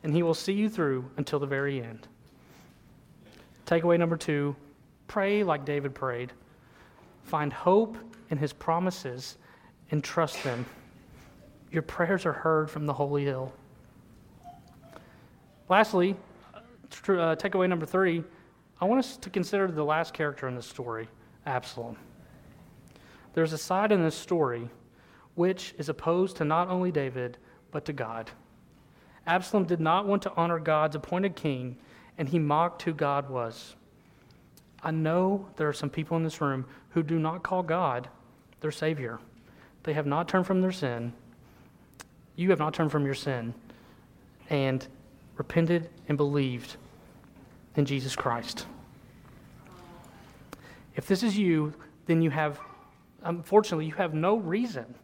And 0.03 0.15
he 0.15 0.23
will 0.23 0.35
see 0.35 0.53
you 0.53 0.69
through 0.69 1.11
until 1.17 1.39
the 1.39 1.47
very 1.47 1.83
end. 1.83 2.07
Takeaway 3.67 3.99
number 3.99 4.17
two 4.17 4.55
pray 5.07 5.43
like 5.43 5.65
David 5.65 5.95
prayed. 5.95 6.33
Find 7.25 7.53
hope 7.53 7.97
in 8.31 8.39
his 8.39 8.53
promises 8.53 9.37
and 9.91 10.05
trust 10.05 10.43
them 10.45 10.67
your 11.71 11.83
prayers 11.83 12.27
are 12.27 12.33
heard 12.33 12.71
from 12.71 12.87
the 12.87 12.93
holy 12.93 13.25
hill. 13.25 13.53
Lastly, 15.69 16.17
uh, 16.55 17.37
takeaway 17.37 17.69
number 17.69 17.87
three, 17.87 18.25
I 18.81 18.85
want 18.85 19.01
us 19.01 19.17
to 19.19 19.31
consider 19.31 19.69
the 19.69 19.85
last 19.85 20.15
character 20.15 20.49
in 20.49 20.55
the 20.55 20.63
story, 20.63 21.09
Absalom. 21.47 21.97
There's 23.35 23.53
a 23.53 23.59
side 23.59 23.93
in 23.93 24.03
this 24.03 24.15
story 24.15 24.69
which 25.35 25.75
is 25.79 25.89
opposed 25.89 26.37
to 26.39 26.45
not 26.45 26.69
only 26.69 26.91
David, 26.91 27.39
but 27.71 27.85
to 27.85 27.93
God. 27.93 28.31
Absalom 29.27 29.65
did 29.65 29.81
not 29.81 30.07
want 30.07 30.23
to 30.23 30.33
honor 30.37 30.59
God's 30.59 30.97
appointed 30.97 31.37
king, 31.37 31.77
and 32.17 32.29
he 32.29 32.39
mocked 32.39 32.83
who 32.83 32.93
God 32.93 33.29
was. 33.29 33.77
I 34.83 34.91
know 34.91 35.47
there 35.57 35.69
are 35.69 35.73
some 35.73 35.91
people 35.91 36.17
in 36.17 36.25
this 36.25 36.41
room 36.41 36.67
who 36.91 37.03
do 37.03 37.19
not 37.19 37.43
call 37.43 37.63
God 37.63 38.09
their 38.61 38.71
Savior. 38.71 39.19
They 39.83 39.93
have 39.93 40.07
not 40.07 40.29
turned 40.29 40.47
from 40.47 40.61
their 40.61 40.73
sin, 40.73 41.13
you 42.39 42.51
have 42.51 42.61
not 42.61 42.73
turned 42.73 42.93
from 42.93 43.05
your 43.05 43.15
sin 43.15 43.53
and 44.49 44.87
repented 45.37 45.91
and 46.09 46.17
believed 46.17 46.77
in 47.75 47.85
Jesus 47.85 48.15
Christ. 48.15 48.67
If 50.95 51.09
this 51.09 51.25
is 51.25 51.37
you, 51.37 51.75
then 52.07 52.23
you 52.23 52.31
have, 52.31 52.61
unfortunately, 53.25 53.87
you 53.87 53.95
have 53.95 54.15
no 54.15 54.37
reason 54.37 54.95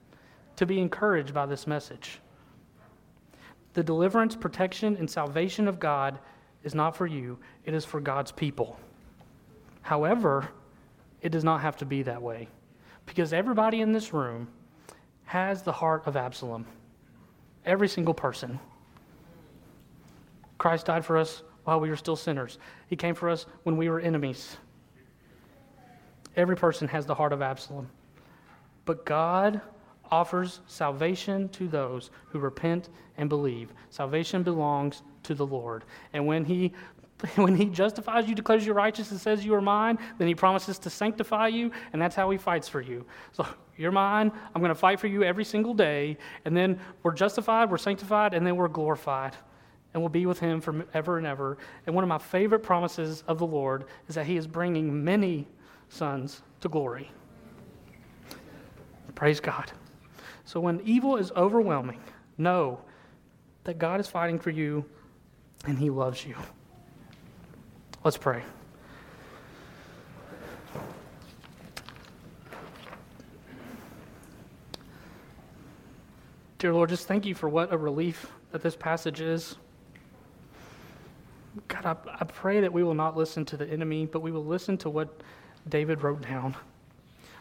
to 0.55 0.65
be 0.65 0.79
encouraged 0.79 1.35
by 1.35 1.45
this 1.45 1.67
message. 1.67 2.21
The 3.73 3.83
deliverance, 3.83 4.37
protection, 4.37 4.97
and 4.97 5.11
salvation 5.11 5.67
of 5.67 5.81
God 5.81 6.21
is 6.63 6.73
not 6.73 6.97
for 6.97 7.09
you, 7.09 7.37
it 7.65 7.75
is 7.75 7.85
for 7.85 8.01
God's 8.01 8.31
people. 8.31 8.79
However, 9.83 10.49
it 11.21 11.31
does 11.31 11.43
not 11.43 11.63
have 11.63 11.77
to 11.79 11.85
be 11.85 12.05
that 12.05 12.23
way 12.23 12.47
because 13.07 13.33
everybody 13.33 13.81
in 13.81 13.91
this 13.91 14.13
room 14.13 14.47
has 15.25 15.63
the 15.63 15.73
heart 15.73 16.05
of 16.07 16.17
Absalom. 16.17 16.65
Every 17.65 17.89
single 17.89 18.15
person. 18.15 18.59
Christ 20.59 20.87
died 20.87 21.05
for 21.05 21.17
us 21.17 21.43
while 21.65 21.81
we 21.81 21.89
were 21.89 21.97
still 21.97 22.17
sinners. 22.17 22.59
He 22.89 22.97
came 22.97 23.15
for 23.15 23.29
us 23.29 23.47
when 23.63 23.77
we 23.77 23.89
were 23.89 24.01
enemies. 24.01 24.57
Every 26.37 26.57
person 26.57 26.89
has 26.89 27.07
the 27.07 27.15
heart 27.15 27.33
of 27.33 27.43
Absalom. 27.43 27.89
But 28.85 29.07
God 29.07 29.61
offers 30.11 30.61
salvation 30.67 31.49
to 31.51 31.69
those 31.69 32.11
who 32.29 32.39
repent 32.39 32.91
and 33.17 33.29
believe. 33.29 33.73
Salvation 33.91 34.43
belongs 34.43 35.03
to 35.23 35.35
the 35.35 35.47
Lord. 35.47 35.85
And 36.13 36.27
when 36.27 36.45
he 36.45 36.73
when 37.37 37.57
he 37.57 37.67
justifies 37.67 38.29
you, 38.29 38.35
declares 38.35 38.67
you 38.67 38.73
righteous, 38.73 39.11
and 39.11 39.21
says 39.21 39.45
you 39.45 39.55
are 39.55 39.61
mine, 39.61 39.99
then 40.19 40.29
he 40.29 40.35
promises 40.35 40.79
to 40.81 40.91
sanctify 40.91 41.49
you, 41.49 41.71
and 41.93 42.03
that's 42.03 42.15
how 42.15 42.29
he 42.29 42.37
fights 42.37 42.69
for 42.69 42.81
you. 42.81 43.07
So 43.33 43.47
you're 43.77 43.93
mine. 43.93 44.33
I'm 44.55 44.61
going 44.61 44.71
to 44.71 44.75
fight 44.75 45.01
for 45.01 45.07
you 45.07 45.23
every 45.23 45.45
single 45.45 45.75
day. 45.75 46.17
And 46.45 46.57
then 46.57 46.79
we're 47.03 47.15
justified, 47.15 47.71
we're 47.71 47.79
sanctified, 47.79 48.35
and 48.35 48.47
then 48.47 48.57
we're 48.57 48.69
glorified. 48.69 49.37
And 49.93 50.03
we'll 50.03 50.11
be 50.11 50.27
with 50.27 50.41
him 50.41 50.61
forever 50.61 51.19
and 51.19 51.27
ever. 51.27 51.59
And 51.87 51.95
one 51.95 52.03
of 52.03 52.09
my 52.09 52.19
favorite 52.19 52.61
promises 52.61 53.23
of 53.29 53.39
the 53.39 53.47
Lord 53.47 53.85
is 54.09 54.17
that 54.17 54.27
he 54.27 54.37
is 54.37 54.47
bringing 54.47 55.05
many 55.05 55.47
sons 55.89 56.43
to 56.61 56.69
glory. 56.69 57.11
Praise 59.15 59.39
God. 59.39 59.71
So 60.45 60.61
when 60.61 60.81
evil 60.85 61.17
is 61.17 61.31
overwhelming, 61.33 62.01
know 62.37 62.81
that 63.63 63.79
God 63.79 64.01
is 64.01 64.09
fighting 64.09 64.39
for 64.39 64.51
you 64.51 64.85
and 65.67 65.79
he 65.79 65.91
loves 65.91 66.27
you. 66.27 66.35
Let's 68.03 68.19
pray. 68.19 68.43
Dear 76.65 76.73
Lord, 76.73 76.89
just 76.89 77.07
thank 77.07 77.27
you 77.27 77.35
for 77.35 77.47
what 77.47 77.75
a 77.75 77.77
relief 77.77 78.33
that 78.51 78.63
this 78.63 78.75
passage 78.75 79.21
is. 79.21 79.57
God, 81.69 81.85
I, 81.85 81.95
I 82.21 82.25
pray 82.25 82.63
that 82.63 82.73
we 82.73 82.83
will 82.83 82.95
not 82.95 83.19
listen 83.19 83.45
to 83.45 83.59
the 83.59 83.69
enemy, 83.69 84.07
but 84.07 84.21
we 84.21 84.33
will 84.33 84.47
listen 84.47 84.79
to 84.79 84.89
what 84.89 85.21
David 85.69 86.03
wrote 86.03 86.23
down. 86.23 86.57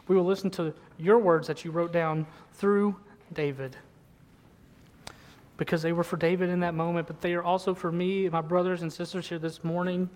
We 0.09 0.17
will 0.17 0.26
listen 0.26 0.49
to 0.51 0.74
your 0.97 1.19
words 1.19 1.47
that 1.47 1.63
you 1.63 1.71
wrote 1.71 1.93
down 1.93 2.28
through 2.55 2.97
David. 3.32 3.78
Because 5.55 5.82
they 5.82 5.93
were 5.93 6.03
for 6.03 6.17
David 6.17 6.49
in 6.49 6.59
that 6.59 6.74
moment, 6.74 7.07
but 7.07 7.21
they 7.21 7.34
are 7.34 7.43
also 7.43 7.74
for 7.74 7.93
me 7.93 8.26
and 8.26 8.34
my 8.34 8.41
brothers 8.41 8.82
and 8.82 8.91
sisters 8.91 9.30
here 9.30 9.39
this 9.39 9.63
morning. 9.63 10.09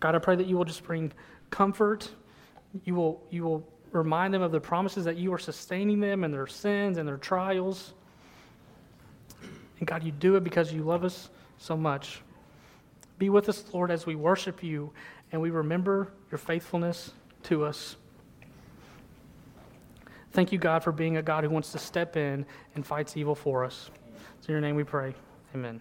God, 0.00 0.16
I 0.16 0.18
pray 0.18 0.34
that 0.34 0.48
you 0.48 0.56
will 0.56 0.64
just 0.64 0.82
bring 0.82 1.12
comfort. 1.50 2.10
You 2.84 2.96
will, 2.96 3.22
you 3.30 3.44
will 3.44 3.64
remind 3.92 4.34
them 4.34 4.42
of 4.42 4.52
the 4.52 4.60
promises 4.60 5.04
that 5.04 5.16
you 5.16 5.32
are 5.32 5.38
sustaining 5.38 6.00
them 6.00 6.24
and 6.24 6.32
their 6.32 6.46
sins 6.46 6.98
and 6.98 7.08
their 7.08 7.16
trials. 7.16 7.94
And 9.78 9.86
God, 9.86 10.02
you 10.02 10.12
do 10.12 10.36
it 10.36 10.44
because 10.44 10.72
you 10.72 10.82
love 10.82 11.04
us 11.04 11.30
so 11.58 11.76
much. 11.76 12.22
Be 13.18 13.30
with 13.30 13.48
us, 13.48 13.64
Lord, 13.72 13.90
as 13.90 14.06
we 14.06 14.14
worship 14.14 14.62
you 14.62 14.92
and 15.32 15.40
we 15.40 15.50
remember 15.50 16.12
your 16.30 16.38
faithfulness 16.38 17.12
to 17.44 17.64
us. 17.64 17.96
Thank 20.32 20.52
you, 20.52 20.58
God, 20.58 20.84
for 20.84 20.92
being 20.92 21.16
a 21.16 21.22
God 21.22 21.44
who 21.44 21.50
wants 21.50 21.72
to 21.72 21.78
step 21.78 22.16
in 22.16 22.46
and 22.74 22.86
fights 22.86 23.16
evil 23.16 23.34
for 23.34 23.64
us. 23.64 23.90
It's 24.38 24.46
in 24.46 24.52
your 24.52 24.60
name 24.60 24.76
we 24.76 24.84
pray. 24.84 25.14
Amen. 25.54 25.80